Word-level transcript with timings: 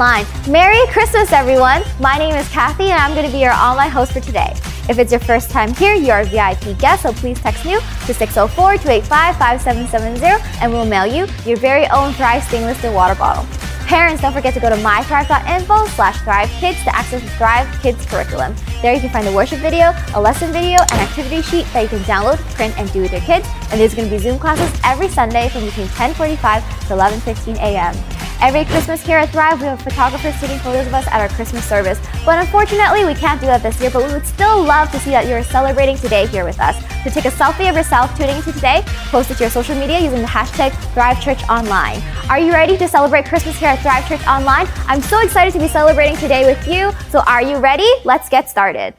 Online. 0.00 0.24
Merry 0.48 0.78
Christmas, 0.92 1.30
everyone. 1.30 1.82
My 2.00 2.16
name 2.16 2.34
is 2.34 2.48
Kathy, 2.48 2.84
and 2.84 2.94
I'm 2.94 3.12
going 3.12 3.26
to 3.26 3.30
be 3.30 3.40
your 3.40 3.52
online 3.52 3.90
host 3.90 4.12
for 4.12 4.20
today. 4.20 4.54
If 4.88 4.98
it's 4.98 5.12
your 5.12 5.20
first 5.20 5.50
time 5.50 5.74
here, 5.74 5.94
you're 5.94 6.20
a 6.20 6.24
VIP 6.24 6.78
guest, 6.78 7.02
so 7.02 7.12
please 7.12 7.38
text 7.38 7.66
new 7.66 7.78
to 8.06 8.14
604 8.14 8.78
285 8.78 9.36
5770 9.36 10.42
and 10.62 10.72
we'll 10.72 10.86
mail 10.86 11.04
you 11.04 11.26
your 11.44 11.58
very 11.58 11.86
own 11.88 12.14
Thrive 12.14 12.42
stainless 12.44 12.78
steel 12.78 12.94
water 12.94 13.14
bottle. 13.14 13.44
Parents, 13.86 14.22
don't 14.22 14.32
forget 14.32 14.54
to 14.54 14.60
go 14.60 14.70
to 14.70 14.76
mythrive.info 14.76 15.86
slash 15.88 16.18
Thrive 16.22 16.48
Kids 16.48 16.82
to 16.84 16.96
access 16.96 17.22
the 17.22 17.28
Thrive 17.36 17.68
Kids 17.82 18.06
curriculum. 18.06 18.54
There 18.80 18.94
you 18.94 19.00
can 19.00 19.10
find 19.10 19.28
a 19.28 19.34
worship 19.34 19.58
video, 19.58 19.92
a 20.14 20.20
lesson 20.20 20.50
video, 20.50 20.80
an 20.80 21.00
activity 21.00 21.42
sheet 21.42 21.66
that 21.74 21.82
you 21.82 21.88
can 21.88 22.00
download, 22.00 22.38
print, 22.54 22.72
and 22.78 22.90
do 22.90 23.02
with 23.02 23.12
your 23.12 23.20
kids. 23.20 23.46
And 23.70 23.78
there's 23.78 23.94
going 23.94 24.08
to 24.08 24.16
be 24.16 24.18
Zoom 24.18 24.38
classes 24.38 24.80
every 24.82 25.08
Sunday 25.08 25.50
from 25.50 25.66
between 25.66 25.88
10:45 25.88 26.88
to 26.88 26.94
11:15 26.94 27.56
a.m. 27.56 28.19
Every 28.42 28.64
Christmas 28.64 29.04
here 29.04 29.18
at 29.18 29.28
Thrive, 29.28 29.60
we 29.60 29.66
have 29.66 29.82
photographers 29.82 30.34
taking 30.40 30.58
photos 30.60 30.86
of 30.86 30.94
us 30.94 31.06
at 31.08 31.20
our 31.20 31.28
Christmas 31.28 31.62
service. 31.62 32.00
But 32.24 32.38
unfortunately, 32.38 33.04
we 33.04 33.14
can't 33.14 33.38
do 33.38 33.46
that 33.46 33.62
this 33.62 33.78
year, 33.82 33.90
but 33.90 34.02
we 34.02 34.14
would 34.14 34.26
still 34.26 34.62
love 34.64 34.90
to 34.92 34.98
see 34.98 35.10
that 35.10 35.26
you're 35.26 35.44
celebrating 35.44 35.96
today 35.98 36.26
here 36.26 36.46
with 36.46 36.58
us. 36.58 36.74
So 37.04 37.10
take 37.10 37.26
a 37.26 37.30
selfie 37.30 37.68
of 37.68 37.76
yourself 37.76 38.16
tuning 38.16 38.36
into 38.36 38.52
today, 38.52 38.82
post 39.10 39.30
it 39.30 39.34
to 39.34 39.44
your 39.44 39.50
social 39.50 39.74
media 39.74 40.00
using 40.00 40.22
the 40.22 40.26
hashtag 40.26 40.70
ThriveChurchOnline. 40.94 42.30
Are 42.30 42.38
you 42.38 42.52
ready 42.52 42.78
to 42.78 42.88
celebrate 42.88 43.26
Christmas 43.26 43.58
here 43.58 43.68
at 43.68 43.80
Thrive 43.80 44.08
Church 44.08 44.26
Online? 44.26 44.66
I'm 44.86 45.02
so 45.02 45.20
excited 45.20 45.52
to 45.52 45.58
be 45.58 45.68
celebrating 45.68 46.16
today 46.16 46.46
with 46.46 46.66
you. 46.66 46.92
So 47.10 47.20
are 47.26 47.42
you 47.42 47.58
ready? 47.58 47.88
Let's 48.04 48.30
get 48.30 48.48
started. 48.48 48.94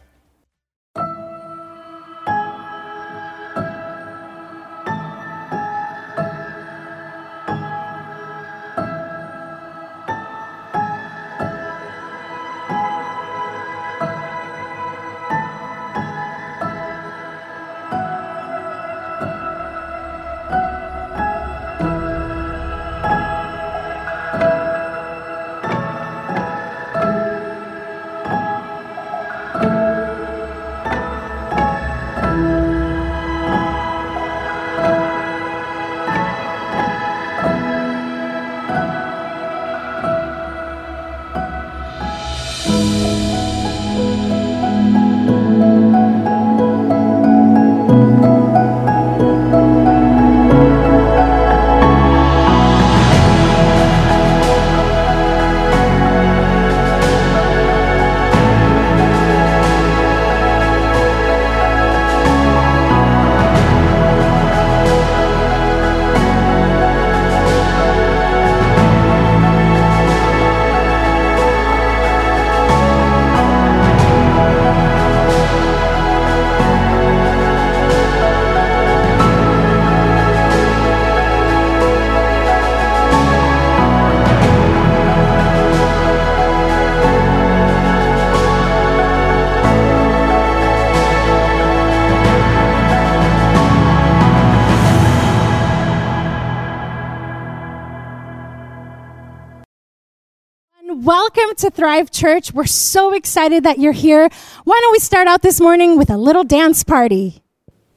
To 101.62 101.70
Thrive 101.70 102.10
Church. 102.10 102.52
We're 102.54 102.66
so 102.66 103.14
excited 103.14 103.64
that 103.64 103.78
you're 103.78 103.92
here. 103.92 104.30
Why 104.64 104.80
don't 104.82 104.92
we 104.92 105.00
start 105.00 105.28
out 105.28 105.44
this 105.44 105.62
morning 105.62 105.96
with 105.96 106.10
a 106.10 106.18
little 106.18 106.44
dance 106.44 106.84
party? 106.84 107.44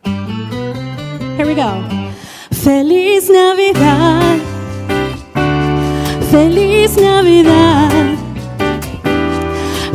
Here 0.05 1.47
we 1.47 1.55
go. 1.55 1.71
Feliz 2.53 3.31
Navidad. 3.31 4.41
Feliz 6.31 6.97
Navidad. 6.97 8.19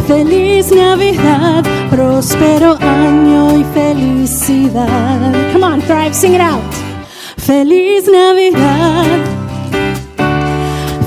Feliz 0.08 0.72
Navidad. 0.72 1.64
Próspero 1.92 2.76
año 2.80 3.60
y 3.60 3.64
felicidad. 3.76 5.52
Come 5.54 5.64
on, 5.64 5.82
Thrive, 5.82 6.16
sing 6.16 6.34
it 6.34 6.42
out. 6.42 6.74
Feliz 7.38 8.08
Navidad. 8.08 9.28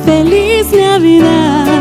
Feliz 0.05 0.73
Navidad. 0.73 1.72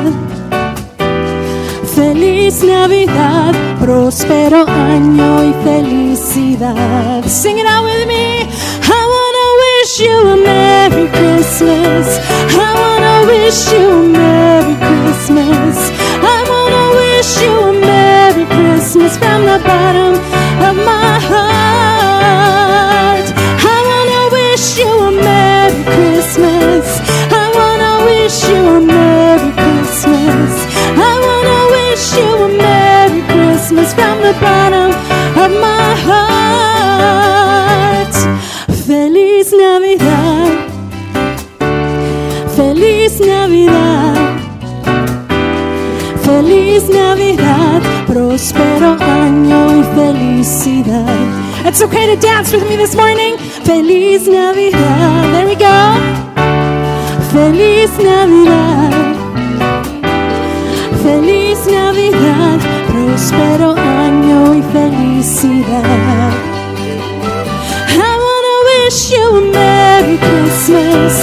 Navidad, 2.63 3.53
próspero 3.79 4.65
año 4.67 5.43
y 5.43 5.53
felicidad. 5.63 7.23
Sing 7.25 7.57
it 7.57 7.65
out 7.65 7.83
with 7.85 8.07
me. 8.07 8.47
I 8.83 9.01
wanna 9.13 9.47
wish 9.63 9.99
you 9.99 10.15
a 10.29 10.37
Merry 10.37 11.07
Christmas. 11.09 12.19
I 12.57 12.73
wanna 12.81 13.25
wish 13.27 13.71
you 13.71 13.89
a 13.89 14.03
Merry 14.07 14.75
Christmas. 14.75 15.91
I 16.21 16.43
wanna 16.49 16.85
wish 17.01 17.41
you 17.41 17.53
a 17.69 17.73
Merry 17.73 18.45
Christmas 18.45 19.17
from 19.17 19.45
the 19.45 19.59
bottom 19.65 20.10
bottom 34.39 34.91
of 35.43 35.51
my 35.59 35.95
heart. 36.07 37.31
Feliz 38.85 39.51
Navidad. 39.53 40.51
Feliz 42.55 43.19
Navidad. 43.19 44.39
Feliz 46.23 46.89
Navidad. 46.89 47.81
Próspero 48.07 48.97
año 48.99 49.79
y 49.79 49.83
felicidad. 49.95 51.19
It's 51.65 51.81
okay 51.81 52.05
to 52.13 52.15
dance 52.21 52.51
with 52.53 52.67
me 52.69 52.75
this 52.75 52.95
morning. 52.95 53.37
Feliz 53.37 54.27
Navidad. 54.27 55.31
There 55.33 55.47
we 55.47 55.55
go. 55.55 55.95
Feliz 57.31 57.97
Navidad. 57.97 59.00
Felicidad. 65.41 66.33
I 67.89 68.11
wanna 68.25 68.55
wish 68.69 69.11
you 69.11 69.25
a 69.37 69.43
Merry 69.51 70.17
Christmas. 70.17 71.13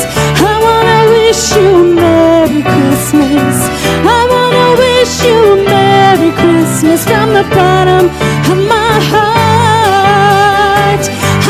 I 0.42 0.54
wanna 0.66 1.00
wish 1.14 1.54
you 1.56 1.68
a 1.76 1.84
Merry 2.02 2.62
Christmas. 2.62 3.56
I 4.04 4.20
wanna 4.32 4.68
wish 4.82 5.14
you 5.24 5.38
a 5.52 5.56
Merry 5.64 6.30
Christmas 6.40 7.04
from 7.04 7.28
the 7.38 7.44
bottom 7.54 8.04
of 8.50 8.58
my 8.74 8.94
heart. 9.12 11.04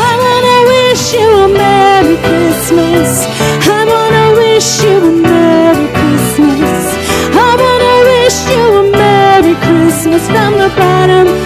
I 0.09 0.11
wanna 0.23 0.57
wish 0.73 1.13
you 1.13 1.27
a 1.45 1.47
Merry 1.47 2.17
Christmas. 2.27 3.09
I 3.77 3.81
wanna 3.93 4.25
wish 4.41 4.83
you 4.83 4.95
a 4.97 5.13
Merry 5.27 5.87
Christmas. 5.97 6.83
I 7.33 7.49
wanna 7.63 7.95
wish 8.11 8.39
you 8.51 8.63
a 8.81 8.83
Merry 8.91 9.55
Christmas 9.65 10.23
from 10.27 10.51
the 10.61 10.69
bottom 10.77 11.38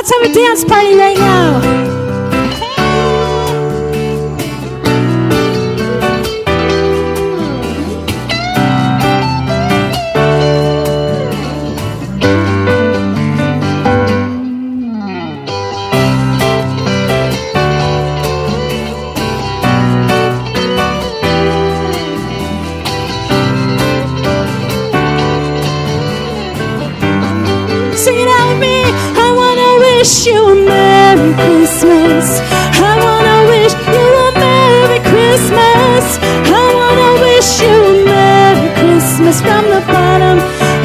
Let's 0.00 0.12
have 0.14 0.30
a 0.30 0.32
dance 0.32 0.64
party 0.64 0.96
right 0.96 1.18
now. 1.18 1.89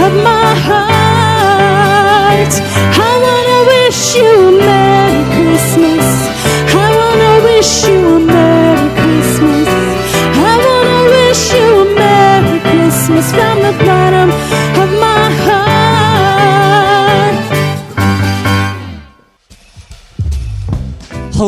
Of 0.06 0.35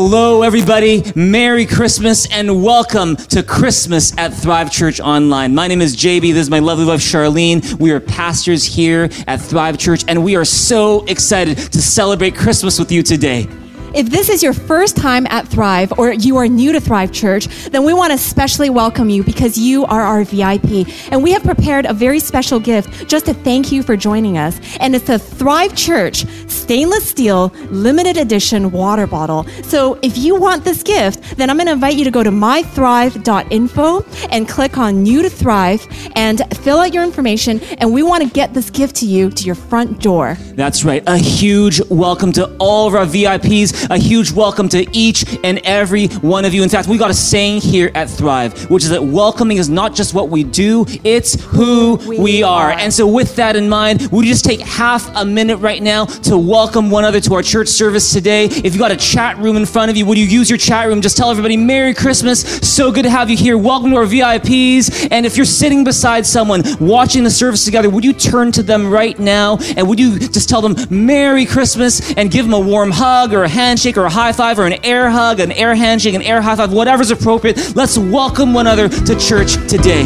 Hello, 0.10 0.42
everybody. 0.42 1.04
Merry 1.16 1.66
Christmas 1.66 2.32
and 2.32 2.64
welcome 2.64 3.18
to 3.18 3.44
Christmas 3.44 4.18
at 4.18 4.34
Thrive 4.34 4.72
Church 4.72 5.02
Online. 5.02 5.54
My 5.54 5.68
name 5.68 5.82
is 5.82 5.98
JB. 5.98 6.32
This 6.32 6.44
is 6.44 6.50
my 6.50 6.60
lovely 6.60 6.86
wife, 6.86 7.02
Charlene. 7.02 7.74
We 7.74 7.92
are 7.92 8.00
pastors 8.00 8.64
here 8.64 9.10
at 9.28 9.42
Thrive 9.42 9.78
Church, 9.78 10.06
and 10.08 10.24
we 10.24 10.38
are 10.38 10.46
so 10.46 11.04
excited 11.08 11.58
to 11.58 11.82
celebrate 11.82 12.38
Christmas 12.38 12.80
with 12.80 12.90
you 12.90 13.04
today. 13.04 13.50
If 13.94 14.10
this 14.10 14.28
is 14.30 14.44
your 14.44 14.54
first 14.54 14.98
time 14.98 15.26
at 15.28 15.48
Thrive 15.48 15.94
or 15.98 16.12
you 16.12 16.36
are 16.38 16.48
new 16.48 16.74
to 16.74 16.82
Thrive 16.82 17.12
Church, 17.12 17.48
then 17.70 17.86
we 17.86 17.94
want 17.94 18.12
to 18.12 18.16
especially 18.16 18.70
welcome 18.70 19.10
you 19.10 19.24
because 19.24 19.58
you 19.58 19.86
are 19.86 20.02
our 20.02 20.24
VIP. 20.26 20.88
And 21.12 21.24
we 21.24 21.32
have 21.32 21.44
prepared 21.44 21.86
a 21.86 21.94
very 21.94 22.20
special 22.20 22.60
gift 22.60 23.08
just 23.08 23.28
to 23.28 23.34
thank 23.34 23.72
you 23.72 23.82
for 23.82 23.96
joining 23.96 24.38
us. 24.38 24.60
And 24.80 24.94
it's 24.94 25.10
a 25.10 25.18
Thrive 25.18 25.74
Church 25.76 26.26
stainless 26.50 27.10
steel 27.10 27.48
limited 27.70 28.18
edition 28.18 28.72
water 28.72 29.08
bottle. 29.08 29.46
So 29.64 29.98
if 30.02 30.18
you 30.18 30.36
want 30.36 30.66
this 30.66 30.84
gift, 30.84 31.38
then 31.38 31.50
I'm 31.50 31.56
going 31.56 31.68
to 31.68 31.74
invite 31.74 31.96
you 31.96 32.04
to 32.04 32.12
go 32.12 32.24
to 32.24 32.30
mythrive.info 32.30 34.06
and 34.30 34.50
click 34.50 34.78
on 34.78 35.02
New 35.02 35.22
to 35.22 35.30
Thrive 35.30 35.88
and 36.16 36.42
fill 36.58 36.80
out 36.80 36.94
your 36.94 37.04
information. 37.04 37.62
And 37.80 37.94
we 37.94 38.04
want 38.04 38.22
to 38.24 38.30
get 38.30 38.54
this 38.54 38.70
gift 38.70 38.98
to 38.98 39.06
you 39.06 39.30
to 39.30 39.46
your 39.46 39.56
front 39.56 40.02
door. 40.02 40.36
That's 40.56 40.84
right. 40.84 41.04
A 41.08 41.18
huge 41.18 41.82
welcome 41.90 42.34
to 42.34 42.54
all 42.58 42.88
of 42.88 42.96
our 42.96 43.06
VIPs. 43.06 43.77
A 43.90 43.98
huge 43.98 44.32
welcome 44.32 44.70
to 44.70 44.86
each 44.92 45.26
and 45.44 45.60
every 45.64 46.08
one 46.08 46.46
of 46.46 46.54
you. 46.54 46.64
In 46.64 46.70
fact, 46.70 46.88
we 46.88 46.98
got 46.98 47.12
a 47.12 47.14
saying 47.14 47.62
here 47.62 47.92
at 47.96 48.10
Thrive, 48.10 48.70
which 48.70 48.84
is 48.84 48.90
that 48.90 49.04
welcoming 49.04 49.58
is 49.58 49.70
not 49.70 49.96
just 49.96 50.14
what 50.14 50.30
we 50.30 50.44
do, 50.44 50.86
it's 51.04 51.42
who 51.46 51.96
we, 52.08 52.20
We 52.20 52.44
are. 52.44 52.72
are. 52.72 52.72
And 52.72 52.94
so, 52.94 53.08
with 53.08 53.36
that 53.38 53.56
in 53.56 53.70
mind, 53.70 54.08
would 54.12 54.26
you 54.26 54.32
just 54.32 54.46
take 54.46 54.60
half 54.62 55.10
a 55.16 55.24
minute 55.26 55.58
right 55.58 55.82
now 55.82 56.06
to 56.06 56.38
welcome 56.38 56.90
one 56.90 57.04
another 57.04 57.20
to 57.22 57.34
our 57.36 57.42
church 57.44 57.68
service 57.68 58.12
today? 58.12 58.46
If 58.46 58.66
you've 58.66 58.80
got 58.80 58.92
a 58.92 58.98
chat 58.98 59.38
room 59.38 59.58
in 59.58 59.66
front 59.66 59.92
of 59.92 59.98
you, 59.98 60.06
would 60.06 60.18
you 60.18 60.26
use 60.26 60.50
your 60.50 60.58
chat 60.58 60.88
room? 60.88 61.02
Just 61.02 61.18
tell 61.18 61.30
everybody, 61.32 61.58
Merry 61.58 61.94
Christmas. 61.94 62.42
So 62.68 62.92
good 62.92 63.04
to 63.04 63.10
have 63.10 63.30
you 63.30 63.38
here. 63.38 63.58
Welcome 63.58 63.92
to 63.92 63.98
our 63.98 64.06
VIPs. 64.06 65.08
And 65.12 65.26
if 65.26 65.38
you're 65.38 65.46
sitting 65.46 65.84
beside 65.84 66.26
someone 66.26 66.64
watching 66.80 67.24
the 67.24 67.32
service 67.32 67.64
together, 67.66 67.90
would 67.90 68.04
you 68.04 68.14
turn 68.14 68.52
to 68.54 68.64
them 68.64 68.90
right 68.90 69.18
now 69.20 69.58
and 69.76 69.88
would 69.88 70.00
you 70.00 70.20
just 70.20 70.50
tell 70.50 70.62
them, 70.62 70.76
Merry 70.90 71.46
Christmas, 71.46 72.14
and 72.14 72.32
give 72.32 72.46
them 72.46 72.54
a 72.54 72.60
warm 72.60 72.92
hug 72.92 73.34
or 73.34 73.44
a 73.44 73.50
handshake 73.68 73.98
or 73.98 74.06
a 74.06 74.10
high 74.10 74.32
five 74.32 74.58
or 74.60 74.66
an 74.66 74.86
air 74.86 75.10
hug, 75.10 75.42
an 75.42 75.52
air 75.52 75.76
handshake, 75.76 76.16
an 76.16 76.22
air 76.22 76.42
high 76.42 76.56
five, 76.56 76.72
whatever's 76.72 77.12
appropriate. 77.12 77.76
Let's 77.76 77.98
welcome 77.98 78.54
one 78.54 78.66
another 78.66 78.88
to 78.88 79.20
church 79.20 79.56
today. 79.68 80.04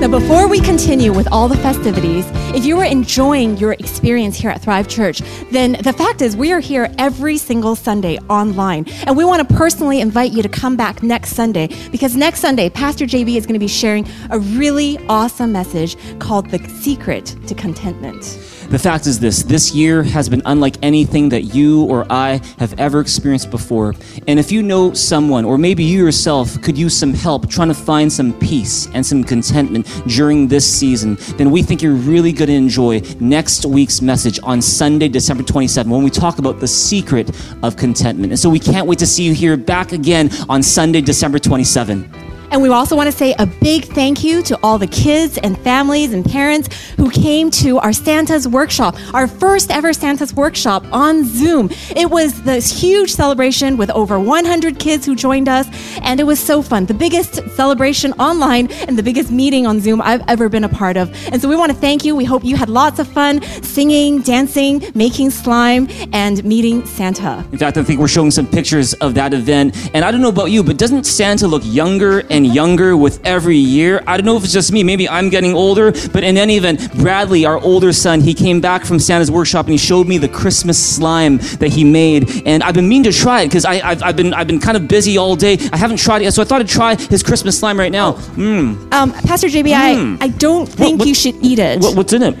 Now, 0.00 0.08
before 0.08 0.48
we 0.48 0.58
continue 0.60 1.12
with 1.12 1.28
all 1.30 1.46
the 1.46 1.56
festivities, 1.58 2.24
if 2.56 2.64
you 2.64 2.76
are 2.80 2.84
enjoying 2.84 3.56
your 3.56 3.74
experience 3.74 4.36
here 4.36 4.50
at 4.50 4.60
Thrive 4.60 4.88
Church, 4.88 5.20
then 5.52 5.76
the 5.84 5.92
fact 5.92 6.22
is 6.22 6.36
we 6.36 6.50
are 6.50 6.58
here 6.58 6.92
every 6.98 7.38
single 7.38 7.76
Sunday 7.76 8.18
online. 8.28 8.84
And 9.06 9.16
we 9.16 9.24
want 9.24 9.48
to 9.48 9.54
personally 9.54 10.00
invite 10.00 10.32
you 10.32 10.42
to 10.42 10.48
come 10.48 10.76
back 10.76 11.04
next 11.04 11.36
Sunday 11.36 11.68
because 11.92 12.16
next 12.16 12.40
Sunday, 12.40 12.68
Pastor 12.68 13.04
JB 13.04 13.36
is 13.36 13.46
going 13.46 13.54
to 13.54 13.60
be 13.60 13.68
sharing 13.68 14.04
a 14.30 14.40
really 14.40 14.98
awesome 15.08 15.52
message 15.52 15.96
called 16.18 16.50
The 16.50 16.58
Secret 16.68 17.36
to 17.46 17.54
Contentment. 17.54 18.51
The 18.72 18.78
fact 18.78 19.06
is 19.06 19.20
this 19.20 19.42
this 19.42 19.74
year 19.74 20.02
has 20.02 20.30
been 20.30 20.40
unlike 20.46 20.76
anything 20.80 21.28
that 21.28 21.54
you 21.54 21.84
or 21.84 22.06
I 22.10 22.40
have 22.58 22.72
ever 22.80 23.00
experienced 23.00 23.50
before. 23.50 23.94
And 24.26 24.38
if 24.38 24.50
you 24.50 24.62
know 24.62 24.94
someone, 24.94 25.44
or 25.44 25.58
maybe 25.58 25.84
you 25.84 25.98
yourself, 25.98 26.58
could 26.62 26.78
use 26.78 26.96
some 26.96 27.12
help 27.12 27.50
trying 27.50 27.68
to 27.68 27.74
find 27.74 28.10
some 28.10 28.32
peace 28.40 28.88
and 28.94 29.04
some 29.04 29.24
contentment 29.24 29.86
during 30.06 30.48
this 30.48 30.64
season, 30.64 31.18
then 31.36 31.50
we 31.50 31.62
think 31.62 31.82
you're 31.82 31.92
really 31.92 32.32
going 32.32 32.48
to 32.48 32.54
enjoy 32.54 33.02
next 33.20 33.66
week's 33.66 34.00
message 34.00 34.40
on 34.42 34.62
Sunday, 34.62 35.08
December 35.08 35.42
27th, 35.42 35.90
when 35.90 36.02
we 36.02 36.08
talk 36.08 36.38
about 36.38 36.58
the 36.58 36.66
secret 36.66 37.30
of 37.62 37.76
contentment. 37.76 38.32
And 38.32 38.38
so 38.38 38.48
we 38.48 38.58
can't 38.58 38.86
wait 38.86 38.98
to 39.00 39.06
see 39.06 39.24
you 39.24 39.34
here 39.34 39.58
back 39.58 39.92
again 39.92 40.30
on 40.48 40.62
Sunday, 40.62 41.02
December 41.02 41.38
27th. 41.38 42.31
And 42.52 42.60
we 42.60 42.68
also 42.68 42.94
want 42.94 43.10
to 43.10 43.16
say 43.16 43.34
a 43.38 43.46
big 43.46 43.86
thank 43.86 44.22
you 44.22 44.42
to 44.42 44.58
all 44.62 44.76
the 44.76 44.86
kids 44.86 45.38
and 45.38 45.58
families 45.60 46.12
and 46.12 46.22
parents 46.22 46.68
who 46.98 47.10
came 47.10 47.50
to 47.50 47.78
our 47.78 47.94
Santa's 47.94 48.46
workshop, 48.46 48.94
our 49.14 49.26
first 49.26 49.70
ever 49.70 49.94
Santa's 49.94 50.34
workshop 50.34 50.84
on 50.92 51.24
Zoom. 51.24 51.70
It 51.96 52.10
was 52.10 52.42
this 52.42 52.70
huge 52.70 53.10
celebration 53.10 53.78
with 53.78 53.88
over 53.92 54.20
100 54.20 54.78
kids 54.78 55.06
who 55.06 55.16
joined 55.16 55.48
us, 55.48 55.66
and 56.02 56.20
it 56.20 56.24
was 56.24 56.38
so 56.38 56.60
fun. 56.60 56.84
The 56.84 56.92
biggest 56.92 57.36
celebration 57.56 58.12
online 58.14 58.70
and 58.86 58.98
the 58.98 59.02
biggest 59.02 59.30
meeting 59.30 59.66
on 59.66 59.80
Zoom 59.80 60.02
I've 60.02 60.22
ever 60.28 60.50
been 60.50 60.64
a 60.64 60.68
part 60.68 60.98
of. 60.98 61.08
And 61.32 61.40
so 61.40 61.48
we 61.48 61.56
want 61.56 61.72
to 61.72 61.78
thank 61.78 62.04
you. 62.04 62.14
We 62.14 62.26
hope 62.26 62.44
you 62.44 62.56
had 62.56 62.68
lots 62.68 62.98
of 62.98 63.08
fun 63.08 63.40
singing, 63.62 64.20
dancing, 64.20 64.84
making 64.94 65.30
slime, 65.30 65.88
and 66.12 66.44
meeting 66.44 66.84
Santa. 66.84 67.46
In 67.50 67.56
fact, 67.56 67.78
I 67.78 67.82
think 67.82 67.98
we're 67.98 68.08
showing 68.08 68.30
some 68.30 68.46
pictures 68.46 68.92
of 68.94 69.14
that 69.14 69.32
event. 69.32 69.74
And 69.94 70.04
I 70.04 70.10
don't 70.10 70.20
know 70.20 70.28
about 70.28 70.50
you, 70.50 70.62
but 70.62 70.76
doesn't 70.76 71.04
Santa 71.04 71.48
look 71.48 71.62
younger 71.64 72.20
and 72.30 72.41
younger 72.44 72.96
with 72.96 73.20
every 73.26 73.56
year? 73.56 74.02
I 74.06 74.16
don't 74.16 74.26
know 74.26 74.36
if 74.36 74.44
it's 74.44 74.52
just 74.52 74.72
me. 74.72 74.82
Maybe 74.82 75.08
I'm 75.08 75.28
getting 75.28 75.54
older. 75.54 75.92
But 76.12 76.24
in 76.24 76.36
any 76.36 76.56
event, 76.56 76.92
Bradley, 76.94 77.44
our 77.44 77.58
older 77.58 77.92
son, 77.92 78.20
he 78.20 78.34
came 78.34 78.60
back 78.60 78.84
from 78.84 78.98
Santa's 78.98 79.30
workshop 79.30 79.66
and 79.66 79.72
he 79.72 79.78
showed 79.78 80.06
me 80.08 80.18
the 80.18 80.28
Christmas 80.28 80.78
slime 80.96 81.38
that 81.58 81.68
he 81.72 81.84
made. 81.84 82.46
And 82.46 82.62
I've 82.62 82.74
been 82.74 82.88
meaning 82.88 83.10
to 83.10 83.18
try 83.18 83.42
it 83.42 83.46
because 83.48 83.64
I've, 83.64 84.02
I've, 84.02 84.16
been, 84.16 84.32
I've 84.34 84.46
been 84.46 84.60
kind 84.60 84.76
of 84.76 84.88
busy 84.88 85.18
all 85.18 85.36
day. 85.36 85.58
I 85.72 85.76
haven't 85.76 85.98
tried 85.98 86.22
it 86.22 86.24
yet. 86.24 86.34
So 86.34 86.42
I 86.42 86.44
thought 86.44 86.60
I'd 86.60 86.68
try 86.68 86.94
his 86.96 87.22
Christmas 87.22 87.58
slime 87.58 87.78
right 87.78 87.92
now. 87.92 88.12
Mmm. 88.12 88.92
Um, 88.92 89.12
Pastor 89.12 89.48
JB, 89.48 89.72
I, 89.74 90.16
I 90.24 90.28
don't 90.28 90.66
think 90.66 90.98
what- 91.00 91.08
you 91.08 91.14
should 91.14 91.36
eat 91.42 91.58
it. 91.58 91.80
What, 91.80 91.96
what's 91.96 92.12
in 92.12 92.22
it? 92.22 92.36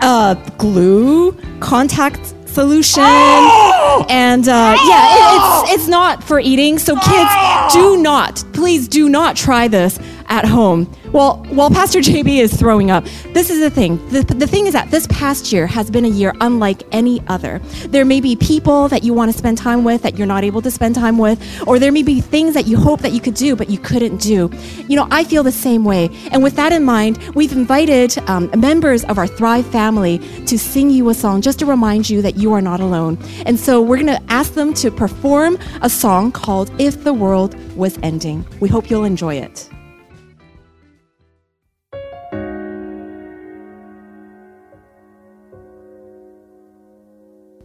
uh, 0.00 0.34
glue, 0.58 1.32
contact 1.60 2.34
solution, 2.48 3.02
Oh! 3.06 3.81
And 4.08 4.48
uh, 4.48 4.76
yeah, 4.86 5.16
it, 5.16 5.72
it's 5.72 5.82
it's 5.82 5.88
not 5.88 6.22
for 6.22 6.38
eating. 6.38 6.78
So 6.78 6.94
kids, 6.94 7.30
do 7.72 7.96
not, 7.96 8.44
please 8.52 8.88
do 8.88 9.08
not 9.08 9.36
try 9.36 9.68
this 9.68 9.98
at 10.32 10.46
home. 10.46 10.90
Well, 11.12 11.44
while 11.50 11.68
Pastor 11.68 11.98
JB 11.98 12.38
is 12.38 12.54
throwing 12.58 12.90
up, 12.90 13.04
this 13.34 13.50
is 13.50 13.60
the 13.60 13.68
thing. 13.68 13.98
The, 14.08 14.22
the 14.22 14.46
thing 14.46 14.66
is 14.66 14.72
that 14.72 14.90
this 14.90 15.06
past 15.08 15.52
year 15.52 15.66
has 15.66 15.90
been 15.90 16.06
a 16.06 16.08
year 16.08 16.32
unlike 16.40 16.82
any 16.90 17.20
other. 17.26 17.58
There 17.88 18.06
may 18.06 18.18
be 18.22 18.34
people 18.34 18.88
that 18.88 19.04
you 19.04 19.12
want 19.12 19.30
to 19.30 19.36
spend 19.36 19.58
time 19.58 19.84
with 19.84 20.00
that 20.02 20.16
you're 20.16 20.26
not 20.26 20.42
able 20.42 20.62
to 20.62 20.70
spend 20.70 20.94
time 20.94 21.18
with, 21.18 21.38
or 21.68 21.78
there 21.78 21.92
may 21.92 22.02
be 22.02 22.22
things 22.22 22.54
that 22.54 22.66
you 22.66 22.78
hope 22.78 23.00
that 23.00 23.12
you 23.12 23.20
could 23.20 23.34
do 23.34 23.54
but 23.54 23.68
you 23.68 23.76
couldn't 23.78 24.22
do. 24.22 24.50
You 24.88 24.96
know, 24.96 25.06
I 25.10 25.24
feel 25.24 25.42
the 25.42 25.52
same 25.52 25.84
way. 25.84 26.08
And 26.30 26.42
with 26.42 26.56
that 26.56 26.72
in 26.72 26.82
mind, 26.82 27.18
we've 27.34 27.52
invited 27.52 28.16
um, 28.26 28.50
members 28.56 29.04
of 29.04 29.18
our 29.18 29.26
Thrive 29.26 29.66
family 29.66 30.18
to 30.46 30.58
sing 30.58 30.88
you 30.88 31.10
a 31.10 31.14
song 31.14 31.42
just 31.42 31.58
to 31.58 31.66
remind 31.66 32.08
you 32.08 32.22
that 32.22 32.36
you 32.36 32.54
are 32.54 32.62
not 32.62 32.80
alone. 32.80 33.18
And 33.44 33.60
so 33.60 33.81
we're 33.82 33.96
going 33.96 34.06
to 34.06 34.22
ask 34.28 34.54
them 34.54 34.74
to 34.74 34.90
perform 34.90 35.58
a 35.80 35.90
song 35.90 36.32
called 36.32 36.70
If 36.78 37.04
the 37.04 37.12
World 37.12 37.54
Was 37.76 37.98
Ending. 38.02 38.46
We 38.60 38.68
hope 38.68 38.90
you'll 38.90 39.04
enjoy 39.04 39.36
it. 39.36 39.68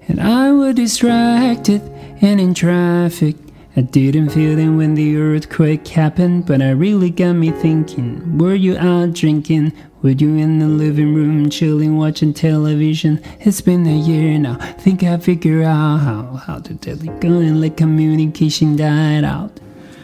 And 0.07 0.21
I 0.21 0.51
was 0.51 0.75
distracted 0.75 1.81
and 2.21 2.39
in 2.39 2.53
traffic. 2.53 3.35
I 3.77 3.81
didn't 3.81 4.29
feel 4.29 4.57
it 4.57 4.69
when 4.69 4.95
the 4.95 5.17
earthquake 5.17 5.87
happened, 5.89 6.47
but 6.47 6.61
it 6.61 6.73
really 6.73 7.11
got 7.11 7.33
me 7.33 7.51
thinking. 7.51 8.39
Were 8.39 8.55
you 8.55 8.75
out 8.75 9.13
drinking? 9.13 9.71
Were 10.01 10.09
you 10.09 10.35
in 10.35 10.57
the 10.57 10.67
living 10.67 11.13
room 11.13 11.47
chilling, 11.51 11.95
watching 11.95 12.33
television? 12.33 13.21
It's 13.39 13.61
been 13.61 13.85
a 13.85 13.95
year 13.95 14.39
now. 14.39 14.55
Think 14.79 15.03
I 15.03 15.17
figure 15.17 15.61
out 15.61 15.99
how 15.99 16.23
how 16.47 16.57
to 16.57 16.73
tell 16.73 16.97
it 16.99 17.21
going 17.21 17.61
like 17.61 17.77
communication 17.77 18.77
died 18.77 19.23
out. 19.23 19.59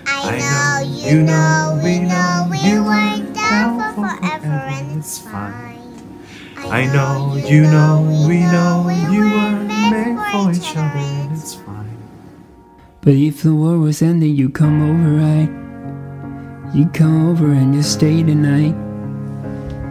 I 0.05 0.37
know, 0.37 1.09
you 1.09 1.23
know, 1.23 1.81
we 1.83 1.99
know 2.01 2.47
we 2.51 2.79
weren't 2.79 3.33
down 3.33 3.95
for 3.95 4.01
forever 4.01 4.45
and 4.45 4.99
it's 4.99 5.17
fine. 5.17 5.81
I 6.57 6.85
know, 6.93 7.41
you 7.43 7.63
know, 7.63 8.05
we 8.27 8.41
know 8.41 8.87
you 9.09 9.21
were 9.21 9.65
meant 9.65 10.19
for 10.31 10.51
each 10.51 10.77
other 10.77 10.99
and 10.99 11.31
it's 11.33 11.55
fine. 11.55 11.62
But 13.03 13.15
if 13.15 13.43
the 13.43 13.53
war 13.53 13.77
was 13.79 14.01
ending, 14.01 14.33
you'd 14.33 14.53
come 14.53 14.81
over, 14.81 15.09
right? 15.17 16.73
You'd 16.73 16.93
come 16.93 17.29
over 17.29 17.51
and 17.51 17.75
you'd 17.75 17.83
stay 17.83 18.23
the 18.23 18.33
night. 18.33 18.73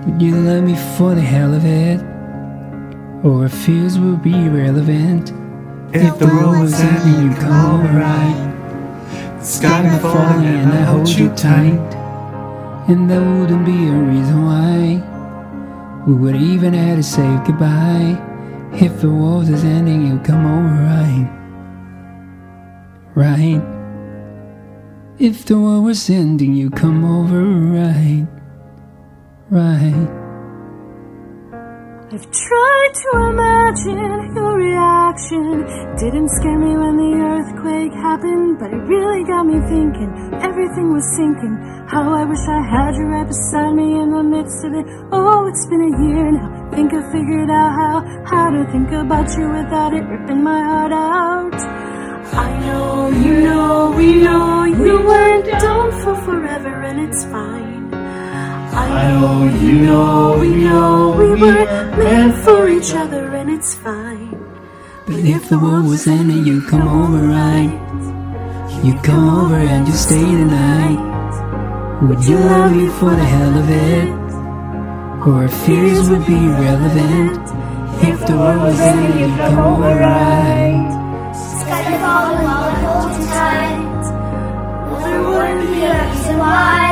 Would 0.07 0.23
you 0.23 0.35
love 0.35 0.64
me 0.64 0.75
for 0.97 1.14
the 1.14 1.21
hell 1.21 1.52
of 1.52 1.66
it? 1.66 2.00
Or 3.23 3.50
fears 3.50 3.99
would 3.99 4.23
be 4.23 4.33
relevant. 4.49 5.31
If 5.92 6.19
the 6.19 6.26
world 6.26 6.61
was 6.61 6.73
ending, 6.81 7.28
you'd 7.28 7.37
come 7.37 7.83
over 7.83 7.99
right. 7.99 9.37
The 9.38 9.45
sky 9.45 9.83
be 9.83 9.99
falling 9.99 10.47
and 10.47 10.73
I 10.73 10.81
hold 10.81 11.07
you 11.07 11.28
tight. 11.35 11.95
And 12.88 13.11
there 13.11 13.21
wouldn't 13.21 13.66
be 13.66 13.88
a 13.88 13.92
reason 13.92 14.47
why 14.47 16.04
we 16.07 16.14
would 16.14 16.37
even 16.37 16.73
have 16.73 16.97
to 16.97 17.02
say 17.02 17.28
goodbye. 17.47 18.16
If 18.73 19.02
the 19.02 19.11
world 19.11 19.50
is 19.50 19.64
ending, 19.64 20.07
you'd 20.07 20.25
come 20.25 20.47
over 20.47 20.83
right. 20.83 21.42
Right. 23.14 23.61
If 25.19 25.45
the 25.45 25.59
world 25.59 25.85
was 25.85 26.09
ending, 26.09 26.54
you 26.54 26.71
come 26.71 27.04
over 27.04 27.45
right. 27.45 28.26
Right. 29.50 30.09
I've 32.12 32.31
tried 32.31 32.92
to 32.92 33.11
imagine 33.33 34.35
your 34.35 34.57
reaction. 34.57 35.64
Didn't 35.97 36.28
scare 36.28 36.59
me 36.59 36.76
when 36.76 36.97
the 36.97 37.12
earthquake 37.21 37.92
happened, 37.92 38.59
but 38.59 38.73
it 38.73 38.83
really 38.88 39.25
got 39.25 39.45
me 39.45 39.61
thinking. 39.69 40.11
Everything 40.40 40.92
was 40.92 41.04
sinking. 41.16 41.57
How 41.88 42.12
I 42.12 42.25
wish 42.25 42.40
I 42.49 42.61
had 42.64 42.97
you 42.97 43.04
right 43.12 43.26
beside 43.26 43.75
me 43.75 44.00
in 44.00 44.11
the 44.11 44.23
midst 44.23 44.64
of 44.64 44.73
it. 44.73 44.87
Oh, 45.12 45.47
it's 45.49 45.66
been 45.66 45.83
a 45.83 45.92
year 46.04 46.33
now. 46.33 46.71
Think 46.73 46.95
I 46.95 47.02
figured 47.12 47.50
out 47.50 47.73
how 47.76 47.95
how 48.25 48.50
to 48.50 48.64
think 48.73 48.90
about 48.92 49.28
you 49.37 49.49
without 49.49 49.92
it 49.92 50.04
ripping 50.09 50.42
my 50.42 50.62
heart 50.64 50.92
out. 50.92 51.92
I 52.33 52.59
know, 52.61 53.11
you 53.11 53.41
know, 53.43 53.91
we 53.97 54.15
know 54.23 54.65
you 54.65 55.07
weren't 55.07 55.47
done 55.47 55.91
for 56.03 56.15
forever, 56.23 56.83
and 56.83 57.01
it's 57.01 57.25
fine. 57.25 57.93
I 57.95 59.11
know, 59.11 59.45
you 59.61 59.73
know, 59.81 60.39
we 60.41 60.49
know 60.65 61.15
we 61.17 61.31
were 61.31 61.65
meant 61.97 62.35
for 62.45 62.69
each 62.69 62.95
other, 62.95 63.35
and 63.35 63.51
it's 63.51 63.75
fine. 63.75 64.31
But 65.07 65.19
if 65.19 65.49
the 65.51 65.59
world 65.59 65.87
was 65.87 66.07
ending, 66.07 66.47
you 66.47 66.62
come 66.62 66.89
over 66.89 67.27
right. 67.27 67.79
You 68.83 68.95
come 69.03 69.29
over 69.29 69.57
and 69.57 69.87
you 69.87 69.95
stay 69.95 70.25
the 70.25 70.47
night. 70.47 72.03
Would 72.03 72.25
you 72.25 72.39
love 72.39 72.75
me 72.75 72.89
for 72.89 73.11
the 73.11 73.25
hell 73.25 73.59
of 73.59 73.69
it? 73.71 74.09
Or 75.29 75.45
if 75.45 75.55
fears 75.67 76.09
would 76.09 76.27
be 76.27 76.35
relevant? 76.35 77.43
If 78.03 78.27
the 78.27 78.37
world 78.37 78.62
was 78.62 78.81
ending, 78.81 79.19
you 79.21 79.37
come 79.37 79.59
over 79.59 79.95
right. 80.01 80.92
Sky 81.73 81.83
be 81.88 81.97
falling 82.05 82.41
while 82.45 82.64
I 82.69 82.75
hold 82.85 83.11
you 83.17 83.25
tight. 83.33 84.05
Well, 84.88 85.00
there 85.07 85.23
wouldn't 85.29 85.64
be 85.73 85.81
a 85.85 85.95
reason 86.05 86.37
why. 86.38 86.85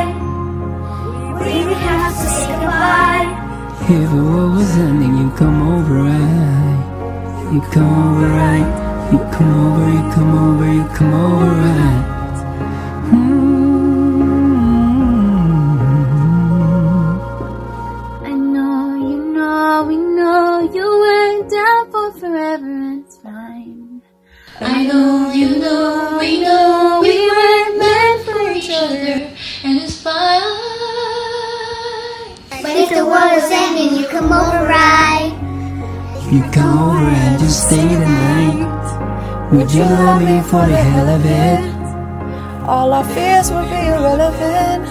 We 1.38 1.46
even 1.60 1.78
have 1.88 2.14
to 2.20 2.26
say 2.36 2.52
goodbye. 2.62 3.28
If 3.94 4.08
the 4.10 4.22
world 4.24 4.52
was 4.56 4.72
ending, 4.86 5.14
you 5.20 5.28
come 5.36 5.58
over 5.74 5.96
right. 6.08 6.80
You 7.52 7.60
come 7.74 7.92
over 8.06 8.28
right. 8.40 8.68
You 9.12 9.18
come 9.36 9.52
over, 9.66 9.86
you 9.96 10.04
come 10.14 10.32
over, 10.44 10.66
you 10.72 10.86
come 10.96 11.12
over 11.12 11.50
right. 11.66 12.04
Mm. 18.20 18.26
I 18.30 18.32
know, 18.32 18.94
you 19.10 19.18
know, 19.34 19.84
we 19.88 19.96
know 19.96 20.60
you 20.72 20.86
weren't 21.04 21.50
down 21.50 21.82
for 21.90 22.12
forever, 22.20 22.76
it's 23.00 23.16
fine. 23.18 23.79
I 24.62 24.84
know, 24.84 25.32
you 25.32 25.58
know, 25.58 26.18
we 26.20 26.42
know 26.42 26.98
we 27.00 27.18
weren't 27.30 27.78
meant 27.78 28.24
for 28.26 28.50
each 28.50 28.68
other, 28.70 29.32
and 29.64 29.78
it's 29.80 30.02
fine. 30.02 30.42
But 32.50 32.76
if 32.76 32.90
the 32.90 33.06
world 33.06 33.32
was 33.40 33.50
ending, 33.50 33.96
you 33.98 34.06
come 34.06 34.26
over 34.26 34.66
right. 34.68 35.32
You 36.30 36.42
come 36.52 36.78
over 36.78 37.08
and 37.08 37.40
just 37.40 37.68
stay 37.68 37.88
the 37.88 38.04
night. 38.04 39.50
Would 39.50 39.72
you 39.72 39.82
love 39.82 40.20
me 40.20 40.42
for 40.42 40.66
the 40.66 40.76
hell 40.76 41.08
of 41.08 41.24
it? 41.24 42.68
All 42.68 42.92
our 42.92 43.04
fears 43.14 43.50
would 43.50 43.64
be 43.70 43.80
irrelevant. 43.88 44.84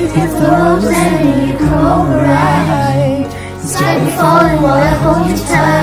If 0.00 0.32
the 0.32 0.48
world 0.50 0.82
was 0.82 0.92
ending, 0.92 1.48
you 1.48 1.58
come 1.58 1.86
over 1.86 2.18
right. 2.26 3.28
Sky 3.62 4.04
be 4.04 4.10
falling 4.16 4.60
while 4.60 4.82
I 4.82 4.94
hold 4.98 5.30
you 5.30 5.36
tight. 5.46 5.81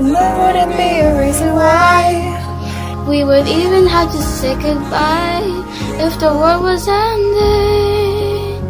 And 0.00 0.14
there 0.16 0.34
wouldn't 0.40 0.74
be 0.78 0.90
a 1.00 1.12
reason 1.20 1.54
why. 1.54 3.04
We 3.06 3.22
would 3.22 3.46
even 3.46 3.86
have 3.86 4.10
to 4.10 4.16
say 4.16 4.54
goodbye 4.54 5.44
if 6.00 6.18
the 6.18 6.32
world 6.40 6.62
was 6.62 6.88
ending. 6.88 8.64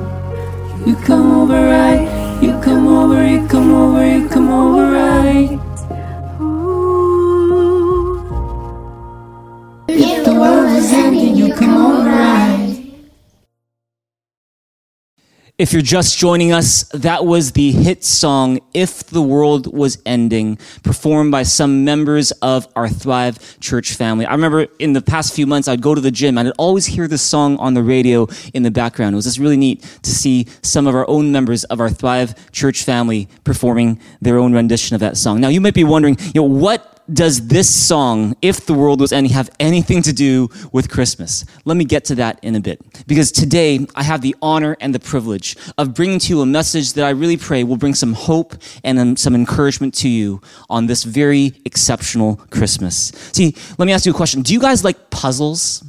You 0.84 0.96
come 1.06 1.30
over 1.30 1.54
right. 1.54 2.42
You 2.42 2.58
come 2.60 2.88
over, 2.88 3.24
you 3.24 3.46
come 3.46 3.72
over, 3.72 4.04
you 4.04 4.28
come 4.28 4.50
over 4.50 4.90
right. 4.90 5.52
If 9.86 10.24
the 10.24 10.34
world 10.34 10.74
was 10.74 10.92
ending, 10.92 11.36
you 11.36 11.54
come 11.54 11.76
over 11.76 12.09
If 15.60 15.74
you're 15.74 15.82
just 15.82 16.16
joining 16.16 16.52
us, 16.52 16.84
that 16.84 17.26
was 17.26 17.52
the 17.52 17.70
hit 17.70 18.02
song 18.02 18.60
If 18.72 19.04
the 19.04 19.20
World 19.20 19.70
Was 19.76 19.98
Ending, 20.06 20.56
performed 20.82 21.32
by 21.32 21.42
some 21.42 21.84
members 21.84 22.30
of 22.40 22.66
our 22.76 22.88
Thrive 22.88 23.60
Church 23.60 23.92
family. 23.92 24.24
I 24.24 24.32
remember 24.32 24.68
in 24.78 24.94
the 24.94 25.02
past 25.02 25.34
few 25.34 25.46
months, 25.46 25.68
I'd 25.68 25.82
go 25.82 25.94
to 25.94 26.00
the 26.00 26.10
gym 26.10 26.38
and 26.38 26.48
I'd 26.48 26.54
always 26.56 26.86
hear 26.86 27.06
this 27.06 27.20
song 27.20 27.58
on 27.58 27.74
the 27.74 27.82
radio 27.82 28.26
in 28.54 28.62
the 28.62 28.70
background. 28.70 29.12
It 29.12 29.16
was 29.16 29.26
just 29.26 29.38
really 29.38 29.58
neat 29.58 29.82
to 30.00 30.10
see 30.10 30.46
some 30.62 30.86
of 30.86 30.94
our 30.94 31.06
own 31.10 31.30
members 31.30 31.64
of 31.64 31.78
our 31.78 31.90
Thrive 31.90 32.50
Church 32.52 32.82
family 32.82 33.28
performing 33.44 34.00
their 34.22 34.38
own 34.38 34.54
rendition 34.54 34.94
of 34.94 35.00
that 35.00 35.18
song. 35.18 35.42
Now, 35.42 35.48
you 35.48 35.60
might 35.60 35.74
be 35.74 35.84
wondering, 35.84 36.16
you 36.32 36.40
know, 36.40 36.44
what 36.44 36.99
does 37.12 37.48
this 37.48 37.68
song, 37.74 38.36
If 38.42 38.66
the 38.66 38.74
World 38.74 39.00
Was 39.00 39.12
Ending, 39.12 39.32
have 39.32 39.50
anything 39.58 40.02
to 40.02 40.12
do 40.12 40.48
with 40.72 40.88
Christmas? 40.88 41.44
Let 41.64 41.76
me 41.76 41.84
get 41.84 42.04
to 42.06 42.14
that 42.16 42.38
in 42.42 42.54
a 42.56 42.60
bit. 42.60 42.80
Because 43.06 43.32
today 43.32 43.86
I 43.94 44.02
have 44.02 44.20
the 44.20 44.36
honor 44.40 44.76
and 44.80 44.94
the 44.94 45.00
privilege 45.00 45.56
of 45.78 45.94
bringing 45.94 46.18
to 46.20 46.28
you 46.32 46.40
a 46.40 46.46
message 46.46 46.94
that 46.94 47.04
I 47.04 47.10
really 47.10 47.36
pray 47.36 47.64
will 47.64 47.76
bring 47.76 47.94
some 47.94 48.12
hope 48.12 48.54
and 48.84 48.98
um, 48.98 49.16
some 49.16 49.34
encouragement 49.34 49.94
to 49.94 50.08
you 50.08 50.40
on 50.68 50.86
this 50.86 51.02
very 51.04 51.52
exceptional 51.64 52.36
Christmas. 52.50 53.12
See, 53.32 53.54
let 53.78 53.86
me 53.86 53.92
ask 53.92 54.06
you 54.06 54.12
a 54.12 54.16
question. 54.16 54.42
Do 54.42 54.52
you 54.52 54.60
guys 54.60 54.84
like 54.84 55.10
puzzles? 55.10 55.84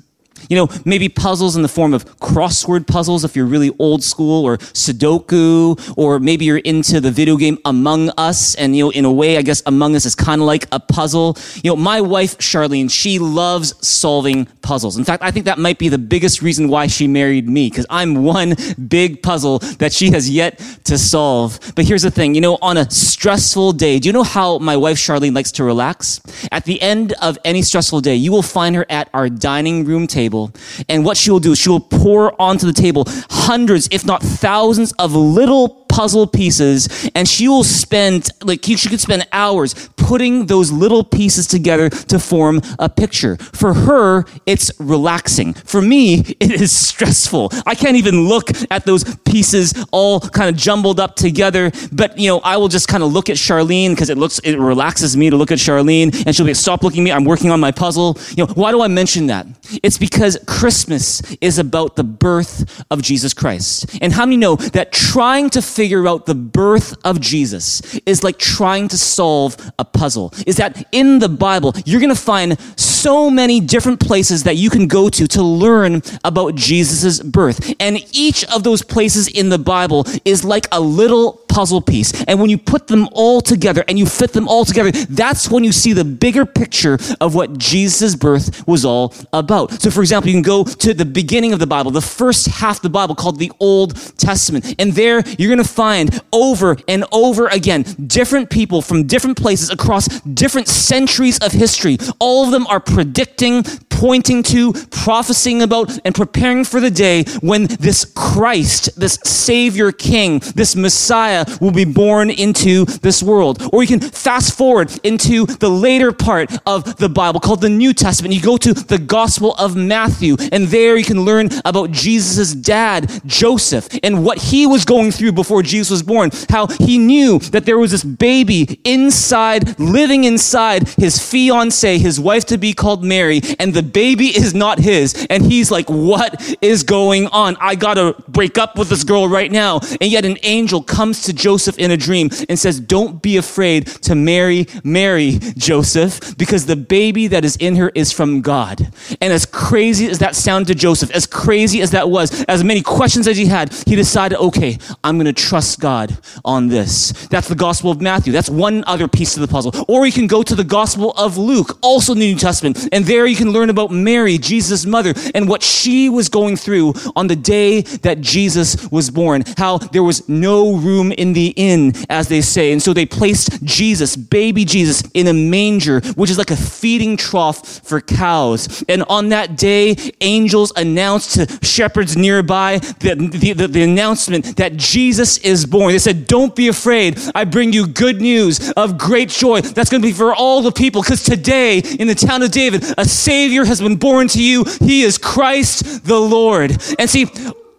You 0.51 0.57
know, 0.57 0.67
maybe 0.83 1.07
puzzles 1.07 1.55
in 1.55 1.61
the 1.61 1.69
form 1.69 1.93
of 1.93 2.03
crossword 2.19 2.85
puzzles 2.85 3.23
if 3.23 3.37
you're 3.37 3.45
really 3.45 3.71
old 3.79 4.03
school, 4.03 4.43
or 4.43 4.57
Sudoku, 4.57 5.97
or 5.97 6.19
maybe 6.19 6.43
you're 6.43 6.57
into 6.57 6.99
the 6.99 7.09
video 7.09 7.37
game 7.37 7.57
Among 7.63 8.09
Us, 8.17 8.53
and 8.55 8.75
you 8.75 8.83
know, 8.83 8.89
in 8.89 9.05
a 9.05 9.11
way, 9.11 9.37
I 9.37 9.43
guess 9.43 9.63
Among 9.65 9.95
Us 9.95 10.05
is 10.05 10.13
kind 10.13 10.41
of 10.41 10.47
like 10.47 10.67
a 10.73 10.79
puzzle. 10.81 11.37
You 11.63 11.71
know, 11.71 11.77
my 11.77 12.01
wife 12.01 12.37
Charlene, 12.37 12.91
she 12.91 13.17
loves 13.17 13.75
solving 13.87 14.43
puzzles. 14.61 14.97
In 14.97 15.05
fact, 15.05 15.23
I 15.23 15.31
think 15.31 15.45
that 15.45 15.57
might 15.57 15.79
be 15.79 15.87
the 15.87 15.97
biggest 15.97 16.41
reason 16.41 16.67
why 16.67 16.87
she 16.87 17.07
married 17.07 17.47
me, 17.47 17.69
because 17.69 17.85
I'm 17.89 18.25
one 18.25 18.55
big 18.89 19.23
puzzle 19.23 19.59
that 19.79 19.93
she 19.93 20.11
has 20.11 20.29
yet 20.29 20.59
to 20.83 20.97
solve. 20.97 21.61
But 21.75 21.85
here's 21.85 22.01
the 22.01 22.11
thing, 22.11 22.35
you 22.35 22.41
know, 22.41 22.57
on 22.61 22.75
a 22.75 22.91
stressful 22.91 23.71
day, 23.71 23.99
do 23.99 24.09
you 24.09 24.13
know 24.13 24.23
how 24.23 24.57
my 24.57 24.75
wife 24.75 24.97
Charlene 24.97 25.33
likes 25.33 25.53
to 25.53 25.63
relax? 25.63 26.19
At 26.51 26.65
the 26.65 26.81
end 26.81 27.13
of 27.21 27.37
any 27.45 27.61
stressful 27.61 28.01
day, 28.01 28.15
you 28.15 28.33
will 28.33 28.43
find 28.43 28.75
her 28.75 28.85
at 28.89 29.09
our 29.13 29.29
dining 29.29 29.85
room 29.85 30.07
table. 30.07 30.40
And 30.89 31.03
what 31.05 31.17
she 31.17 31.31
will 31.31 31.39
do 31.39 31.55
she 31.55 31.69
will 31.69 31.79
pour 31.79 32.39
onto 32.41 32.65
the 32.65 32.73
table 32.73 33.05
hundreds, 33.29 33.87
if 33.91 34.05
not 34.05 34.23
thousands 34.23 34.91
of 34.93 35.13
little 35.13 35.69
puzzle 35.91 36.25
pieces 36.25 37.09
and 37.15 37.27
she 37.27 37.47
will 37.47 37.63
spend 37.63 38.29
like 38.43 38.63
she 38.63 38.87
could 38.89 39.01
spend 39.01 39.27
hours 39.33 39.89
putting 39.97 40.45
those 40.45 40.71
little 40.71 41.03
pieces 41.03 41.47
together 41.47 41.89
to 41.89 42.17
form 42.17 42.61
a 42.79 42.89
picture. 42.89 43.35
For 43.37 43.73
her 43.73 44.25
it's 44.45 44.71
relaxing. 44.79 45.53
For 45.53 45.81
me 45.81 46.19
it 46.39 46.51
is 46.51 46.71
stressful. 46.71 47.51
I 47.65 47.75
can't 47.75 47.97
even 47.97 48.27
look 48.27 48.49
at 48.71 48.85
those 48.85 49.03
pieces 49.25 49.73
all 49.91 50.19
kind 50.19 50.49
of 50.49 50.55
jumbled 50.55 50.99
up 50.99 51.15
together 51.15 51.71
but 51.91 52.17
you 52.17 52.27
know 52.27 52.39
i 52.43 52.55
will 52.57 52.67
just 52.67 52.87
kind 52.87 53.03
of 53.03 53.11
look 53.11 53.29
at 53.29 53.37
charlene 53.37 53.89
because 53.89 54.09
it 54.09 54.17
looks 54.17 54.39
it 54.39 54.57
relaxes 54.57 55.15
me 55.17 55.29
to 55.29 55.35
look 55.35 55.51
at 55.51 55.57
charlene 55.57 56.25
and 56.25 56.35
she'll 56.35 56.45
be 56.45 56.53
stop 56.53 56.83
looking 56.83 57.01
at 57.01 57.03
me 57.03 57.11
i'm 57.11 57.25
working 57.25 57.51
on 57.51 57.59
my 57.59 57.71
puzzle. 57.71 58.17
You 58.35 58.45
know 58.45 58.53
why 58.53 58.71
do 58.71 58.81
i 58.81 58.87
mention 58.87 59.27
that? 59.27 59.45
It's 59.83 59.97
because 59.97 60.37
christmas 60.47 61.21
is 61.41 61.59
about 61.59 61.95
the 61.95 62.03
birth 62.03 62.83
of 62.91 63.01
jesus 63.01 63.33
christ. 63.33 63.97
And 64.01 64.13
how 64.13 64.25
many 64.25 64.37
know 64.37 64.55
that 64.55 64.91
trying 64.91 65.49
to 65.51 65.61
figure 65.61 65.80
out 66.07 66.25
the 66.25 66.35
birth 66.35 66.95
of 67.03 67.19
Jesus 67.19 67.81
is 68.05 68.23
like 68.23 68.37
trying 68.37 68.87
to 68.89 68.97
solve 68.97 69.57
a 69.79 69.85
puzzle. 69.85 70.33
Is 70.45 70.57
that 70.57 70.87
in 70.91 71.19
the 71.19 71.29
Bible, 71.29 71.73
you're 71.85 71.99
going 71.99 72.13
to 72.13 72.21
find 72.21 72.59
so 72.79 73.29
many 73.29 73.59
different 73.59 73.99
places 73.99 74.43
that 74.43 74.57
you 74.57 74.69
can 74.69 74.87
go 74.87 75.09
to 75.09 75.27
to 75.27 75.41
learn 75.41 76.01
about 76.23 76.55
Jesus' 76.55 77.19
birth. 77.19 77.73
And 77.79 77.97
each 78.11 78.43
of 78.45 78.63
those 78.63 78.83
places 78.83 79.27
in 79.27 79.49
the 79.49 79.59
Bible 79.59 80.05
is 80.23 80.43
like 80.43 80.67
a 80.71 80.79
little 80.79 81.40
puzzle 81.51 81.81
piece. 81.81 82.23
And 82.23 82.39
when 82.39 82.49
you 82.49 82.57
put 82.57 82.87
them 82.87 83.09
all 83.11 83.41
together 83.41 83.83
and 83.87 83.99
you 83.99 84.05
fit 84.05 84.31
them 84.31 84.47
all 84.47 84.65
together, 84.65 84.91
that's 84.91 85.51
when 85.51 85.63
you 85.63 85.71
see 85.71 85.93
the 85.93 86.05
bigger 86.05 86.45
picture 86.45 86.97
of 87.19 87.35
what 87.35 87.57
Jesus' 87.57 88.15
birth 88.15 88.65
was 88.67 88.85
all 88.85 89.13
about. 89.33 89.81
So, 89.81 89.91
for 89.91 90.01
example, 90.01 90.29
you 90.29 90.35
can 90.35 90.41
go 90.41 90.63
to 90.63 90.93
the 90.93 91.05
beginning 91.05 91.53
of 91.53 91.59
the 91.59 91.67
Bible, 91.67 91.91
the 91.91 92.01
first 92.01 92.47
half 92.47 92.77
of 92.77 92.83
the 92.83 92.89
Bible 92.89 93.15
called 93.15 93.37
the 93.37 93.51
Old 93.59 93.95
Testament. 94.17 94.75
And 94.79 94.93
there 94.93 95.23
you're 95.37 95.49
going 95.49 95.65
to 95.65 95.75
find 95.85 96.21
over 96.31 96.77
and 96.87 97.03
over 97.11 97.47
again 97.47 97.83
different 98.07 98.49
people 98.49 98.81
from 98.81 99.07
different 99.07 99.37
places 99.37 99.69
across 99.69 100.07
different 100.21 100.67
centuries 100.67 101.37
of 101.39 101.51
history. 101.51 101.97
All 102.19 102.45
of 102.45 102.51
them 102.51 102.65
are 102.67 102.79
predicting, 102.79 103.63
pointing 103.89 104.43
to, 104.43 104.73
prophesying 104.89 105.61
about, 105.61 105.99
and 106.05 106.15
preparing 106.15 106.63
for 106.63 106.79
the 106.79 106.91
day 106.91 107.23
when 107.41 107.67
this 107.67 108.05
Christ, 108.05 108.99
this 108.99 109.19
Savior 109.23 109.91
King, 109.91 110.39
this 110.55 110.75
Messiah 110.75 111.40
will 111.61 111.71
be 111.71 111.85
born 111.85 112.29
into 112.29 112.85
this 112.85 113.21
world. 113.23 113.61
Or 113.71 113.83
you 113.83 113.87
can 113.87 113.99
fast 113.99 114.57
forward 114.57 114.91
into 115.03 115.45
the 115.45 115.69
later 115.69 116.11
part 116.11 116.51
of 116.65 116.97
the 116.97 117.09
Bible 117.09 117.39
called 117.39 117.61
the 117.61 117.69
New 117.69 117.93
Testament. 117.93 118.33
You 118.33 118.41
go 118.41 118.57
to 118.57 118.73
the 118.73 118.97
Gospel 118.97 119.53
of 119.55 119.75
Matthew, 119.75 120.35
and 120.51 120.67
there 120.67 120.97
you 120.97 121.05
can 121.05 121.21
learn 121.23 121.49
about 121.65 121.91
Jesus' 121.91 122.53
dad, 122.53 123.09
Joseph, 123.25 123.87
and 124.03 124.23
what 124.23 124.37
he 124.37 124.65
was 124.65 124.85
going 124.85 125.11
through 125.11 125.33
before 125.33 125.63
Jesus 125.63 125.91
was 125.91 126.03
born. 126.03 126.31
How 126.49 126.67
he 126.67 126.97
knew 126.97 127.39
that 127.39 127.65
there 127.65 127.77
was 127.77 127.91
this 127.91 128.03
baby 128.03 128.79
inside, 128.83 129.79
living 129.79 130.23
inside 130.23 130.87
his 130.89 131.19
fiance, 131.19 131.97
his 131.97 132.19
wife 132.19 132.45
to 132.45 132.57
be 132.57 132.73
called 132.73 133.03
Mary, 133.03 133.41
and 133.59 133.73
the 133.73 133.83
baby 133.83 134.27
is 134.27 134.53
not 134.53 134.79
his. 134.79 135.25
And 135.29 135.45
he's 135.45 135.71
like, 135.71 135.89
What 135.89 136.57
is 136.61 136.83
going 136.83 137.27
on? 137.27 137.57
I 137.59 137.75
gotta 137.75 138.15
break 138.27 138.57
up 138.57 138.77
with 138.77 138.89
this 138.89 139.03
girl 139.03 139.27
right 139.27 139.51
now. 139.51 139.79
And 139.99 140.11
yet 140.11 140.25
an 140.25 140.37
angel 140.43 140.81
comes 140.81 141.23
to 141.23 141.30
Joseph 141.33 141.77
in 141.77 141.91
a 141.91 141.97
dream 141.97 142.29
and 142.49 142.57
says, 142.57 142.79
Don't 142.79 143.21
be 143.21 143.37
afraid 143.37 143.87
to 144.03 144.15
marry 144.15 144.67
Mary, 144.83 145.39
Joseph, 145.57 146.37
because 146.37 146.65
the 146.65 146.75
baby 146.75 147.27
that 147.27 147.45
is 147.45 147.55
in 147.57 147.75
her 147.75 147.91
is 147.95 148.11
from 148.11 148.41
God. 148.41 148.91
And 149.19 149.33
as 149.33 149.45
crazy 149.45 150.07
as 150.07 150.19
that 150.19 150.35
sounded 150.35 150.67
to 150.67 150.75
Joseph, 150.75 151.11
as 151.11 151.25
crazy 151.25 151.81
as 151.81 151.91
that 151.91 152.09
was, 152.09 152.43
as 152.45 152.63
many 152.63 152.81
questions 152.81 153.27
as 153.27 153.37
he 153.37 153.45
had, 153.45 153.73
he 153.87 153.95
decided, 153.95 154.37
okay, 154.37 154.77
I'm 155.03 155.17
going 155.17 155.25
to 155.25 155.33
trust 155.33 155.79
God 155.79 156.17
on 156.45 156.67
this. 156.67 157.11
That's 157.27 157.47
the 157.47 157.55
Gospel 157.55 157.91
of 157.91 158.01
Matthew. 158.01 158.33
That's 158.33 158.49
one 158.49 158.83
other 158.85 159.07
piece 159.07 159.35
of 159.35 159.41
the 159.41 159.47
puzzle. 159.47 159.73
Or 159.87 160.05
you 160.05 160.11
can 160.11 160.27
go 160.27 160.43
to 160.43 160.55
the 160.55 160.63
Gospel 160.63 161.11
of 161.11 161.37
Luke, 161.37 161.77
also 161.81 162.13
in 162.13 162.19
the 162.19 162.33
New 162.33 162.39
Testament, 162.39 162.89
and 162.91 163.05
there 163.05 163.25
you 163.25 163.35
can 163.35 163.51
learn 163.51 163.69
about 163.69 163.91
Mary, 163.91 164.37
Jesus' 164.37 164.85
mother, 164.85 165.13
and 165.33 165.47
what 165.47 165.63
she 165.63 166.09
was 166.09 166.29
going 166.29 166.55
through 166.55 166.93
on 167.15 167.27
the 167.27 167.35
day 167.35 167.81
that 167.81 168.21
Jesus 168.21 168.89
was 168.91 169.09
born. 169.09 169.43
How 169.57 169.77
there 169.77 170.03
was 170.03 170.27
no 170.29 170.77
room 170.77 171.11
in 171.21 171.33
the 171.33 171.53
inn, 171.55 171.93
as 172.09 172.27
they 172.27 172.41
say. 172.41 172.71
And 172.71 172.81
so 172.81 172.93
they 172.93 173.05
placed 173.05 173.63
Jesus, 173.63 174.15
baby 174.15 174.65
Jesus, 174.65 175.03
in 175.13 175.27
a 175.27 175.33
manger, 175.33 176.01
which 176.15 176.31
is 176.31 176.37
like 176.37 176.49
a 176.49 176.55
feeding 176.55 177.15
trough 177.15 177.81
for 177.85 178.01
cows. 178.01 178.83
And 178.89 179.03
on 179.03 179.29
that 179.29 179.55
day, 179.55 179.95
angels 180.19 180.73
announced 180.75 181.35
to 181.35 181.65
shepherds 181.65 182.17
nearby 182.17 182.79
the, 182.79 183.15
the, 183.15 183.53
the, 183.53 183.67
the 183.67 183.83
announcement 183.83 184.57
that 184.57 184.77
Jesus 184.77 185.37
is 185.39 185.65
born. 185.65 185.91
They 185.91 185.99
said, 185.99 186.25
Don't 186.25 186.55
be 186.55 186.67
afraid. 186.67 187.19
I 187.35 187.43
bring 187.43 187.71
you 187.71 187.87
good 187.87 188.19
news 188.19 188.71
of 188.71 188.97
great 188.97 189.29
joy. 189.29 189.61
That's 189.61 189.91
going 189.91 190.01
to 190.01 190.07
be 190.07 190.13
for 190.13 190.33
all 190.33 190.63
the 190.63 190.71
people 190.71 191.03
because 191.03 191.23
today 191.23 191.79
in 191.99 192.07
the 192.07 192.15
town 192.15 192.41
of 192.41 192.51
David, 192.51 192.83
a 192.97 193.05
Savior 193.05 193.63
has 193.65 193.79
been 193.79 193.97
born 193.97 194.27
to 194.29 194.43
you. 194.43 194.65
He 194.81 195.03
is 195.03 195.19
Christ 195.19 196.03
the 196.05 196.19
Lord. 196.19 196.71
And 196.97 197.07
see, 197.07 197.27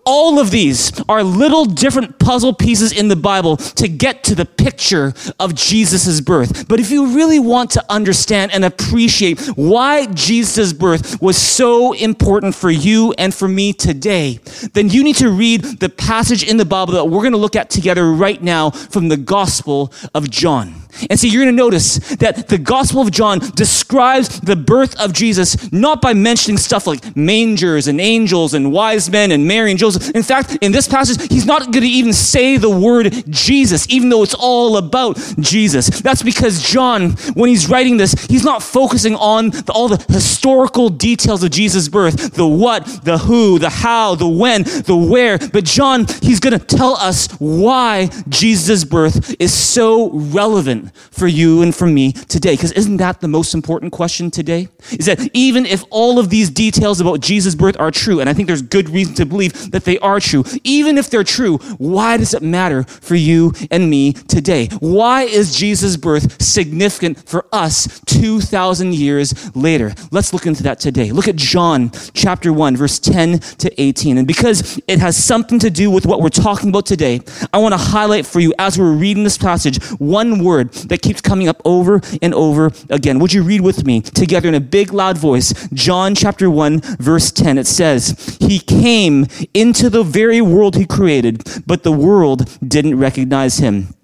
all 0.05 0.39
of 0.39 0.51
these 0.51 0.93
are 1.09 1.23
little 1.23 1.65
different 1.65 2.19
puzzle 2.19 2.53
pieces 2.53 2.93
in 2.93 3.09
the 3.09 3.17
Bible 3.17 3.57
to 3.57 3.89
get 3.89 4.25
to 4.25 4.35
the 4.35 4.45
picture 4.45 5.15
of 5.39 5.55
Jesus' 5.55 6.21
birth. 6.21 6.69
But 6.69 6.81
if 6.81 6.91
you 6.91 7.15
really 7.15 7.39
want 7.39 7.71
to 7.73 7.85
understand 7.89 8.53
and 8.53 8.65
appreciate 8.65 9.41
why 9.57 10.07
Jesus' 10.07 10.73
birth 10.73 11.21
was 11.21 11.37
so 11.37 11.93
important 11.93 12.55
for 12.55 12.71
you 12.71 13.15
and 13.19 13.35
for 13.35 13.49
me 13.49 13.73
today, 13.73 14.41
then 14.73 14.89
you 14.89 15.05
need 15.05 15.17
to 15.17 15.31
read 15.31 15.63
the 15.81 15.89
passage 15.89 16.43
in 16.43 16.57
the 16.57 16.65
Bible 16.65 16.95
that 16.95 17.05
we're 17.05 17.21
going 17.21 17.33
to 17.33 17.39
look 17.39 17.57
at 17.57 17.71
together 17.71 18.13
right 18.13 18.43
now 18.43 18.71
from 18.71 19.09
the 19.09 19.17
Gospel 19.17 19.93
of 20.15 20.31
John. 20.31 20.82
And 21.11 21.19
so 21.19 21.27
you're 21.27 21.43
going 21.43 21.55
to 21.55 21.63
notice 21.63 21.99
that 22.17 22.49
the 22.49 22.59
Gospel 22.59 23.03
of 23.03 23.11
John 23.11 23.39
describes 23.55 24.41
the 24.41 24.57
birth 24.57 24.99
of 25.01 25.13
Jesus 25.13 25.73
not 25.73 26.01
by 26.01 26.15
mentioning 26.15 26.59
stuff 26.59 26.87
like 26.87 27.17
mangers 27.17 27.89
and 27.89 28.01
angels 28.01 28.55
and 28.55 28.73
wise 28.73 29.11
men 29.11 29.33
and 29.33 29.47
Mary 29.47 29.71
and 29.71 29.79
Joseph. 29.79 30.11
In 30.11 30.23
fact, 30.23 30.59
in 30.61 30.73
this 30.73 30.89
passage, 30.89 31.31
he's 31.31 31.47
not 31.47 31.65
going 31.73 31.83
to 31.83 31.89
even 31.89 32.13
say 32.13 32.57
the 32.57 32.71
word 32.71 33.25
Jesus, 33.29 33.89
even 33.91 34.09
though 34.09 34.23
it's 34.23 34.35
all 34.35 34.77
about 34.77 35.17
Jesus. 35.41 35.89
That's 36.01 36.23
because 36.23 36.63
John, 36.63 37.11
when 37.35 37.49
he's 37.49 37.69
writing 37.69 37.97
this, 37.97 38.13
he's 38.27 38.45
not 38.45 38.63
focusing 38.63 39.15
on 39.17 39.51
the, 39.51 39.73
all 39.75 39.89
the 39.89 40.05
historical 40.13 40.89
details 40.89 41.43
of 41.43 41.51
Jesus' 41.51 41.89
birth 41.89 42.35
the 42.35 42.47
what, 42.47 42.87
the 43.05 43.19
who, 43.19 43.59
the 43.59 43.71
how, 43.71 44.15
the 44.15 44.29
when, 44.29 44.63
the 44.63 44.97
where. 44.97 45.39
But 45.39 45.65
John, 45.65 46.07
he's 46.23 46.41
going 46.41 46.59
to 46.59 46.65
tell 46.65 46.95
us 46.97 47.29
why 47.39 48.11
Jesus' 48.29 48.85
birth 48.85 49.35
is 49.39 49.53
so 49.53 50.11
relevant 50.11 50.82
for 51.11 51.27
you 51.27 51.63
and 51.63 51.75
for 51.75 51.87
me 51.87 52.13
today. 52.13 52.55
Because 52.55 52.73
isn't 52.73 52.97
that 52.99 53.21
the 53.21 53.29
most 53.29 53.55
important 53.55 53.93
question 53.93 54.31
today? 54.31 54.69
Is 54.93 55.07
that 55.07 55.31
even 55.33 55.67
if 55.67 55.85
all 55.91 56.19
of 56.19 56.31
these 56.31 56.51
details 56.51 57.01
about 57.01 57.21
Jesus' 57.21 57.55
birth 57.55 57.79
are 57.79 57.91
true, 57.91 58.21
and 58.21 58.29
I 58.29 58.33
think 58.33 58.49
there's 58.49 58.63
good 58.63 58.89
reason 58.89 59.15
to 59.15 59.27
believe 59.27 59.71
that 59.71 59.85
they 59.85 59.99
are 59.99 60.21
true, 60.21 60.45
even 60.65 60.99
if 60.99 61.11
they're 61.11 61.25
true, 61.25 61.59
why 61.79 62.17
does 62.17 62.35
it 62.35 62.43
matter 62.43 62.85
for 62.85 63.15
you 63.15 63.53
and 63.71 63.89
me 63.89 64.13
today? 64.13 64.69
Why 64.81 65.23
is 65.23 65.55
Jesus' 65.55 65.97
birth 65.97 66.43
significant 66.43 67.29
for 67.29 67.47
us 67.53 68.01
2,000 68.07 68.95
years 68.95 69.55
later? 69.57 69.95
Let's 70.11 70.33
look 70.33 70.47
into 70.47 70.63
that 70.65 70.81
today. 70.81 71.13
Look 71.13 71.29
at 71.29 71.37
John 71.37 71.91
chapter 72.15 72.53
1, 72.53 72.77
verse 72.77 72.99
10 72.99 73.39
to 73.39 73.81
18. 73.81 74.19
And 74.19 74.27
because 74.27 74.81
it 74.89 74.99
has 74.99 75.17
something 75.17 75.59
to 75.61 75.71
do 75.71 75.91
with 75.91 76.07
what 76.07 76.21
we're 76.21 76.29
talking 76.29 76.69
about 76.69 76.87
today, 76.87 77.21
I 77.53 77.59
want 77.59 77.73
to 77.73 77.79
highlight 77.79 78.27
for 78.27 78.41
you 78.41 78.53
as 78.59 78.79
we're 78.79 78.93
reading 78.93 79.25
this 79.25 79.39
passage 79.39 79.83
one 79.99 80.43
word 80.43 80.72
that 80.89 81.03
keeps 81.03 81.21
coming 81.21 81.49
up 81.49 81.61
over 81.65 82.01
and 82.21 82.35
over 82.35 82.71
again. 82.91 83.19
Would 83.19 83.33
you 83.33 83.43
read 83.43 83.61
with 83.61 83.85
me 83.85 84.01
together 84.01 84.49
in 84.49 84.55
a 84.55 84.61
big 84.61 84.93
loud 84.93 85.19
voice? 85.19 85.53
John 85.73 86.15
chapter 86.15 86.51
1 86.51 86.81
verse 86.99 87.31
10. 87.31 87.59
It 87.59 87.67
says, 87.67 88.37
He 88.41 88.59
came 88.59 89.27
into 89.55 89.91
the 89.91 90.03
very 90.03 90.41
world 90.41 90.77
he 90.77 90.87
created, 90.87 91.43
but 91.67 91.83
the 91.83 91.93
world 91.93 92.49
didn't 92.67 92.99
recognize 92.99 93.59
him. 93.59 93.95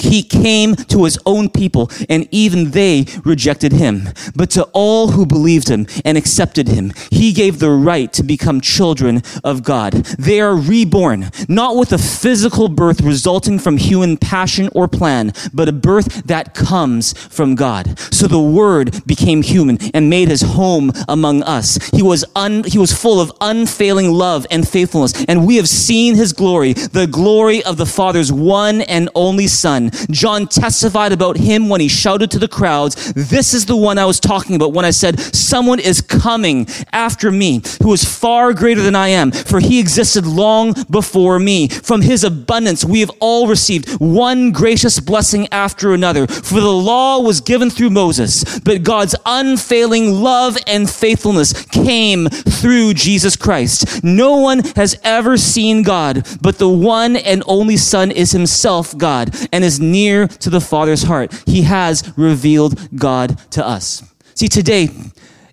He 0.00 0.22
came 0.22 0.74
to 0.74 1.04
his 1.04 1.18
own 1.26 1.48
people, 1.48 1.90
and 2.08 2.28
even 2.30 2.70
they 2.70 3.06
rejected 3.24 3.72
him. 3.72 4.08
But 4.34 4.50
to 4.50 4.64
all 4.72 5.08
who 5.08 5.26
believed 5.26 5.68
him 5.68 5.86
and 6.04 6.16
accepted 6.16 6.68
him, 6.68 6.92
he 7.10 7.32
gave 7.32 7.58
the 7.58 7.70
right 7.70 8.12
to 8.14 8.22
become 8.22 8.60
children 8.60 9.22
of 9.44 9.62
God. 9.62 9.92
They 10.18 10.40
are 10.40 10.56
reborn, 10.56 11.30
not 11.48 11.76
with 11.76 11.92
a 11.92 11.98
physical 11.98 12.68
birth 12.68 13.00
resulting 13.00 13.58
from 13.58 13.76
human 13.76 14.16
passion 14.16 14.68
or 14.74 14.88
plan, 14.88 15.32
but 15.52 15.68
a 15.68 15.72
birth 15.72 16.26
that 16.26 16.54
comes 16.54 17.12
from 17.28 17.54
God. 17.54 17.98
So 18.12 18.26
the 18.26 18.40
Word 18.40 19.06
became 19.06 19.42
human 19.42 19.78
and 19.94 20.10
made 20.10 20.28
his 20.28 20.42
home 20.42 20.92
among 21.08 21.42
us. 21.42 21.78
He 21.90 22.02
was, 22.02 22.24
un, 22.34 22.64
he 22.64 22.78
was 22.78 22.92
full 22.92 23.20
of 23.20 23.32
unfailing 23.40 24.12
love 24.12 24.46
and 24.50 24.66
faithfulness, 24.66 25.24
and 25.26 25.46
we 25.46 25.56
have 25.56 25.68
seen 25.68 26.14
his 26.14 26.32
glory, 26.32 26.72
the 26.72 27.06
glory 27.06 27.62
of 27.64 27.76
the 27.76 27.86
Father's 27.86 28.32
one 28.32 28.80
and 28.82 29.08
only 29.14 29.46
Son. 29.46 29.87
John 30.10 30.46
testified 30.46 31.12
about 31.12 31.36
him 31.36 31.68
when 31.68 31.80
he 31.80 31.88
shouted 31.88 32.30
to 32.32 32.38
the 32.38 32.48
crowds, 32.48 33.12
This 33.12 33.54
is 33.54 33.66
the 33.66 33.76
one 33.76 33.98
I 33.98 34.04
was 34.04 34.20
talking 34.20 34.56
about 34.56 34.72
when 34.72 34.84
I 34.84 34.90
said, 34.90 35.18
Someone 35.20 35.80
is 35.80 36.00
coming 36.00 36.66
after 36.92 37.30
me 37.30 37.62
who 37.82 37.92
is 37.92 38.04
far 38.04 38.52
greater 38.52 38.82
than 38.82 38.96
I 38.96 39.08
am, 39.08 39.30
for 39.30 39.60
he 39.60 39.80
existed 39.80 40.26
long 40.26 40.74
before 40.90 41.38
me. 41.38 41.68
From 41.68 42.02
his 42.02 42.24
abundance, 42.24 42.84
we 42.84 43.00
have 43.00 43.10
all 43.20 43.46
received 43.46 44.00
one 44.00 44.52
gracious 44.52 45.00
blessing 45.00 45.48
after 45.52 45.92
another. 45.92 46.26
For 46.26 46.60
the 46.60 46.72
law 46.72 47.20
was 47.20 47.40
given 47.40 47.70
through 47.70 47.90
Moses, 47.90 48.58
but 48.60 48.82
God's 48.82 49.14
unfailing 49.26 50.12
love 50.12 50.56
and 50.66 50.88
faithfulness 50.88 51.52
came 51.66 52.28
through 52.28 52.94
Jesus 52.94 53.36
Christ. 53.36 54.02
No 54.02 54.36
one 54.36 54.60
has 54.76 54.98
ever 55.04 55.36
seen 55.36 55.82
God, 55.82 56.26
but 56.40 56.58
the 56.58 56.68
one 56.68 57.16
and 57.16 57.42
only 57.46 57.76
Son 57.76 58.10
is 58.10 58.32
himself 58.32 58.96
God 58.96 59.34
and 59.52 59.64
is 59.64 59.77
near 59.80 60.28
to 60.28 60.50
the 60.50 60.60
Father's 60.60 61.02
heart. 61.02 61.32
He 61.46 61.62
has 61.62 62.12
revealed 62.16 62.78
God 62.96 63.38
to 63.52 63.66
us. 63.66 64.02
See, 64.34 64.48
today, 64.48 64.88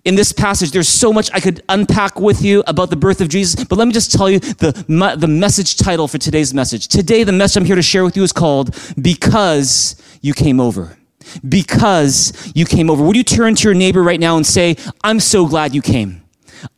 in 0.04 0.14
this 0.14 0.32
passage, 0.32 0.70
there's 0.70 0.88
so 0.88 1.12
much 1.12 1.30
I 1.34 1.40
could 1.40 1.62
unpack 1.68 2.20
with 2.20 2.40
you 2.42 2.62
about 2.68 2.90
the 2.90 2.96
birth 2.96 3.20
of 3.20 3.28
Jesus, 3.28 3.64
but 3.64 3.76
let 3.76 3.88
me 3.88 3.92
just 3.92 4.12
tell 4.12 4.30
you 4.30 4.38
the, 4.38 5.16
the 5.18 5.26
message 5.26 5.76
title 5.76 6.06
for 6.06 6.18
today's 6.18 6.54
message. 6.54 6.86
Today, 6.86 7.24
the 7.24 7.32
message 7.32 7.60
I'm 7.60 7.66
here 7.66 7.74
to 7.74 7.82
share 7.82 8.04
with 8.04 8.16
you 8.16 8.22
is 8.22 8.32
called 8.32 8.76
Because 9.00 10.00
You 10.20 10.32
Came 10.32 10.60
Over. 10.60 10.96
Because 11.48 12.52
you 12.54 12.64
came 12.64 12.88
over. 12.88 13.02
Would 13.02 13.16
you 13.16 13.24
turn 13.24 13.56
to 13.56 13.64
your 13.64 13.74
neighbor 13.74 14.00
right 14.00 14.20
now 14.20 14.36
and 14.36 14.46
say, 14.46 14.76
I'm 15.02 15.18
so 15.18 15.46
glad 15.46 15.74
you 15.74 15.82
came? 15.82 16.22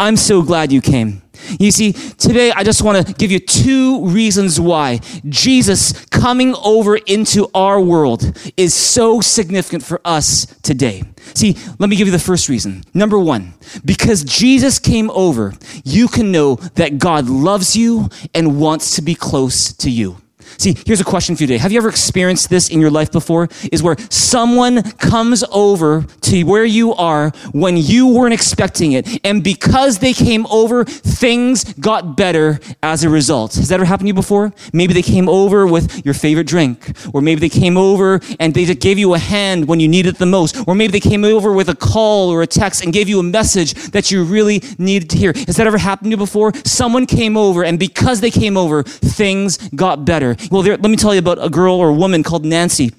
I'm 0.01 0.17
so 0.17 0.41
glad 0.41 0.73
you 0.73 0.81
came. 0.81 1.23
You 1.59 1.71
see, 1.71 1.93
today 1.93 2.51
I 2.53 2.65
just 2.65 2.83
want 2.83 3.07
to 3.07 3.13
give 3.15 3.31
you 3.31 3.39
two 3.39 4.05
reasons 4.07 4.61
why 4.61 5.01
Jesus 5.29 6.05
coming 6.07 6.55
over 6.57 6.97
into 6.97 7.49
our 7.55 7.81
world 7.81 8.37
is 8.57 8.75
so 8.75 9.21
significant 9.21 9.83
for 9.83 10.01
us 10.05 10.47
today. 10.63 11.03
See, 11.35 11.57
let 11.79 11.89
me 11.89 11.97
give 11.97 12.07
you 12.09 12.13
the 12.13 12.19
first 12.19 12.49
reason. 12.49 12.85
Number 12.95 13.19
one, 13.19 13.55
because 13.85 14.25
Jesus 14.25 14.79
came 14.79 15.11
over, 15.11 15.55
you 15.85 16.09
can 16.09 16.33
know 16.33 16.57
that 16.75 16.99
God 16.99 17.29
loves 17.29 17.77
you 17.77 18.09
and 18.35 18.61
wants 18.61 18.97
to 18.97 19.03
be 19.03 19.15
close 19.15 19.73
to 19.75 19.91
you. 19.91 20.17
See, 20.41 20.77
here's 20.87 21.01
a 21.01 21.05
question 21.05 21.37
for 21.37 21.43
you 21.43 21.47
today. 21.49 21.59
Have 21.59 21.73
you 21.73 21.79
ever 21.79 21.89
experienced 21.89 22.49
this 22.49 22.69
in 22.69 22.81
your 22.81 22.91
life 22.91 23.11
before? 23.11 23.49
Is 23.73 23.83
where 23.83 23.97
someone 24.11 24.83
comes 24.93 25.45
over 25.51 26.05
to 26.23 26.43
where 26.45 26.65
you 26.65 26.95
are 26.95 27.31
when 27.53 27.77
you 27.77 28.09
weren't 28.09 28.35
expecting 28.35 28.93
it. 28.93 29.21
And 29.25 29.43
because 29.43 29.99
they 29.99 30.13
came 30.13 30.47
over, 30.47 30.85
things 30.85 31.65
got 31.75 32.17
better 32.17 32.61
as 32.83 33.05
a 33.05 33.09
result. 33.09 33.55
Has 33.55 33.69
that 33.69 33.77
ever 33.77 33.85
happened 33.85 34.07
to 34.07 34.09
you 34.09 34.15
before? 34.15 34.53
Maybe 34.73 34.95
they 34.95 35.03
came 35.03 35.29
over 35.29 35.67
with 35.67 36.05
your 36.05 36.15
favorite 36.15 36.47
drink. 36.47 36.97
Or 37.13 37.21
maybe 37.21 37.41
they 37.41 37.49
came 37.49 37.77
over 37.77 38.21
and 38.39 38.55
they 38.55 38.73
gave 38.75 38.99
you 38.99 39.15
a 39.15 39.19
hand 39.19 39.69
when 39.69 39.81
you 39.81 39.89
needed 39.89 40.15
it 40.15 40.19
the 40.19 40.27
most. 40.27 40.57
Or 40.67 40.75
maybe 40.75 40.93
they 40.93 41.01
came 41.01 41.25
over 41.25 41.53
with 41.53 41.69
a 41.69 41.77
call 41.77 42.31
or 42.31 42.43
a 42.43 42.47
text 42.47 42.83
and 42.83 42.93
gave 42.93 43.09
you 43.09 43.21
a 43.21 43.23
message 43.23 43.75
that 43.91 44.11
you 44.11 44.25
really 44.25 44.63
needed 44.79 45.11
to 45.11 45.17
hear. 45.17 45.33
Has 45.47 45.57
that 45.57 45.67
ever 45.67 45.79
happened 45.79 46.07
to 46.07 46.11
you 46.11 46.17
before? 46.17 46.53
Someone 46.65 47.07
came 47.07 47.37
over 47.37 47.65
and 47.65 47.79
because 47.79 48.21
they 48.21 48.31
came 48.31 48.57
over, 48.57 48.83
things 48.83 49.57
got 49.75 50.05
better. 50.05 50.28
Well, 50.51 50.63
there, 50.63 50.77
let 50.77 50.91
me 50.91 50.97
tell 50.97 51.15
you 51.15 51.21
about 51.21 51.43
a 51.43 51.49
girl 51.49 51.75
or 51.77 51.89
a 51.89 51.95
woman 51.95 52.23
called 52.23 52.45
Nancy. 52.45 52.93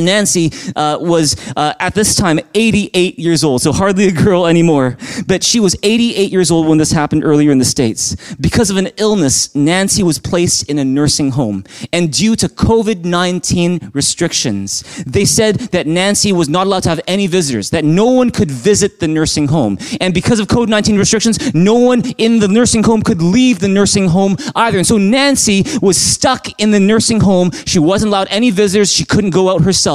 Nancy 0.00 0.50
uh, 0.76 0.98
was 1.00 1.36
uh, 1.56 1.74
at 1.78 1.94
this 1.94 2.14
time 2.14 2.40
88 2.54 3.18
years 3.18 3.44
old, 3.44 3.62
so 3.62 3.72
hardly 3.72 4.08
a 4.08 4.12
girl 4.12 4.46
anymore. 4.46 4.96
But 5.26 5.44
she 5.44 5.60
was 5.60 5.76
88 5.82 6.30
years 6.30 6.50
old 6.50 6.66
when 6.68 6.78
this 6.78 6.92
happened 6.92 7.24
earlier 7.24 7.50
in 7.50 7.58
the 7.58 7.64
States. 7.64 8.34
Because 8.36 8.70
of 8.70 8.76
an 8.76 8.88
illness, 8.96 9.54
Nancy 9.54 10.02
was 10.02 10.18
placed 10.18 10.68
in 10.68 10.78
a 10.78 10.84
nursing 10.84 11.30
home. 11.32 11.64
And 11.92 12.12
due 12.12 12.36
to 12.36 12.48
COVID 12.48 13.04
19 13.04 13.90
restrictions, 13.92 15.04
they 15.04 15.24
said 15.24 15.56
that 15.72 15.86
Nancy 15.86 16.32
was 16.32 16.48
not 16.48 16.66
allowed 16.66 16.82
to 16.84 16.88
have 16.88 17.00
any 17.06 17.26
visitors, 17.26 17.70
that 17.70 17.84
no 17.84 18.06
one 18.06 18.30
could 18.30 18.50
visit 18.50 19.00
the 19.00 19.08
nursing 19.08 19.48
home. 19.48 19.78
And 20.00 20.14
because 20.14 20.40
of 20.40 20.46
COVID 20.48 20.68
19 20.68 20.98
restrictions, 20.98 21.54
no 21.54 21.74
one 21.74 22.02
in 22.18 22.38
the 22.38 22.48
nursing 22.48 22.82
home 22.82 23.02
could 23.02 23.22
leave 23.22 23.58
the 23.58 23.68
nursing 23.68 24.08
home 24.08 24.36
either. 24.54 24.78
And 24.78 24.86
so 24.86 24.98
Nancy 24.98 25.64
was 25.80 25.96
stuck 25.96 26.46
in 26.60 26.70
the 26.70 26.80
nursing 26.80 27.20
home. 27.20 27.50
She 27.66 27.78
wasn't 27.78 28.10
allowed 28.10 28.28
any 28.30 28.50
visitors. 28.50 28.92
She 28.92 29.04
couldn't 29.04 29.30
go 29.30 29.50
out 29.50 29.62
herself. 29.62 29.89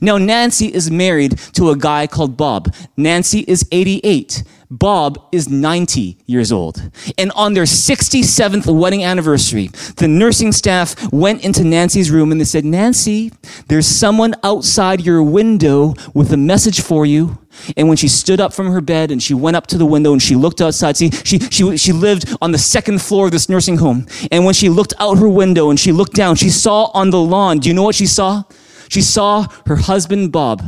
Now, 0.00 0.18
Nancy 0.18 0.66
is 0.66 0.90
married 0.90 1.38
to 1.54 1.70
a 1.70 1.76
guy 1.76 2.06
called 2.06 2.36
Bob. 2.36 2.74
Nancy 2.96 3.40
is 3.46 3.66
88. 3.70 4.42
Bob 4.70 5.28
is 5.30 5.48
90 5.48 6.18
years 6.26 6.50
old. 6.50 6.90
And 7.18 7.30
on 7.32 7.54
their 7.54 7.64
67th 7.64 8.66
wedding 8.66 9.04
anniversary, 9.04 9.68
the 9.96 10.08
nursing 10.08 10.52
staff 10.52 11.12
went 11.12 11.44
into 11.44 11.62
Nancy's 11.62 12.10
room 12.10 12.32
and 12.32 12.40
they 12.40 12.44
said, 12.44 12.64
Nancy, 12.64 13.32
there's 13.68 13.86
someone 13.86 14.34
outside 14.42 15.00
your 15.00 15.22
window 15.22 15.94
with 16.14 16.32
a 16.32 16.36
message 16.36 16.80
for 16.80 17.06
you. 17.06 17.38
And 17.76 17.88
when 17.88 17.96
she 17.96 18.08
stood 18.08 18.40
up 18.40 18.52
from 18.52 18.70
her 18.70 18.80
bed 18.80 19.10
and 19.10 19.22
she 19.22 19.34
went 19.34 19.56
up 19.56 19.66
to 19.68 19.78
the 19.78 19.86
window 19.86 20.12
and 20.12 20.20
she 20.20 20.34
looked 20.34 20.60
outside, 20.60 20.96
see, 20.96 21.10
she, 21.10 21.38
she, 21.38 21.76
she 21.76 21.92
lived 21.92 22.36
on 22.42 22.52
the 22.52 22.58
second 22.58 23.00
floor 23.00 23.26
of 23.26 23.32
this 23.32 23.48
nursing 23.48 23.78
home. 23.78 24.06
And 24.30 24.44
when 24.44 24.54
she 24.54 24.68
looked 24.68 24.94
out 24.98 25.18
her 25.18 25.28
window 25.28 25.70
and 25.70 25.78
she 25.78 25.92
looked 25.92 26.14
down, 26.14 26.36
she 26.36 26.50
saw 26.50 26.90
on 26.92 27.10
the 27.10 27.20
lawn, 27.20 27.60
do 27.60 27.68
you 27.68 27.74
know 27.74 27.84
what 27.84 27.94
she 27.94 28.06
saw? 28.06 28.42
She 28.88 29.02
saw 29.02 29.46
her 29.66 29.76
husband 29.76 30.32
Bob 30.32 30.62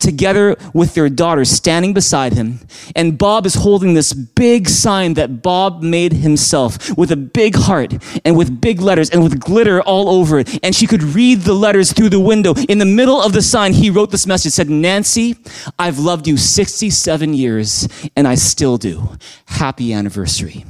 together 0.00 0.56
with 0.74 0.94
their 0.94 1.08
daughter 1.08 1.44
standing 1.44 1.94
beside 1.94 2.32
him. 2.32 2.58
And 2.96 3.16
Bob 3.16 3.46
is 3.46 3.54
holding 3.54 3.94
this 3.94 4.12
big 4.12 4.68
sign 4.68 5.14
that 5.14 5.42
Bob 5.42 5.82
made 5.82 6.12
himself 6.12 6.96
with 6.98 7.12
a 7.12 7.16
big 7.16 7.54
heart 7.54 7.94
and 8.24 8.36
with 8.36 8.60
big 8.60 8.80
letters 8.80 9.10
and 9.10 9.22
with 9.22 9.38
glitter 9.38 9.80
all 9.82 10.08
over 10.08 10.40
it. 10.40 10.58
And 10.64 10.74
she 10.74 10.86
could 10.86 11.02
read 11.02 11.42
the 11.42 11.54
letters 11.54 11.92
through 11.92 12.08
the 12.08 12.20
window. 12.20 12.54
In 12.68 12.78
the 12.78 12.86
middle 12.86 13.20
of 13.20 13.32
the 13.32 13.42
sign, 13.42 13.72
he 13.72 13.90
wrote 13.90 14.10
this 14.10 14.26
message. 14.26 14.52
Said, 14.52 14.70
Nancy, 14.70 15.36
I've 15.78 15.98
loved 15.98 16.26
you 16.26 16.36
67 16.36 17.34
years 17.34 17.86
and 18.16 18.26
I 18.26 18.34
still 18.34 18.78
do. 18.78 19.16
Happy 19.44 19.92
anniversary. 19.92 20.64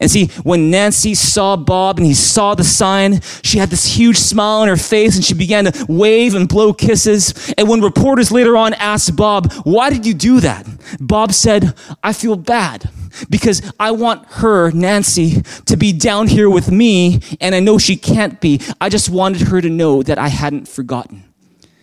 And 0.00 0.10
see, 0.10 0.26
when 0.42 0.70
Nancy 0.70 1.14
saw 1.14 1.56
Bob 1.56 1.98
and 1.98 2.06
he 2.06 2.14
saw 2.14 2.54
the 2.54 2.64
sign, 2.64 3.20
she 3.42 3.58
had 3.58 3.70
this 3.70 3.86
huge 3.86 4.16
smile 4.18 4.60
on 4.60 4.68
her 4.68 4.76
face 4.76 5.16
and 5.16 5.24
she 5.24 5.34
began 5.34 5.64
to 5.64 5.86
wave 5.88 6.34
and 6.34 6.48
blow 6.48 6.72
kisses. 6.72 7.52
And 7.56 7.68
when 7.68 7.80
reporters 7.80 8.30
later 8.30 8.56
on 8.56 8.74
asked 8.74 9.16
Bob, 9.16 9.52
why 9.64 9.90
did 9.90 10.06
you 10.06 10.14
do 10.14 10.40
that? 10.40 10.66
Bob 11.00 11.32
said, 11.32 11.74
I 12.02 12.12
feel 12.12 12.36
bad 12.36 12.90
because 13.28 13.62
I 13.78 13.90
want 13.90 14.26
her, 14.28 14.70
Nancy, 14.70 15.42
to 15.66 15.76
be 15.76 15.92
down 15.92 16.28
here 16.28 16.48
with 16.48 16.70
me 16.70 17.20
and 17.40 17.54
I 17.54 17.60
know 17.60 17.78
she 17.78 17.96
can't 17.96 18.40
be. 18.40 18.60
I 18.80 18.88
just 18.88 19.08
wanted 19.08 19.48
her 19.48 19.60
to 19.60 19.68
know 19.68 20.02
that 20.02 20.18
I 20.18 20.28
hadn't 20.28 20.68
forgotten. 20.68 21.29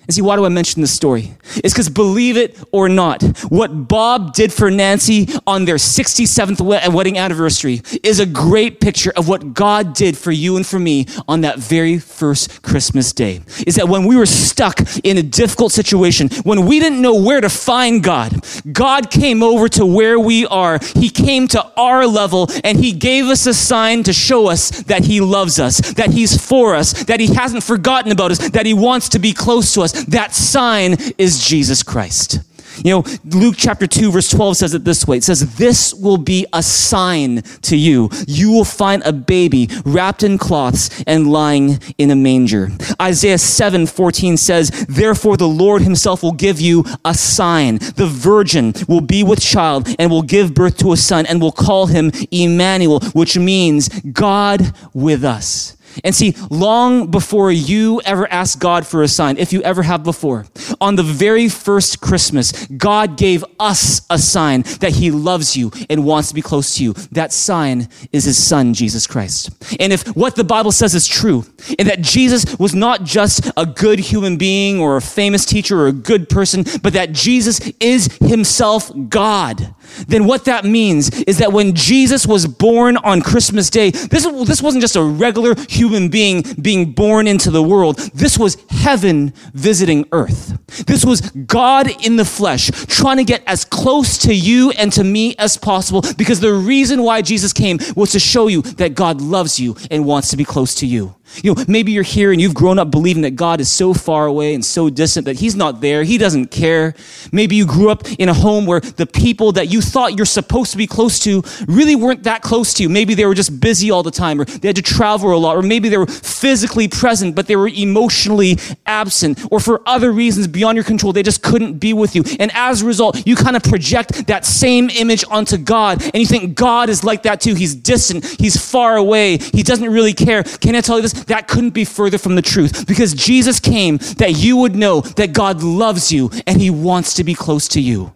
And 0.07 0.13
see, 0.13 0.21
why 0.21 0.37
do 0.37 0.45
I 0.45 0.49
mention 0.49 0.81
this 0.81 0.93
story? 0.93 1.33
It's 1.57 1.73
because 1.73 1.89
believe 1.89 2.37
it 2.37 2.57
or 2.71 2.87
not, 2.87 3.21
what 3.49 3.89
Bob 3.89 4.33
did 4.33 4.53
for 4.53 4.71
Nancy 4.71 5.27
on 5.45 5.65
their 5.65 5.75
67th 5.75 6.93
wedding 6.93 7.17
anniversary 7.17 7.81
is 8.03 8.21
a 8.21 8.25
great 8.25 8.79
picture 8.79 9.11
of 9.17 9.27
what 9.27 9.53
God 9.53 9.93
did 9.93 10.17
for 10.17 10.31
you 10.31 10.55
and 10.55 10.65
for 10.65 10.79
me 10.79 11.07
on 11.27 11.41
that 11.41 11.59
very 11.59 11.99
first 11.99 12.61
Christmas 12.61 13.11
day. 13.11 13.41
Is 13.65 13.75
that 13.75 13.89
when 13.89 14.05
we 14.05 14.15
were 14.15 14.25
stuck 14.25 14.79
in 15.03 15.17
a 15.17 15.23
difficult 15.23 15.73
situation, 15.73 16.29
when 16.43 16.65
we 16.65 16.79
didn't 16.79 17.01
know 17.01 17.21
where 17.21 17.41
to 17.41 17.49
find 17.49 18.01
God, 18.01 18.45
God 18.71 19.11
came 19.11 19.43
over 19.43 19.67
to 19.69 19.85
where 19.85 20.17
we 20.17 20.45
are. 20.45 20.79
He 20.95 21.09
came 21.09 21.49
to 21.49 21.65
our 21.75 22.07
level 22.07 22.47
and 22.63 22.79
He 22.79 22.93
gave 22.93 23.25
us 23.25 23.45
a 23.45 23.53
sign 23.53 24.03
to 24.03 24.13
show 24.13 24.47
us 24.47 24.69
that 24.83 25.03
He 25.03 25.19
loves 25.19 25.59
us, 25.59 25.79
that 25.93 26.11
He's 26.11 26.37
for 26.37 26.75
us, 26.75 26.93
that 27.03 27.19
He 27.19 27.33
hasn't 27.33 27.63
forgotten 27.63 28.13
about 28.13 28.31
us, 28.31 28.49
that 28.49 28.65
He 28.65 28.73
wants 28.73 29.09
to 29.09 29.19
be 29.19 29.33
close 29.33 29.73
to 29.73 29.81
us. 29.81 29.96
That 30.07 30.33
sign 30.33 30.97
is 31.17 31.45
Jesus 31.45 31.83
Christ. 31.83 32.39
You 32.83 32.91
know, 32.91 33.03
Luke 33.25 33.55
chapter 33.57 33.87
2 33.87 34.11
verse 34.11 34.29
12 34.29 34.57
says 34.57 34.73
it 34.73 34.83
this 34.83 35.07
way. 35.07 35.17
It 35.17 35.23
says, 35.23 35.55
this 35.57 35.93
will 35.93 36.17
be 36.17 36.45
a 36.53 36.61
sign 36.61 37.41
to 37.63 37.75
you. 37.75 38.09
You 38.27 38.51
will 38.51 38.65
find 38.65 39.01
a 39.03 39.13
baby 39.13 39.69
wrapped 39.85 40.23
in 40.23 40.37
cloths 40.37 41.03
and 41.07 41.31
lying 41.31 41.79
in 41.97 42.11
a 42.11 42.15
manger. 42.15 42.69
Isaiah 43.01 43.37
7 43.37 43.87
14 43.87 44.37
says, 44.37 44.85
therefore 44.87 45.37
the 45.37 45.47
Lord 45.47 45.81
himself 45.81 46.23
will 46.23 46.33
give 46.33 46.61
you 46.61 46.85
a 47.03 47.13
sign. 47.13 47.77
The 47.77 48.07
virgin 48.07 48.73
will 48.87 49.01
be 49.01 49.23
with 49.23 49.41
child 49.41 49.87
and 49.97 50.11
will 50.11 50.21
give 50.21 50.53
birth 50.53 50.77
to 50.77 50.91
a 50.93 50.97
son 50.97 51.25
and 51.25 51.41
will 51.41 51.51
call 51.51 51.87
him 51.87 52.11
Emmanuel, 52.31 52.99
which 53.13 53.37
means 53.37 53.89
God 54.11 54.73
with 54.93 55.23
us. 55.23 55.76
And 56.03 56.15
see, 56.15 56.35
long 56.49 57.11
before 57.11 57.51
you 57.51 58.01
ever 58.05 58.31
asked 58.31 58.59
God 58.59 58.85
for 58.85 59.03
a 59.03 59.07
sign, 59.07 59.37
if 59.37 59.53
you 59.53 59.61
ever 59.61 59.83
have 59.83 60.03
before, 60.03 60.45
on 60.79 60.95
the 60.95 61.03
very 61.03 61.49
first 61.49 62.01
Christmas, 62.01 62.65
God 62.67 63.17
gave 63.17 63.43
us 63.59 64.01
a 64.09 64.17
sign 64.17 64.61
that 64.79 64.93
He 64.95 65.11
loves 65.11 65.55
you 65.55 65.71
and 65.89 66.05
wants 66.05 66.29
to 66.29 66.35
be 66.35 66.41
close 66.41 66.75
to 66.75 66.83
you. 66.83 66.93
That 67.11 67.33
sign 67.33 67.87
is 68.11 68.25
His 68.25 68.43
Son, 68.43 68.73
Jesus 68.73 69.07
Christ. 69.07 69.49
And 69.79 69.93
if 69.93 70.07
what 70.15 70.35
the 70.35 70.43
Bible 70.43 70.71
says 70.71 70.95
is 70.95 71.07
true, 71.07 71.45
and 71.79 71.87
that 71.87 72.01
Jesus 72.01 72.57
was 72.59 72.75
not 72.75 73.03
just 73.03 73.49
a 73.57 73.65
good 73.65 73.99
human 73.99 74.37
being 74.37 74.79
or 74.79 74.97
a 74.97 75.01
famous 75.01 75.45
teacher 75.45 75.79
or 75.79 75.87
a 75.87 75.93
good 75.93 76.29
person, 76.29 76.63
but 76.81 76.93
that 76.93 77.11
Jesus 77.11 77.59
is 77.79 78.07
Himself 78.21 78.91
God, 79.09 79.73
then 80.07 80.25
what 80.25 80.45
that 80.45 80.65
means 80.65 81.09
is 81.23 81.39
that 81.39 81.53
when 81.53 81.73
Jesus 81.73 82.27
was 82.27 82.45
born 82.45 82.97
on 82.97 83.21
Christmas 83.21 83.69
Day, 83.69 83.91
this, 83.91 84.25
this 84.45 84.61
wasn't 84.61 84.81
just 84.81 84.95
a 84.95 85.03
regular 85.03 85.55
human 85.69 85.86
being 86.09 86.43
being 86.61 86.91
born 86.91 87.27
into 87.27 87.51
the 87.51 87.63
world. 87.63 87.97
This 88.13 88.37
was 88.37 88.57
heaven 88.69 89.33
visiting 89.53 90.07
earth. 90.11 90.57
This 90.85 91.05
was 91.05 91.21
God 91.31 91.89
in 92.05 92.17
the 92.17 92.25
flesh 92.25 92.69
trying 92.87 93.17
to 93.17 93.23
get 93.23 93.43
as 93.47 93.65
close 93.65 94.17
to 94.19 94.33
you 94.33 94.71
and 94.71 94.91
to 94.93 95.03
me 95.03 95.35
as 95.37 95.57
possible 95.57 96.03
because 96.17 96.39
the 96.39 96.53
reason 96.53 97.03
why 97.03 97.21
Jesus 97.21 97.53
came 97.53 97.79
was 97.95 98.11
to 98.11 98.19
show 98.19 98.47
you 98.47 98.61
that 98.61 98.95
God 98.95 99.21
loves 99.21 99.59
you 99.59 99.75
and 99.89 100.05
wants 100.05 100.29
to 100.29 100.37
be 100.37 100.45
close 100.45 100.75
to 100.75 100.85
you. 100.85 101.15
You 101.43 101.53
know, 101.53 101.63
maybe 101.67 101.91
you're 101.91 102.03
here 102.03 102.31
and 102.31 102.41
you've 102.41 102.53
grown 102.53 102.79
up 102.79 102.89
believing 102.89 103.23
that 103.23 103.35
God 103.35 103.59
is 103.59 103.69
so 103.69 103.93
far 103.93 104.25
away 104.25 104.53
and 104.53 104.63
so 104.63 104.89
distant 104.89 105.25
that 105.25 105.37
He's 105.37 105.55
not 105.55 105.81
there. 105.81 106.03
He 106.03 106.17
doesn't 106.17 106.47
care. 106.47 106.95
Maybe 107.31 107.55
you 107.55 107.65
grew 107.65 107.89
up 107.89 108.07
in 108.19 108.29
a 108.29 108.33
home 108.33 108.65
where 108.65 108.79
the 108.79 109.05
people 109.05 109.51
that 109.53 109.71
you 109.71 109.81
thought 109.81 110.15
you're 110.17 110.25
supposed 110.25 110.71
to 110.71 110.77
be 110.77 110.87
close 110.87 111.19
to 111.19 111.43
really 111.67 111.95
weren't 111.95 112.23
that 112.23 112.41
close 112.41 112.73
to 112.75 112.83
you. 112.83 112.89
Maybe 112.89 113.13
they 113.13 113.25
were 113.25 113.35
just 113.35 113.59
busy 113.59 113.91
all 113.91 114.03
the 114.03 114.11
time 114.11 114.41
or 114.41 114.45
they 114.45 114.67
had 114.67 114.75
to 114.77 114.81
travel 114.81 115.33
a 115.33 115.37
lot 115.37 115.57
or 115.57 115.61
maybe 115.61 115.89
they 115.89 115.97
were 115.97 116.07
physically 116.07 116.87
present 116.87 117.35
but 117.35 117.47
they 117.47 117.55
were 117.55 117.67
emotionally 117.67 118.57
absent 118.85 119.39
or 119.51 119.59
for 119.59 119.81
other 119.87 120.11
reasons 120.11 120.47
beyond 120.47 120.75
your 120.75 120.83
control 120.83 121.13
they 121.13 121.23
just 121.23 121.43
couldn't 121.43 121.73
be 121.73 121.93
with 121.93 122.15
you. 122.15 122.23
And 122.39 122.51
as 122.53 122.81
a 122.81 122.85
result, 122.85 123.25
you 123.27 123.35
kind 123.35 123.55
of 123.55 123.63
project 123.63 124.27
that 124.27 124.45
same 124.45 124.89
image 124.89 125.23
onto 125.29 125.57
God 125.57 126.01
and 126.01 126.15
you 126.15 126.25
think 126.25 126.55
God 126.55 126.89
is 126.89 127.03
like 127.03 127.23
that 127.23 127.41
too. 127.41 127.55
He's 127.55 127.75
distant. 127.75 128.25
He's 128.39 128.57
far 128.57 128.95
away. 128.95 129.37
He 129.37 129.63
doesn't 129.63 129.91
really 129.91 130.13
care. 130.13 130.43
Can 130.43 130.75
I 130.75 130.81
tell 130.81 130.97
you 130.97 131.03
this? 131.03 131.16
That 131.25 131.47
couldn't 131.47 131.71
be 131.71 131.85
further 131.85 132.17
from 132.17 132.35
the 132.35 132.41
truth 132.41 132.87
because 132.87 133.13
Jesus 133.13 133.59
came 133.59 133.97
that 134.17 134.37
you 134.37 134.57
would 134.57 134.75
know 134.75 135.01
that 135.01 135.33
God 135.33 135.63
loves 135.63 136.11
you 136.11 136.29
and 136.45 136.61
he 136.61 136.69
wants 136.69 137.13
to 137.15 137.23
be 137.23 137.33
close 137.33 137.67
to 137.69 137.81
you. 137.81 138.13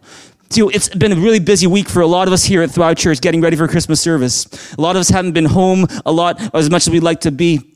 So 0.49 0.67
it's 0.67 0.89
been 0.89 1.13
a 1.13 1.15
really 1.15 1.39
busy 1.39 1.65
week 1.65 1.87
for 1.87 2.01
a 2.01 2.07
lot 2.07 2.27
of 2.27 2.33
us 2.33 2.43
here 2.43 2.61
at 2.61 2.71
Thrive 2.71 2.97
Church 2.97 3.21
getting 3.21 3.39
ready 3.39 3.55
for 3.55 3.67
Christmas 3.69 4.01
service. 4.01 4.73
A 4.73 4.81
lot 4.81 4.97
of 4.97 4.99
us 4.99 5.09
haven't 5.09 5.31
been 5.31 5.45
home 5.45 5.87
a 6.05 6.11
lot 6.11 6.41
as 6.53 6.69
much 6.69 6.87
as 6.87 6.89
we'd 6.89 7.03
like 7.03 7.21
to 7.21 7.31
be. 7.31 7.71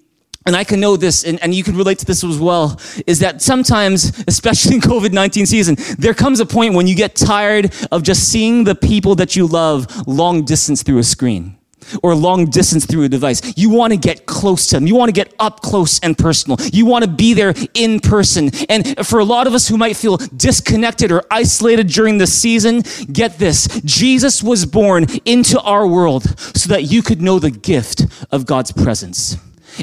And 0.46 0.56
I 0.56 0.64
can 0.64 0.80
know 0.80 0.96
this, 0.96 1.24
and, 1.24 1.42
and 1.42 1.56
you 1.56 1.64
can 1.64 1.76
relate 1.76 2.00
to 2.00 2.06
this 2.06 2.24
as 2.24 2.38
well, 2.38 2.80
is 3.08 3.20
that 3.20 3.42
sometimes, 3.42 4.24
especially 4.28 4.76
in 4.76 4.82
COVID 4.82 5.12
19 5.12 5.46
season, 5.46 5.76
there 5.98 6.14
comes 6.14 6.40
a 6.40 6.46
point 6.46 6.76
when 6.76 6.86
you 6.86 6.96
get 6.96 7.16
tired 7.16 7.74
of 7.92 8.04
just 8.04 8.30
seeing 8.30 8.66
the 8.66 8.76
people 8.76 9.16
that 9.16 9.36
you 9.36 9.48
love 9.48 10.06
long 10.08 10.44
distance 10.44 10.84
through 10.84 11.00
a 11.00 11.04
screen 11.04 11.58
or 12.04 12.16
long 12.16 12.46
distance 12.46 12.86
through 12.86 13.04
a 13.04 13.10
device. 13.10 13.42
You 13.58 13.70
want 13.70 13.94
to 13.94 13.98
get 13.98 14.26
close 14.26 14.68
to 14.68 14.76
them. 14.76 14.88
You 14.88 14.96
want 14.96 15.10
to 15.10 15.14
get 15.14 15.34
up 15.40 15.62
close 15.62 16.00
and 16.00 16.18
personal. 16.18 16.58
You 16.72 16.86
want 16.86 17.06
to 17.06 17.10
be 17.10 17.34
there 17.34 17.54
in 17.74 18.00
person. 18.00 18.52
And 18.70 19.06
for 19.06 19.20
a 19.20 19.26
lot 19.26 19.48
of 19.48 19.54
us 19.54 19.68
who 19.68 19.78
might 19.78 19.96
feel 19.96 20.18
disconnected 20.18 21.12
or 21.12 21.24
isolated 21.32 21.88
during 21.88 22.18
the 22.18 22.28
season, 22.28 22.84
get 23.12 23.38
this. 23.38 23.68
Jesus 23.84 24.44
was 24.44 24.66
born 24.66 25.06
into 25.26 25.60
our 25.62 25.88
world 25.88 26.24
so 26.40 26.70
that 26.70 26.84
you 26.84 27.02
could 27.02 27.22
know 27.22 27.40
the 27.40 27.52
gift 27.52 28.06
of 28.32 28.46
God's 28.46 28.72
presence. 28.72 29.38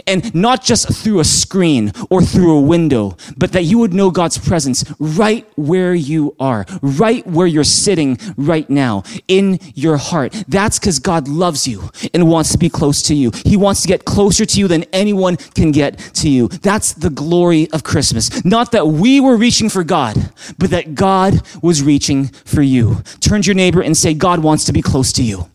And 0.07 0.35
not 0.35 0.62
just 0.62 0.92
through 0.92 1.20
a 1.20 1.24
screen 1.24 1.92
or 2.11 2.22
through 2.22 2.57
a 2.57 2.61
window, 2.61 3.16
but 3.37 3.52
that 3.52 3.64
you 3.64 3.78
would 3.78 3.92
know 3.92 4.11
God's 4.11 4.38
presence 4.38 4.85
right 4.98 5.46
where 5.57 5.94
you 5.94 6.35
are, 6.40 6.66
right 6.83 7.26
where 7.26 7.46
you're 7.46 7.64
sitting 7.64 8.18
right 8.37 8.68
now, 8.68 9.02
in 9.28 9.59
your 9.74 9.96
heart. 9.96 10.33
That's 10.48 10.78
because 10.78 10.98
God 10.98 11.28
loves 11.28 11.66
you 11.66 11.90
and 12.14 12.28
wants 12.28 12.52
to 12.52 12.59
be 12.59 12.68
close 12.68 13.02
to 13.05 13.14
you. 13.14 13.31
He 13.44 13.57
wants 13.57 13.83
to 13.83 13.88
get 13.88 14.05
closer 14.05 14.44
to 14.44 14.59
you 14.59 14.68
than 14.68 14.85
anyone 14.92 15.37
can 15.37 15.72
get 15.72 15.98
to 16.14 16.28
you. 16.28 16.48
That's 16.48 16.92
the 16.94 17.11
glory 17.11 17.70
of 17.72 17.85
Christmas. 17.85 18.44
Not 18.44 18.72
that 18.72 18.87
we 18.87 19.20
were 19.20 19.37
reaching 19.37 19.68
for 19.68 19.85
God, 19.85 20.16
but 20.59 20.70
that 20.70 20.94
God 20.94 21.42
was 21.62 21.83
reaching 21.83 22.26
for 22.28 22.62
you. 22.62 23.02
Turn 23.20 23.42
to 23.42 23.46
your 23.46 23.55
neighbor 23.55 23.83
and 23.83 23.96
say, 23.96 24.14
God 24.14 24.40
wants 24.40 24.64
to 24.64 24.72
be 24.72 24.83
close 24.83 25.12
to 25.14 25.22
you. 25.22 25.51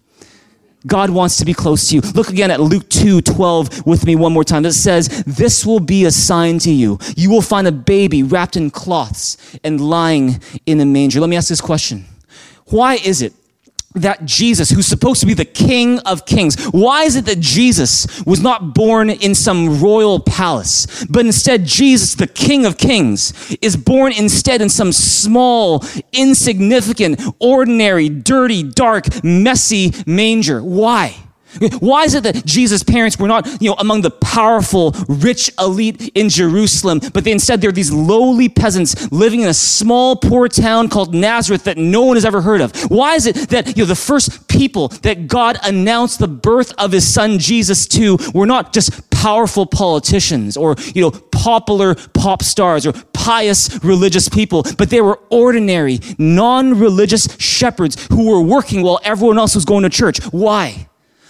God 0.88 1.10
wants 1.10 1.38
to 1.38 1.46
be 1.46 1.54
close 1.54 1.90
to 1.90 1.96
you. 1.96 2.02
Look 2.02 2.30
again 2.30 2.50
at 2.50 2.60
Luke 2.60 2.90
2 2.90 3.22
12 3.22 3.86
with 3.86 4.06
me 4.06 4.16
one 4.16 4.34
more 4.34 4.44
time. 4.44 4.66
It 4.66 4.74
says, 4.74 5.24
This 5.26 5.66
will 5.66 5.80
be 5.80 6.06
a 6.06 6.12
sign 6.12 6.60
to 6.60 6.72
you. 6.72 6.98
You 7.16 7.30
will 7.30 7.42
find 7.42 7.68
a 7.68 7.72
baby 7.72 8.24
wrapped 8.24 8.56
in 8.56 8.72
cloths 8.72 9.38
and 9.64 9.80
lying 9.82 10.42
in 10.66 10.80
a 10.80 10.86
manger. 10.86 11.20
Let 11.20 11.30
me 11.30 11.36
ask 11.36 11.50
this 11.50 11.62
question 11.62 12.06
Why 12.66 12.96
is 12.96 13.22
it 13.22 13.34
that 13.96 14.26
Jesus, 14.26 14.70
who's 14.70 14.86
supposed 14.86 15.22
to 15.22 15.26
be 15.26 15.34
the 15.34 15.46
King 15.46 16.00
of 16.00 16.26
Kings, 16.26 16.62
why 16.66 17.04
is 17.04 17.16
it 17.16 17.26
that 17.26 17.40
Jesus 17.40 18.24
was 18.26 18.42
not 18.42 18.74
born 18.74 19.10
in 19.10 19.34
some 19.34 19.82
royal 19.82 20.20
palace, 20.20 21.06
but 21.06 21.26
instead 21.26 21.66
Jesus, 21.66 22.16
the 22.16 22.28
King 22.28 22.66
of 22.66 22.78
Kings, 22.78 23.56
is 23.62 23.76
born 23.76 24.12
instead 24.12 24.62
in 24.62 24.70
some 24.70 24.92
small, 24.92 25.84
insignificant, 26.14 27.22
ordinary, 27.40 28.10
dirty, 28.10 28.64
dark, 28.64 29.24
messy 29.24 29.94
manger? 30.06 30.62
Why? 30.62 31.16
Why 31.80 32.04
is 32.04 32.14
it 32.14 32.24
that 32.24 32.46
Jesus' 32.46 32.84
parents 32.84 33.18
were 33.18 33.28
not, 33.28 33.62
you 33.62 33.70
know, 33.70 33.76
among 33.80 34.02
the 34.02 34.12
powerful, 34.12 34.92
rich 35.08 35.52
elite 35.60 36.12
in 36.14 36.30
Jerusalem, 36.30 37.00
but 37.14 37.24
they 37.24 37.32
instead 37.32 37.62
they're 37.62 37.72
these 37.72 37.92
lowly 37.92 38.50
peasants 38.50 39.12
living 39.12 39.42
in 39.42 39.48
a 39.48 39.54
small, 39.54 40.16
poor 40.16 40.48
town 40.48 40.90
called 40.90 41.14
Nazareth 41.14 41.64
that 41.64 41.78
no 41.78 42.04
one 42.04 42.16
has 42.16 42.26
ever 42.26 42.42
heard 42.42 42.62
of? 42.62 42.74
Why 42.92 43.16
is 43.16 43.26
it 43.26 43.50
that, 43.50 43.78
you 43.78 43.84
know, 43.84 43.88
the 43.88 43.96
first 43.96 44.48
people 44.48 44.90
that 45.02 45.28
God 45.28 45.58
announced 45.64 46.20
the 46.20 46.28
birth 46.28 46.74
of 46.78 46.92
his 46.92 47.08
son 47.12 47.40
Jesus 47.40 47.88
to 47.88 48.18
were 48.34 48.46
not 48.46 48.74
just 48.74 49.10
powerful 49.10 49.66
politicians 49.66 50.58
or, 50.58 50.76
you 50.94 51.02
know, 51.02 51.12
popular 51.12 51.96
pop 52.14 52.44
stars 52.44 52.86
or 52.86 52.94
pious 53.14 53.84
religious 53.84 54.30
people, 54.30 54.64
but 54.78 54.90
they 54.90 55.02
were 55.02 55.20
ordinary, 55.30 56.00
non-religious 56.18 57.36
shepherds 57.40 58.08
who 58.08 58.30
were 58.30 58.42
working 58.42 58.84
while 58.84 59.00
everyone 59.04 59.38
else 59.38 59.56
was 59.56 59.66
going 59.66 59.84
to 59.84 59.90
church. 59.90 60.24
Why? 60.26 60.88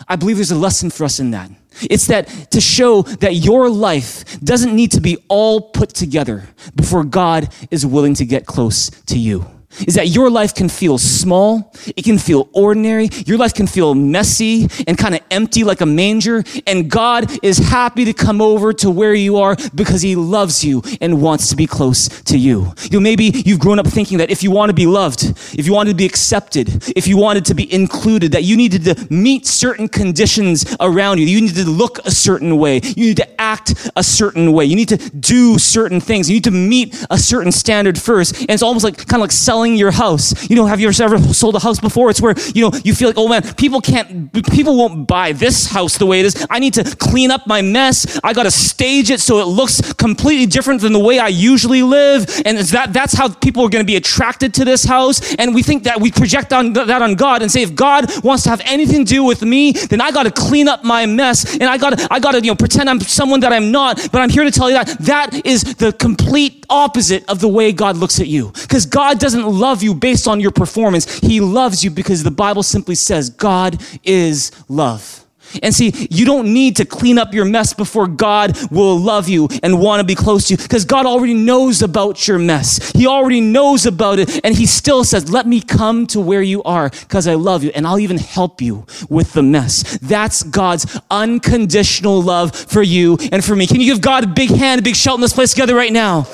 I 0.07 0.15
believe 0.15 0.37
there's 0.37 0.51
a 0.51 0.57
lesson 0.57 0.89
for 0.89 1.03
us 1.03 1.19
in 1.19 1.31
that. 1.31 1.51
It's 1.81 2.07
that 2.07 2.27
to 2.51 2.61
show 2.61 3.03
that 3.03 3.35
your 3.35 3.69
life 3.69 4.39
doesn't 4.41 4.75
need 4.75 4.91
to 4.93 5.01
be 5.01 5.17
all 5.27 5.61
put 5.61 5.89
together 5.89 6.47
before 6.75 7.03
God 7.03 7.49
is 7.69 7.85
willing 7.85 8.15
to 8.15 8.25
get 8.25 8.45
close 8.45 8.89
to 8.89 9.17
you 9.17 9.45
is 9.85 9.95
that 9.95 10.07
your 10.07 10.29
life 10.29 10.55
can 10.55 10.69
feel 10.69 10.97
small, 10.97 11.73
it 11.95 12.03
can 12.03 12.17
feel 12.17 12.49
ordinary, 12.53 13.09
your 13.25 13.37
life 13.37 13.53
can 13.53 13.67
feel 13.67 13.93
messy 13.93 14.67
and 14.87 14.97
kind 14.97 15.13
of 15.13 15.21
empty 15.29 15.63
like 15.63 15.81
a 15.81 15.85
manger, 15.85 16.43
and 16.65 16.89
God 16.89 17.31
is 17.43 17.57
happy 17.57 18.05
to 18.05 18.13
come 18.13 18.41
over 18.41 18.73
to 18.73 18.89
where 18.89 19.13
you 19.13 19.37
are 19.37 19.55
because 19.75 20.01
He 20.01 20.15
loves 20.15 20.63
you 20.63 20.81
and 21.01 21.21
wants 21.21 21.49
to 21.49 21.55
be 21.55 21.67
close 21.67 22.07
to 22.23 22.37
you. 22.37 22.73
You 22.83 22.97
know, 22.97 22.99
maybe 22.99 23.25
you've 23.25 23.59
grown 23.59 23.79
up 23.79 23.87
thinking 23.87 24.17
that 24.19 24.31
if 24.31 24.41
you 24.41 24.51
want 24.51 24.69
to 24.69 24.73
be 24.73 24.87
loved, 24.87 25.23
if 25.57 25.65
you 25.65 25.73
wanted 25.73 25.91
to 25.91 25.97
be 25.97 26.05
accepted, 26.05 26.87
if 26.95 27.07
you 27.07 27.17
wanted 27.17 27.45
to 27.45 27.53
be 27.53 27.71
included, 27.71 28.31
that 28.31 28.43
you 28.43 28.57
needed 28.57 28.83
to 28.85 29.13
meet 29.13 29.45
certain 29.45 29.87
conditions 29.87 30.75
around 30.79 31.19
you. 31.19 31.25
You 31.25 31.41
need 31.41 31.55
to 31.55 31.69
look 31.69 31.99
a 31.99 32.11
certain 32.11 32.57
way. 32.57 32.81
You 32.83 33.07
need 33.07 33.17
to 33.17 33.41
act 33.41 33.89
a 33.95 34.03
certain 34.03 34.53
way. 34.53 34.65
You 34.65 34.75
need 34.75 34.89
to 34.89 34.97
do 34.97 35.57
certain 35.57 35.99
things. 35.99 36.29
You 36.29 36.35
need 36.35 36.43
to 36.45 36.51
meet 36.51 37.05
a 37.09 37.17
certain 37.17 37.51
standard 37.51 37.99
first. 37.99 38.41
And 38.41 38.51
it's 38.51 38.63
almost 38.63 38.83
like 38.83 38.97
kind 38.97 39.15
of 39.15 39.21
like 39.21 39.31
selling 39.57 39.75
your 39.75 39.89
house. 39.89 40.47
You 40.49 40.55
know, 40.55 40.67
have 40.67 40.79
you 40.79 40.87
ever 40.87 41.17
sold 41.33 41.55
a 41.55 41.59
house 41.59 41.79
before? 41.79 42.11
It's 42.11 42.21
where, 42.21 42.35
you 42.53 42.61
know, 42.61 42.71
you 42.83 42.93
feel 42.93 43.09
like, 43.09 43.17
oh 43.17 43.27
man, 43.27 43.41
people 43.55 43.81
can't, 43.81 44.31
people 44.51 44.77
won't 44.77 45.07
buy 45.07 45.31
this 45.31 45.65
house 45.65 45.97
the 45.97 46.05
way 46.05 46.19
it 46.19 46.27
is. 46.27 46.45
I 46.47 46.59
need 46.59 46.75
to 46.75 46.83
clean 46.83 47.31
up 47.31 47.47
my 47.47 47.63
mess. 47.63 48.19
I 48.23 48.33
got 48.33 48.43
to 48.43 48.51
stage 48.51 49.09
it 49.09 49.19
so 49.19 49.39
it 49.39 49.45
looks 49.45 49.93
completely 49.93 50.45
different 50.45 50.81
than 50.81 50.93
the 50.93 50.99
way 50.99 51.17
I 51.17 51.29
usually 51.29 51.81
live. 51.81 52.29
And 52.45 52.59
that, 52.59 52.93
that's 52.93 53.13
how 53.13 53.33
people 53.33 53.63
are 53.65 53.69
going 53.69 53.83
to 53.83 53.87
be 53.87 53.95
attracted 53.95 54.53
to 54.55 54.65
this 54.65 54.83
house. 54.83 55.33
And 55.35 55.55
we 55.55 55.63
think 55.63 55.85
that 55.85 55.99
we 55.99 56.11
project 56.11 56.53
on 56.53 56.73
that 56.73 57.01
on 57.01 57.15
God 57.15 57.41
and 57.41 57.51
say, 57.51 57.63
if 57.63 57.73
God 57.73 58.05
wants 58.23 58.43
to 58.43 58.51
have 58.51 58.61
anything 58.63 59.05
to 59.05 59.11
do 59.11 59.23
with 59.23 59.41
me, 59.41 59.71
then 59.71 60.01
I 60.01 60.11
got 60.11 60.23
to 60.23 60.31
clean 60.31 60.67
up 60.67 60.83
my 60.83 61.07
mess. 61.07 61.55
And 61.55 61.63
I 61.63 61.79
got 61.79 61.97
to, 61.97 62.07
I 62.11 62.19
got 62.19 62.33
to, 62.33 62.41
you 62.41 62.51
know, 62.51 62.55
pretend 62.55 62.91
I'm 62.91 62.99
someone 62.99 63.39
that 63.39 63.51
I'm 63.51 63.71
not. 63.71 63.95
But 64.11 64.21
I'm 64.21 64.29
here 64.29 64.43
to 64.43 64.51
tell 64.51 64.69
you 64.69 64.75
that 64.75 64.99
that 64.99 65.45
is 65.45 65.63
the 65.63 65.93
complete 65.93 66.63
opposite 66.69 67.27
of 67.27 67.39
the 67.39 67.47
way 67.47 67.71
God 67.71 67.97
looks 67.97 68.19
at 68.19 68.27
you. 68.27 68.51
Because 68.51 68.85
God 68.85 69.19
doesn't 69.19 69.46
love 69.49 69.83
you 69.83 69.93
based 69.93 70.27
on 70.27 70.39
your 70.39 70.51
performance. 70.51 71.19
He 71.19 71.39
loves 71.39 71.83
you 71.83 71.91
because 71.91 72.23
the 72.23 72.31
Bible 72.31 72.63
simply 72.63 72.95
says 72.95 73.29
God 73.29 73.81
is 74.03 74.51
love. 74.69 75.25
And 75.63 75.73
see, 75.73 76.07
you 76.09 76.25
don't 76.25 76.53
need 76.53 76.75
to 76.77 76.85
clean 76.85 77.17
up 77.17 77.33
your 77.33 77.45
mess 77.45 77.73
before 77.73 78.07
God 78.07 78.57
will 78.69 78.97
love 78.99 79.29
you 79.29 79.47
and 79.63 79.79
want 79.79 80.01
to 80.01 80.05
be 80.05 80.15
close 80.15 80.47
to 80.47 80.53
you 80.53 80.57
because 80.57 80.85
God 80.85 81.05
already 81.05 81.33
knows 81.33 81.81
about 81.81 82.27
your 82.27 82.39
mess. 82.39 82.91
He 82.91 83.07
already 83.07 83.41
knows 83.41 83.85
about 83.85 84.19
it. 84.19 84.41
And 84.43 84.55
He 84.55 84.65
still 84.65 85.03
says, 85.03 85.31
Let 85.31 85.47
me 85.47 85.61
come 85.61 86.07
to 86.07 86.19
where 86.19 86.41
you 86.41 86.63
are 86.63 86.89
because 86.89 87.27
I 87.27 87.35
love 87.35 87.63
you 87.63 87.71
and 87.73 87.87
I'll 87.87 87.99
even 87.99 88.17
help 88.17 88.61
you 88.61 88.85
with 89.09 89.33
the 89.33 89.43
mess. 89.43 89.97
That's 89.99 90.43
God's 90.43 90.99
unconditional 91.09 92.21
love 92.21 92.55
for 92.55 92.81
you 92.81 93.17
and 93.31 93.43
for 93.43 93.55
me. 93.55 93.67
Can 93.67 93.79
you 93.79 93.93
give 93.93 94.01
God 94.01 94.23
a 94.23 94.27
big 94.27 94.49
hand, 94.49 94.79
a 94.79 94.83
big 94.83 94.95
shout 94.95 95.15
in 95.15 95.21
this 95.21 95.33
place 95.33 95.51
together 95.51 95.75
right 95.75 95.93
now? 95.93 96.27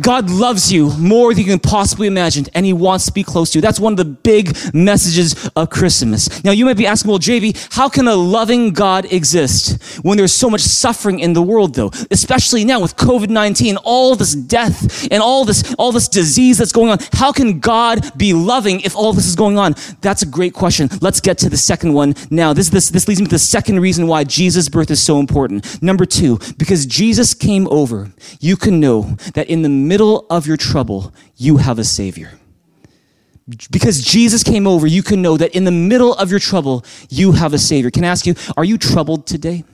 God 0.00 0.28
loves 0.28 0.72
you 0.72 0.90
more 0.98 1.32
than 1.32 1.44
you 1.44 1.50
can 1.50 1.58
possibly 1.58 2.06
imagine, 2.06 2.46
and 2.54 2.66
He 2.66 2.72
wants 2.72 3.06
to 3.06 3.12
be 3.12 3.22
close 3.22 3.52
to 3.52 3.58
you. 3.58 3.62
That's 3.62 3.78
one 3.78 3.92
of 3.92 3.96
the 3.96 4.04
big 4.04 4.56
messages 4.74 5.48
of 5.54 5.70
Christmas. 5.70 6.42
Now, 6.44 6.50
you 6.50 6.64
might 6.64 6.76
be 6.76 6.86
asking, 6.86 7.10
well, 7.10 7.20
JB, 7.20 7.74
how 7.74 7.88
can 7.88 8.08
a 8.08 8.14
loving 8.14 8.72
God 8.72 9.10
exist 9.12 10.02
when 10.02 10.18
there's 10.18 10.32
so 10.32 10.50
much 10.50 10.62
suffering 10.62 11.20
in 11.20 11.32
the 11.32 11.42
world, 11.42 11.74
though? 11.74 11.90
Especially 12.10 12.64
now 12.64 12.80
with 12.80 12.96
COVID 12.96 13.28
19, 13.28 13.76
all 13.78 14.16
this 14.16 14.34
death 14.34 15.06
and 15.12 15.22
all 15.22 15.44
this, 15.44 15.74
all 15.78 15.92
this 15.92 16.08
disease 16.08 16.58
that's 16.58 16.72
going 16.72 16.90
on. 16.90 16.98
How 17.12 17.32
can 17.32 17.60
God 17.60 18.16
be 18.16 18.32
loving 18.32 18.80
if 18.80 18.96
all 18.96 19.12
this 19.12 19.26
is 19.26 19.36
going 19.36 19.58
on? 19.58 19.74
That's 20.00 20.22
a 20.22 20.26
great 20.26 20.54
question. 20.54 20.88
Let's 21.00 21.20
get 21.20 21.38
to 21.38 21.48
the 21.48 21.56
second 21.56 21.92
one 21.92 22.14
now. 22.30 22.52
This, 22.52 22.68
this, 22.68 22.90
this 22.90 23.06
leads 23.06 23.20
me 23.20 23.26
to 23.26 23.30
the 23.30 23.38
second 23.38 23.80
reason 23.80 24.06
why 24.06 24.24
Jesus' 24.24 24.68
birth 24.68 24.90
is 24.90 25.02
so 25.02 25.20
important. 25.20 25.82
Number 25.82 26.04
two, 26.04 26.38
because 26.58 26.86
Jesus 26.86 27.34
came 27.34 27.68
over, 27.68 28.10
you 28.40 28.56
can 28.56 28.80
know 28.80 29.16
that 29.34 29.48
in 29.48 29.62
the 29.62 29.83
middle 29.84 30.26
of 30.30 30.46
your 30.46 30.56
trouble, 30.56 31.12
you 31.36 31.58
have 31.58 31.78
a 31.78 31.84
Savior. 31.84 32.38
Because 33.70 34.00
Jesus 34.00 34.42
came 34.42 34.66
over, 34.66 34.86
you 34.86 35.02
can 35.02 35.20
know 35.20 35.36
that 35.36 35.54
in 35.54 35.64
the 35.64 35.70
middle 35.70 36.14
of 36.14 36.30
your 36.30 36.40
trouble, 36.40 36.84
you 37.10 37.32
have 37.32 37.52
a 37.52 37.58
Savior. 37.58 37.90
Can 37.90 38.04
I 38.04 38.08
ask 38.08 38.26
you, 38.26 38.34
are 38.56 38.64
you 38.64 38.78
troubled 38.78 39.26
today? 39.26 39.64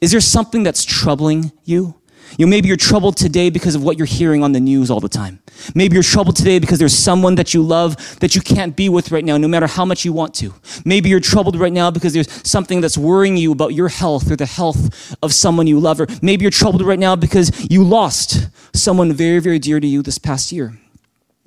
Is 0.00 0.10
there 0.12 0.20
something 0.20 0.62
that's 0.62 0.84
troubling 0.84 1.52
you? 1.64 1.94
You 2.38 2.46
know, 2.46 2.50
maybe 2.50 2.68
you're 2.68 2.76
troubled 2.76 3.16
today 3.16 3.50
because 3.50 3.74
of 3.74 3.82
what 3.82 3.96
you're 3.96 4.06
hearing 4.06 4.42
on 4.42 4.52
the 4.52 4.60
news 4.60 4.90
all 4.90 5.00
the 5.00 5.08
time. 5.08 5.40
Maybe 5.74 5.94
you're 5.94 6.02
troubled 6.02 6.36
today 6.36 6.58
because 6.58 6.78
there's 6.78 6.96
someone 6.96 7.34
that 7.36 7.54
you 7.54 7.62
love 7.62 8.18
that 8.20 8.34
you 8.34 8.40
can't 8.40 8.76
be 8.76 8.88
with 8.88 9.10
right 9.10 9.24
now, 9.24 9.36
no 9.36 9.48
matter 9.48 9.66
how 9.66 9.84
much 9.84 10.04
you 10.04 10.12
want 10.12 10.34
to. 10.34 10.54
Maybe 10.84 11.08
you're 11.08 11.20
troubled 11.20 11.56
right 11.56 11.72
now 11.72 11.90
because 11.90 12.12
there's 12.12 12.30
something 12.46 12.80
that's 12.80 12.98
worrying 12.98 13.36
you 13.36 13.52
about 13.52 13.74
your 13.74 13.88
health 13.88 14.30
or 14.30 14.36
the 14.36 14.46
health 14.46 15.16
of 15.22 15.32
someone 15.32 15.66
you 15.66 15.80
love. 15.80 16.00
Or 16.00 16.06
maybe 16.22 16.42
you're 16.42 16.50
troubled 16.50 16.82
right 16.82 16.98
now 16.98 17.16
because 17.16 17.70
you 17.70 17.84
lost 17.84 18.48
someone 18.74 19.12
very, 19.12 19.38
very 19.38 19.58
dear 19.58 19.80
to 19.80 19.86
you 19.86 20.02
this 20.02 20.18
past 20.18 20.52
year. 20.52 20.78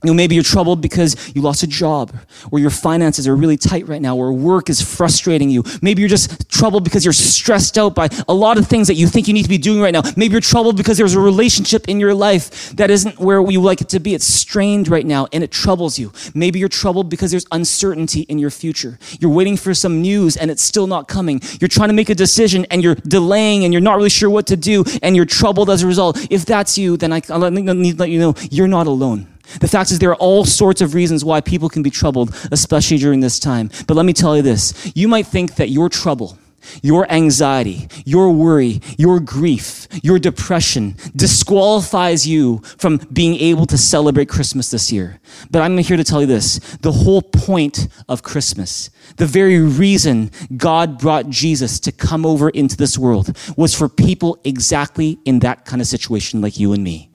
You 0.04 0.12
know, 0.12 0.14
maybe 0.14 0.36
you're 0.36 0.44
troubled 0.44 0.82
because 0.82 1.34
you 1.36 1.42
lost 1.42 1.64
a 1.64 1.68
job, 1.68 2.16
or 2.52 2.60
your 2.60 2.70
finances 2.70 3.28
are 3.28 3.36
really 3.36 3.58
tight 3.58 3.88
right 3.88 4.02
now, 4.02 4.16
or 4.16 4.32
work 4.32 4.70
is 4.70 4.82
frustrating 4.82 5.50
you. 5.50 5.64
Maybe 5.82 6.02
you're 6.02 6.10
just 6.10 6.50
troubled 6.50 6.86
because 6.86 7.04
you're 7.04 7.14
stressed 7.14 7.78
out 7.78 7.96
by 7.96 8.08
a 8.28 8.34
lot 8.34 8.58
of 8.58 8.68
things 8.68 8.88
that 8.88 8.96
you 8.96 9.08
think 9.08 9.28
you 9.28 9.34
need 9.34 9.44
to 9.44 9.50
be 9.50 9.58
doing 9.58 9.82
right 9.82 9.92
now. 9.92 10.02
Maybe 10.16 10.32
you're 10.34 10.42
troubled 10.42 10.78
because 10.78 10.98
there's 10.98 11.16
a 11.16 11.20
relationship 11.20 11.90
in 11.90 12.00
your 12.00 12.14
life 12.14 12.72
that 12.76 12.90
isn't 12.90 13.20
where 13.20 13.42
you 13.50 13.62
like 13.62 13.82
it 13.82 13.90
to 13.90 14.00
be. 14.00 14.14
It's 14.14 14.26
strained 14.26 14.88
right 14.88 15.06
now 15.06 15.28
and 15.34 15.44
it 15.44 15.52
troubles 15.52 16.00
you. 16.00 16.14
Maybe 16.34 16.60
you're 16.60 16.70
troubled 16.70 17.10
because 17.10 17.32
there's 17.32 17.46
uncertainty 17.52 18.22
in 18.22 18.40
your 18.40 18.50
future. 18.52 19.00
You're 19.20 19.32
waiting 19.32 19.58
for 19.58 19.74
some 19.74 20.02
news 20.02 20.38
and 20.38 20.50
it's 20.50 20.64
still 20.64 20.88
not 20.88 21.08
coming. 21.08 21.42
You're 21.60 21.68
trying 21.68 21.90
to 21.90 21.94
make 21.94 22.10
a 22.10 22.16
decision 22.16 22.66
and 22.72 22.84
you're 22.84 22.96
delaying 22.96 23.66
and 23.66 23.74
you're 23.74 23.82
not 23.82 23.98
really 23.98 24.10
sure 24.10 24.30
what 24.30 24.48
to 24.48 24.58
do 24.58 24.84
and 25.02 25.16
you're 25.16 25.26
troubled 25.26 25.70
as 25.70 25.84
a 25.84 25.88
result. 25.88 26.26
If 26.32 26.46
that's 26.46 26.78
you, 26.78 26.96
then 26.96 27.12
I, 27.12 27.22
I 27.30 27.50
need 27.50 27.98
to 27.98 27.98
let 27.98 28.10
you 28.10 28.20
know 28.20 28.36
you're 28.50 28.68
not 28.68 28.88
alone. 28.88 29.28
The 29.60 29.68
fact 29.68 29.92
is, 29.92 30.00
there 30.00 30.12
are 30.12 30.16
all 30.16 30.46
sorts 30.46 30.82
of 30.82 30.94
reasons 30.94 31.26
why 31.26 31.42
people 31.42 31.70
can 31.70 31.84
be 31.84 31.90
troubled, 31.90 32.36
especially 32.52 32.98
during 32.98 33.20
this 33.20 33.40
time. 33.40 33.70
But 33.88 33.96
let 33.96 34.06
me 34.06 34.14
tell 34.14 34.36
you 34.36 34.42
this 34.42 34.92
you 34.96 35.08
might 35.08 35.28
think 35.28 35.56
that 35.56 35.70
your 35.70 35.90
trouble, 35.90 36.38
your 36.82 37.10
anxiety, 37.12 37.88
your 38.06 38.32
worry, 38.32 38.82
your 38.98 39.20
grief, 39.20 39.88
your 40.04 40.20
depression 40.20 40.96
disqualifies 41.16 42.28
you 42.28 42.60
from 42.78 42.98
being 43.12 43.36
able 43.36 43.66
to 43.66 43.78
celebrate 43.78 44.30
Christmas 44.30 44.72
this 44.72 44.92
year. 44.92 45.20
But 45.52 45.62
I'm 45.62 45.78
here 45.78 45.98
to 45.98 46.04
tell 46.04 46.22
you 46.22 46.28
this 46.28 46.60
the 46.82 46.92
whole 46.92 47.22
point 47.22 47.88
of 48.08 48.24
Christmas, 48.24 48.90
the 49.18 49.26
very 49.26 49.60
reason 49.60 50.32
God 50.56 51.00
brought 51.00 51.30
Jesus 51.30 51.80
to 51.82 51.92
come 51.92 52.26
over 52.26 52.50
into 52.50 52.78
this 52.78 52.98
world 52.98 53.36
was 53.58 53.74
for 53.74 53.90
people 53.90 54.40
exactly 54.44 55.20
in 55.26 55.40
that 55.40 55.66
kind 55.66 55.82
of 55.82 55.88
situation 55.88 56.42
like 56.42 56.60
you 56.60 56.74
and 56.74 56.84
me. 56.84 57.09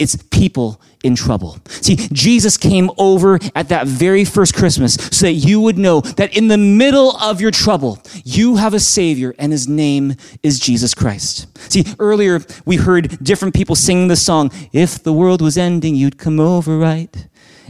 It's 0.00 0.16
people 0.16 0.80
in 1.04 1.14
trouble. 1.14 1.58
See, 1.68 1.96
Jesus 1.96 2.56
came 2.56 2.90
over 2.96 3.38
at 3.54 3.68
that 3.68 3.86
very 3.86 4.24
first 4.24 4.54
Christmas 4.54 4.94
so 4.94 5.26
that 5.26 5.32
you 5.32 5.60
would 5.60 5.76
know 5.76 6.00
that 6.00 6.34
in 6.34 6.48
the 6.48 6.56
middle 6.56 7.16
of 7.18 7.38
your 7.40 7.50
trouble, 7.50 8.02
you 8.24 8.56
have 8.56 8.72
a 8.72 8.80
Savior 8.80 9.34
and 9.38 9.52
His 9.52 9.68
name 9.68 10.14
is 10.42 10.58
Jesus 10.58 10.94
Christ. 10.94 11.46
See, 11.70 11.84
earlier 11.98 12.40
we 12.64 12.76
heard 12.76 13.22
different 13.22 13.54
people 13.54 13.76
singing 13.76 14.08
the 14.08 14.16
song, 14.16 14.50
If 14.72 15.02
the 15.02 15.12
world 15.12 15.42
was 15.42 15.58
ending, 15.58 15.94
you'd 15.96 16.16
come 16.16 16.40
over, 16.40 16.78
right? 16.78 17.14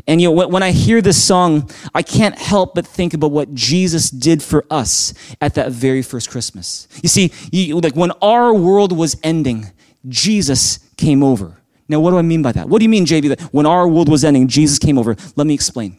And 0.06 0.20
you 0.20 0.32
know, 0.32 0.46
when 0.46 0.62
I 0.62 0.70
hear 0.70 1.02
this 1.02 1.22
song, 1.22 1.68
I 1.94 2.02
can't 2.02 2.38
help 2.38 2.76
but 2.76 2.86
think 2.86 3.12
about 3.12 3.32
what 3.32 3.54
Jesus 3.54 4.08
did 4.08 4.40
for 4.40 4.64
us 4.70 5.14
at 5.40 5.54
that 5.54 5.72
very 5.72 6.02
first 6.02 6.30
Christmas. 6.30 6.86
You 7.02 7.08
see, 7.08 7.32
you, 7.50 7.80
like 7.80 7.96
when 7.96 8.12
our 8.22 8.54
world 8.54 8.96
was 8.96 9.16
ending, 9.24 9.72
Jesus 10.08 10.78
came 10.96 11.22
over. 11.22 11.59
Now, 11.90 11.98
what 11.98 12.12
do 12.12 12.18
I 12.18 12.22
mean 12.22 12.40
by 12.40 12.52
that? 12.52 12.68
What 12.68 12.78
do 12.78 12.84
you 12.84 12.88
mean, 12.88 13.04
JB, 13.04 13.30
that 13.30 13.40
when 13.52 13.66
our 13.66 13.88
world 13.88 14.08
was 14.08 14.22
ending, 14.24 14.46
Jesus 14.46 14.78
came 14.78 14.96
over? 14.96 15.16
Let 15.34 15.48
me 15.48 15.54
explain. 15.54 15.98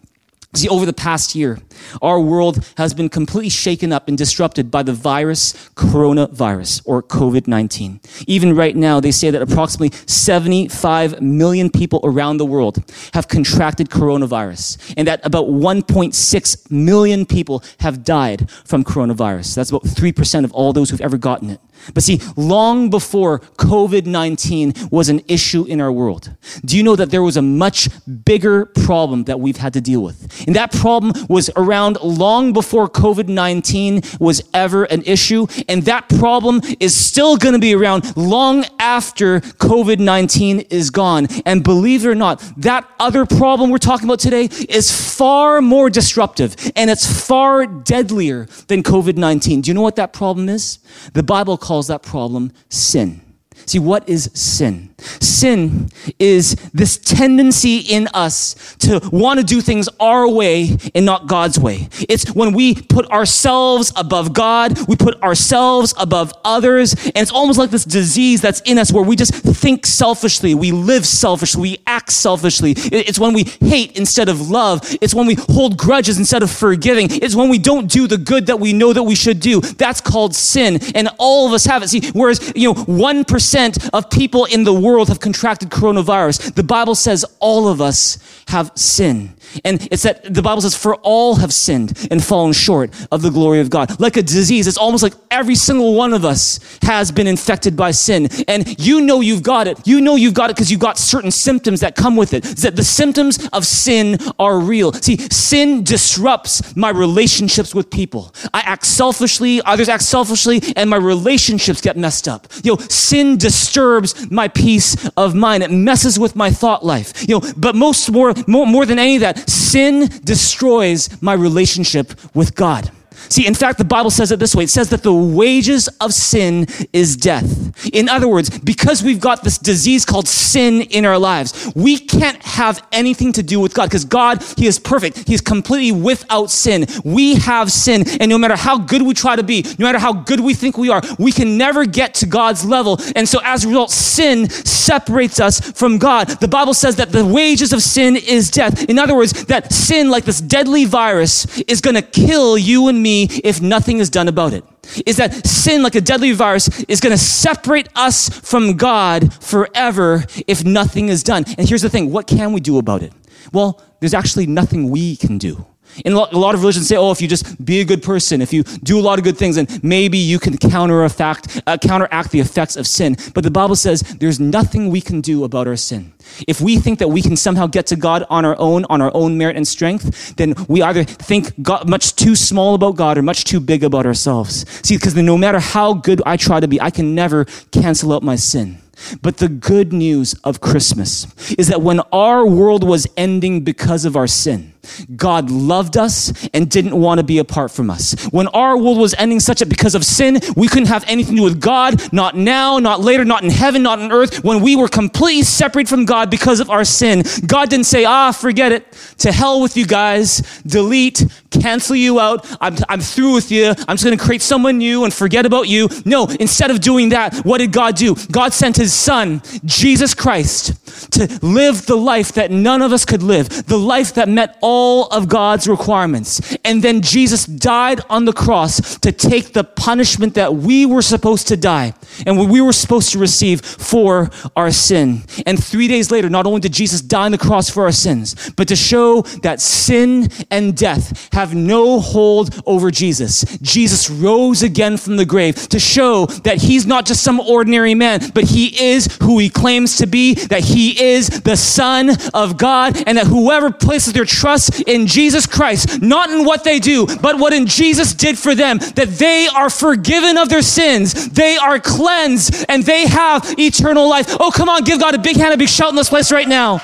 See, 0.54 0.69
over 0.69 0.86
the 0.86 0.93
past 0.93 1.36
year, 1.36 1.60
our 2.01 2.19
world 2.19 2.65
has 2.77 2.93
been 2.93 3.10
completely 3.10 3.49
shaken 3.49 3.91
up 3.91 4.08
and 4.08 4.17
disrupted 4.17 4.71
by 4.71 4.84
the 4.84 4.93
virus, 4.93 5.54
coronavirus, 5.75 6.82
or 6.86 7.04
COVID 7.04 7.45
19. 7.45 7.99
Even 8.25 8.56
right 8.56 8.75
now, 8.75 9.01
they 9.01 9.12
say 9.12 9.32
that 9.32 9.41
approximately 9.41 9.97
75 10.08 11.21
million 11.21 11.69
people 11.69 11.99
around 12.04 12.38
the 12.38 12.45
world 12.45 12.84
have 13.13 13.27
contracted 13.27 13.89
coronavirus, 13.89 14.93
and 14.95 15.08
that 15.10 15.25
about 15.25 15.47
1.6 15.47 16.71
million 16.71 17.25
people 17.25 17.63
have 17.80 18.06
died 18.06 18.49
from 18.65 18.86
coronavirus. 18.86 19.56
That's 19.56 19.69
about 19.69 19.84
3% 19.84 20.45
of 20.45 20.54
all 20.54 20.71
those 20.71 20.89
who've 20.89 21.01
ever 21.01 21.17
gotten 21.17 21.49
it. 21.49 21.60
But 21.94 22.04
see, 22.04 22.20
long 22.36 22.89
before 22.89 23.39
COVID 23.39 24.06
19 24.06 24.74
was 24.91 25.10
an 25.10 25.22
issue 25.28 25.63
in 25.65 25.82
our 25.82 25.91
world, 25.91 26.34
do 26.63 26.78
you 26.78 26.84
know 26.84 26.96
that 26.96 27.12
there 27.12 27.24
was 27.24 27.38
a 27.38 27.41
much 27.41 27.89
bigger 28.26 28.65
problem 28.65 29.26
that 29.26 29.39
we've 29.39 29.58
had 29.58 29.74
to 29.74 29.82
deal 29.82 30.02
with? 30.02 30.46
And 30.46 30.56
that 30.56 30.72
problem 30.72 31.13
was 31.30 31.50
around 31.56 31.98
long 32.02 32.54
before 32.54 32.89
COVID 32.89 33.28
19 33.28 34.02
was 34.20 34.41
ever 34.54 34.84
an 34.86 35.02
issue. 35.04 35.48
And 35.67 35.84
that 35.84 36.10
problem 36.10 36.62
is 36.80 36.96
still 36.96 37.38
going 37.38 37.54
to 37.54 37.60
be 37.60 37.74
around 37.76 38.15
long 38.15 38.65
after 38.80 39.39
COVID 39.39 40.00
19 40.00 40.62
is 40.70 40.89
gone. 40.89 41.28
And 41.46 41.63
believe 41.63 42.06
it 42.06 42.10
or 42.10 42.15
not, 42.15 42.39
that 42.58 42.88
other 43.00 43.26
problem 43.26 43.70
we're 43.70 43.78
talking 43.78 44.08
about 44.08 44.20
today 44.20 44.46
is 44.70 44.91
far 44.91 45.62
more 45.62 45.89
disruptive 45.89 46.56
and 46.76 46.89
it's 46.89 47.28
far 47.28 47.65
deadlier 47.65 48.46
than 48.67 48.84
COVID 48.84 49.17
19. 49.17 49.62
Do 49.62 49.70
you 49.70 49.74
know 49.74 49.82
what 49.82 49.96
that 49.96 50.13
problem 50.13 50.50
is? 50.50 50.80
The 51.13 51.24
Bible 51.24 51.58
calls 51.58 51.70
that 51.79 52.03
problem 52.03 52.51
sin. 52.69 53.21
See, 53.65 53.79
what 53.79 54.07
is 54.07 54.29
sin? 54.34 54.90
Sin 55.02 55.90
is 56.20 56.56
this 56.74 56.98
tendency 56.98 57.78
in 57.78 58.08
us 58.14 58.76
to 58.80 59.00
want 59.12 59.40
to 59.40 59.46
do 59.46 59.62
things 59.62 59.90
our 60.00 60.28
way 60.28 60.78
and 60.96 61.06
not 61.06 61.28
God's 61.28 61.60
way. 61.60 61.90
It's 62.10 62.34
when 62.34 62.54
we 62.54 62.76
put 62.76 63.10
ourselves 63.10 63.92
above 63.96 64.34
God, 64.34 64.88
we 64.88 64.96
put 64.96 65.22
ourselves 65.22 65.94
above 65.98 66.34
others, 66.44 66.94
and 66.94 67.18
it's 67.18 67.32
almost 67.32 67.58
like 67.58 67.70
this 67.70 67.86
disease 67.86 68.42
that's 68.42 68.62
in 68.62 68.78
us 68.78 68.92
where 68.92 69.04
we 69.04 69.16
just 69.16 69.34
think 69.34 69.86
selfishly, 69.86 70.54
we 70.54 70.72
live 70.72 71.06
selfishly, 71.06 71.62
we 71.62 71.78
act 71.88 72.12
selfishly. 72.12 72.74
It's 72.76 73.20
when 73.20 73.34
we 73.34 73.44
hate 73.44 73.98
instead 73.98 74.30
of 74.30 74.50
love. 74.50 74.82
It's 75.02 75.14
when 75.14 75.28
we 75.28 75.36
hold 75.36 75.78
grudges 75.78 76.18
instead 76.18 76.44
of 76.44 76.52
forgiving. 76.52 77.08
It's 77.10 77.36
when 77.36 77.50
we 77.50 77.58
don't 77.58 77.88
do 77.88 78.08
the 78.08 78.18
good 78.18 78.48
that 78.48 78.60
we 78.60 78.74
know 78.74 78.94
that 78.94 79.04
we 79.04 79.16
should 79.16 79.40
do. 79.40 79.62
That's 79.62 80.02
called 80.02 80.36
sin, 80.36 80.80
and 80.96 81.10
all 81.18 81.48
of 81.48 81.54
us 81.54 81.66
have 81.66 81.84
it. 81.84 81.90
See, 81.90 82.12
whereas, 82.12 82.52
you 82.56 82.74
know, 82.74 82.86
1% 82.86 83.90
of 83.94 84.10
people 84.10 84.46
in 84.46 84.64
the 84.64 84.74
world 84.74 84.90
have 85.10 85.19
contracted 85.19 85.69
coronavirus, 85.69 86.56
the 86.56 86.63
Bible 86.63 86.95
says 86.95 87.25
all 87.39 87.67
of 87.67 87.82
us 87.82 88.17
have 88.47 88.71
sin. 88.75 89.34
And 89.65 89.88
it's 89.91 90.04
that 90.04 90.34
the 90.34 90.41
Bible 90.41 90.62
says, 90.62 90.75
for 90.75 90.95
all 90.95 91.36
have 91.36 91.54
sinned 91.54 92.08
and 92.10 92.23
fallen 92.23 92.54
short 92.54 92.91
of 93.12 93.21
the 93.21 93.30
glory 93.30 93.60
of 93.60 93.69
God. 93.69 93.99
Like 93.99 94.17
a 94.17 94.23
disease, 94.23 94.67
it's 94.67 94.77
almost 94.77 95.04
like 95.04 95.13
every 95.30 95.56
single 95.56 95.95
one 95.95 96.13
of 96.13 96.23
us 96.23 96.60
has 96.82 97.12
been 97.12 97.27
infected 97.27 97.75
by 97.75 97.91
sin. 97.91 98.30
And 98.47 98.80
you 98.80 99.01
know 99.01 99.21
you've 99.21 99.43
got 99.43 99.67
it. 99.67 99.86
You 99.86 100.01
know 100.01 100.15
you've 100.15 100.34
got 100.34 100.49
it 100.49 100.56
because 100.56 100.71
you've 100.71 100.80
got 100.80 100.97
certain 100.97 101.32
symptoms 101.32 101.82
that 101.82 101.95
come 101.95 102.15
with 102.15 102.34
it. 102.34 102.45
It's 102.45 102.62
that 102.62 102.75
the 102.75 102.84
symptoms 102.84 103.47
of 103.51 103.65
sin 103.65 104.17
are 104.39 104.60
real. 104.60 104.93
See, 104.93 105.17
sin 105.17 105.84
disrupts 105.84 106.75
my 106.75 106.89
relationships 106.89 107.75
with 107.75 107.89
people. 107.89 108.34
I 108.54 108.62
act 108.62 108.86
selfishly, 108.86 109.62
others 109.63 109.89
act 109.89 110.04
selfishly, 110.04 110.62
and 110.75 110.89
my 110.89 110.97
relationships 110.97 111.82
get 111.82 111.97
messed 111.97 112.27
up. 112.27 112.47
You 112.63 112.75
know, 112.75 112.77
sin 112.89 113.38
disturbs 113.38 114.30
my 114.32 114.47
peace 114.47 114.81
of 115.17 115.36
mind. 115.36 115.63
It 115.63 115.72
messes 115.72 116.20
with 116.20 116.36
my 116.36 116.50
thought 116.50 116.86
life. 116.86 117.28
You 117.28 117.39
know, 117.39 117.54
but 117.58 117.76
most 117.76 118.12
more, 118.12 118.34
more, 118.48 118.67
more 118.67 118.86
than 118.86 119.00
any 119.00 119.15
of 119.15 119.22
that, 119.22 119.50
sin 119.50 120.10
destroys 120.24 121.10
my 121.22 121.34
relationship 121.34 122.13
with 122.36 122.56
God. 122.56 122.91
See, 123.13 123.45
in 123.45 123.54
fact, 123.54 123.78
the 123.78 123.86
Bible 123.86 124.10
says 124.10 124.32
it 124.32 124.39
this 124.39 124.56
way 124.56 124.63
it 124.65 124.69
says 124.69 124.89
that 124.89 125.04
the 125.04 125.13
wages 125.13 125.88
of 126.00 126.13
sin 126.13 126.67
is 126.93 127.15
death. 127.15 127.88
In 127.93 128.10
other 128.10 128.28
words, 128.28 128.58
because 128.60 129.04
we've 129.04 129.19
got 129.19 129.43
this 129.43 129.58
disease 129.58 130.06
called 130.06 130.28
sin 130.28 130.82
in 130.82 131.06
our 131.06 131.17
lives, 131.17 131.71
we 131.76 131.97
can't 131.97 132.41
have 132.43 132.86
anything 132.91 133.32
to 133.34 133.43
do 133.43 133.60
with 133.60 133.74
God 133.74 133.88
because 133.88 134.06
God, 134.06 134.43
He 134.58 134.67
is 134.67 134.80
perfect. 134.80 135.28
He 135.28 135.34
is 135.34 135.41
completely 135.41 135.91
without 135.91 136.50
sin. 136.52 136.86
We 137.04 137.36
have 137.36 137.71
sin, 137.71 138.04
and 138.19 138.30
no 138.30 138.38
matter 138.38 138.56
how 138.56 138.78
good 138.78 139.02
we 139.02 139.13
try 139.13 139.36
to 139.36 139.43
be, 139.43 139.65
no 139.78 139.86
matter 139.86 140.00
how 140.00 140.13
good 140.13 140.39
we 140.39 140.54
think 140.54 140.78
we 140.78 140.89
are, 140.89 141.02
we 141.19 141.32
can 141.32 141.58
never 141.58 141.86
get 141.86 142.13
to 142.15 142.26
God's 142.26 142.65
level. 142.65 142.97
And 143.15 143.28
so 143.28 143.39
as 143.43 143.65
a 143.65 143.67
result, 143.67 143.91
sin 143.91 144.50
separates 144.50 145.39
us 145.39 145.60
from 145.71 145.97
God. 145.97 146.28
The 146.28 146.47
Bible 146.47 146.74
says 146.74 146.95
that 146.97 147.12
the 147.12 147.26
wages 147.26 147.71
of 147.74 147.82
sin 147.82 148.15
is 148.15 148.50
death. 148.50 148.89
In 148.89 148.97
other 149.00 149.15
words, 149.15 149.45
that 149.45 149.71
sin, 149.71 150.10
like 150.10 150.26
this 150.26 150.41
deadly 150.41 150.86
virus, 150.86 151.60
is 151.62 151.82
going 151.82 151.95
to 151.95 152.02
kill 152.02 152.58
you 152.58 152.88
and 152.88 153.02
me 153.02 153.11
if 153.43 153.62
nothing 153.62 153.99
is 153.99 154.09
done 154.09 154.28
about 154.28 154.53
it. 154.53 154.64
Is 155.05 155.18
that 155.18 155.45
sin, 155.45 155.84
like 155.84 155.95
a 155.95 156.01
deadly 156.01 156.32
virus, 156.32 156.84
is 156.84 156.99
going 156.99 157.12
to 157.12 157.24
separate 157.24 157.88
us 157.95 158.30
from 158.30 158.78
God 158.78 159.34
forever 159.34 160.26
if 160.47 160.64
nothing 160.66 161.09
is 161.09 161.24
done. 161.24 161.43
And 161.57 161.68
here's 161.68 161.82
the 161.82 161.89
thing 161.89 162.12
what 162.12 162.28
can 162.28 162.53
we 162.53 162.59
do 162.59 162.78
about 162.78 163.03
it? 163.03 163.14
Well, 163.53 163.82
there's 163.99 164.14
actually 164.14 164.47
nothing 164.47 164.89
we 164.89 165.16
can 165.16 165.38
do. 165.38 165.66
And 166.06 166.14
a 166.14 166.38
lot 166.38 166.56
of 166.56 166.62
religions 166.62 166.88
say, 166.88 166.96
oh, 166.96 167.12
if 167.12 167.22
you 167.22 167.28
just 167.28 167.64
be 167.64 167.82
a 167.82 167.86
good 167.86 168.02
person, 168.02 168.42
if 168.42 168.54
you 168.54 168.64
do 168.64 169.00
a 169.00 169.02
lot 169.02 169.20
of 169.20 169.24
good 169.24 169.38
things, 169.38 169.56
then 169.56 169.68
maybe 169.84 170.18
you 170.18 170.39
can 170.39 170.58
counteract, 170.58 171.62
uh, 171.68 171.78
counteract 171.78 172.32
the 172.32 172.39
effects 172.39 172.76
of 172.76 172.88
sin. 172.88 173.18
But 173.34 173.44
the 173.44 173.52
Bible 173.52 173.76
says 173.76 174.02
there's 174.20 174.39
nothing 174.39 174.89
we 174.89 175.02
can 175.02 175.22
do 175.22 175.44
about 175.44 175.68
our 175.68 175.76
sin. 175.76 176.14
If 176.48 176.62
we 176.62 176.78
think 176.78 177.00
that 177.00 177.10
we 177.10 177.22
can 177.22 177.36
somehow 177.36 177.68
get 177.68 177.88
to 177.88 177.96
God 177.96 178.26
on 178.30 178.46
our 178.46 178.56
own, 178.58 178.86
on 178.89 179.02
our 179.02 179.12
own 179.14 179.38
merit 179.38 179.56
and 179.56 179.68
strength, 179.68 180.36
then 180.38 180.54
we 180.68 180.82
either 180.82 181.04
think 181.04 181.62
God, 181.62 181.89
much 181.89 182.16
too 182.16 182.36
small 182.36 182.76
about 182.76 182.96
God 182.96 183.18
or 183.18 183.22
much 183.22 183.44
too 183.44 183.60
big 183.60 183.84
about 183.84 184.06
ourselves. 184.06 184.66
See, 184.86 184.96
because 184.96 185.16
no 185.16 185.38
matter 185.38 185.60
how 185.60 185.94
good 185.94 186.22
I 186.26 186.38
try 186.38 186.60
to 186.60 186.68
be, 186.68 186.80
I 186.80 186.89
can 186.89 187.14
never 187.16 187.46
cancel 187.72 188.14
out 188.14 188.24
my 188.24 188.36
sin. 188.36 188.78
But 189.22 189.38
the 189.38 189.50
good 189.50 189.94
news 189.94 190.36
of 190.44 190.62
Christmas 190.62 191.28
is 191.54 191.68
that 191.68 191.82
when 191.82 192.02
our 192.12 192.46
world 192.46 192.84
was 192.84 193.08
ending 193.18 193.64
because 193.64 194.06
of 194.06 194.16
our 194.16 194.28
sin, 194.28 194.74
God 195.15 195.49
loved 195.49 195.97
us 195.97 196.47
and 196.53 196.69
didn't 196.69 196.99
want 196.99 197.19
to 197.19 197.23
be 197.23 197.39
apart 197.39 197.71
from 197.71 197.89
us. 197.89 198.13
When 198.32 198.47
our 198.49 198.77
world 198.77 198.97
was 198.97 199.13
ending 199.15 199.39
such 199.39 199.59
that 199.59 199.69
because 199.69 199.95
of 199.95 200.05
sin, 200.05 200.39
we 200.55 200.67
couldn't 200.67 200.88
have 200.88 201.03
anything 201.07 201.36
to 201.36 201.41
do 201.41 201.43
with 201.43 201.61
God, 201.61 202.11
not 202.13 202.36
now, 202.36 202.79
not 202.79 203.01
later, 203.01 203.25
not 203.25 203.43
in 203.43 203.49
heaven, 203.49 203.84
not 203.84 203.99
on 203.99 204.11
earth, 204.11 204.43
when 204.43 204.61
we 204.61 204.75
were 204.75 204.88
completely 204.88 205.43
separated 205.43 205.89
from 205.89 206.05
God 206.05 206.29
because 206.29 206.59
of 206.59 206.69
our 206.69 206.84
sin, 206.84 207.23
God 207.45 207.69
didn't 207.69 207.86
say, 207.86 208.05
ah, 208.05 208.32
forget 208.32 208.71
it. 208.71 208.91
To 209.19 209.32
hell 209.32 209.61
with 209.61 209.77
you 209.77 209.86
guys. 209.86 210.61
Delete, 210.65 211.25
cancel 211.51 211.95
you 211.95 212.19
out. 212.19 212.45
I'm, 212.59 212.75
I'm 212.89 213.01
through 213.01 213.36
with 213.36 213.51
you. 213.51 213.67
I'm 213.88 213.97
just 213.97 214.03
going 214.03 214.17
to 214.17 214.23
create 214.23 214.41
someone 214.41 214.77
new 214.77 215.03
and 215.03 215.13
forget 215.13 215.45
about 215.45 215.67
you. 215.67 215.89
No, 216.05 216.27
instead 216.39 216.71
of 216.71 216.82
doing 216.82 217.09
that, 217.09 217.36
what 217.45 217.59
did 217.59 217.71
God 217.71 217.95
do? 217.95 218.15
God 218.32 218.53
sent 218.53 218.77
his 218.77 218.93
son, 218.93 219.41
Jesus 219.65 220.13
Christ, 220.13 221.11
to 221.13 221.39
live 221.41 221.86
the 221.86 221.97
life 221.97 222.34
that 222.34 222.51
none 222.51 222.82
of 222.82 222.91
us 222.93 223.05
could 223.05 223.21
live, 223.23 223.67
the 223.67 223.77
life 223.77 224.15
that 224.15 224.27
met 224.27 224.57
all 224.61 224.70
of 225.11 225.28
God's 225.28 225.67
requirements. 225.67 226.55
And 226.63 226.84
then 226.84 227.01
Jesus 227.01 227.45
died 227.45 228.01
on 228.09 228.26
the 228.26 228.34
cross 228.34 228.99
to 228.99 229.11
take 229.11 229.53
the 229.53 229.63
punishment 229.63 230.36
that 230.36 230.55
we 230.55 230.86
were 230.86 231.01
supposed 231.01 231.47
to 231.49 231.57
die 231.57 231.93
and 232.26 232.38
what 232.38 232.49
we 232.49 232.61
were 232.61 232.74
supposed 232.74 233.11
to 233.11 233.19
receive 233.19 233.61
for 233.61 234.30
our 234.55 234.72
sin. 234.72 235.24
And 235.45 235.61
three 235.63 235.88
days 235.88 236.11
later, 236.11 236.30
not 236.30 236.45
only 236.45 236.61
did 236.61 236.74
Jesus 236.74 237.01
die 237.01 237.26
on 237.26 237.32
the 237.32 237.38
cross 237.38 237.69
for 237.69 237.84
our 237.84 237.91
sins, 237.91 238.51
but 238.51 238.67
to 238.67 238.76
show 238.76 239.22
that 239.43 239.61
sin 239.61 240.30
and 240.49 240.76
death 240.76 241.30
have 241.34 241.55
no 241.55 241.99
hold 241.99 242.61
over 242.65 242.91
Jesus. 242.91 243.43
Jesus 243.61 244.09
rose 244.09 244.63
again 244.63 244.97
from 244.97 245.17
the 245.17 245.26
grave 245.26 245.55
to 245.69 245.80
show 245.80 246.26
that 246.43 246.61
he's 246.61 246.86
not 246.86 247.05
just 247.05 247.24
some 247.24 247.39
ordinary 247.39 247.95
man, 247.95 248.19
but 248.34 248.45
he 248.45 248.91
is 248.91 249.17
who 249.22 249.39
he 249.39 249.49
claims 249.49 249.97
to 249.97 250.07
be, 250.07 250.36
that 250.36 250.63
he 250.63 251.01
is 251.01 251.41
the 251.41 251.57
Son 251.57 252.11
of 252.34 252.57
God, 252.57 253.01
and 253.07 253.17
that 253.17 253.28
whoever 253.28 253.72
places 253.72 254.13
their 254.13 254.26
trust 254.26 254.61
in 254.82 255.07
Jesus 255.07 255.45
Christ, 255.45 256.01
not 256.01 256.30
in 256.30 256.45
what 256.45 256.64
they 256.64 256.80
do, 256.80 257.05
but 257.22 257.38
what 257.38 257.53
in 257.53 257.66
Jesus 257.66 258.14
did 258.14 258.38
for 258.38 258.55
them, 258.55 258.78
that 258.95 259.16
they 259.18 259.47
are 259.47 259.70
forgiven 259.70 260.38
of 260.38 260.49
their 260.49 260.62
sins, 260.62 261.30
they 261.30 261.57
are 261.57 261.80
cleansed, 261.80 262.66
and 262.70 262.84
they 262.84 263.07
have 263.07 263.55
eternal 263.57 264.09
life. 264.09 264.28
Oh, 264.39 264.51
come 264.51 264.70
on, 264.70 264.84
give 264.84 264.99
God 264.99 265.16
a 265.16 265.20
big 265.20 265.38
hand, 265.38 265.53
a 265.53 265.57
big 265.57 265.70
shout 265.70 265.89
in 265.89 265.95
this 265.95 266.09
place 266.09 266.32
right 266.32 266.47
now. 266.47 266.80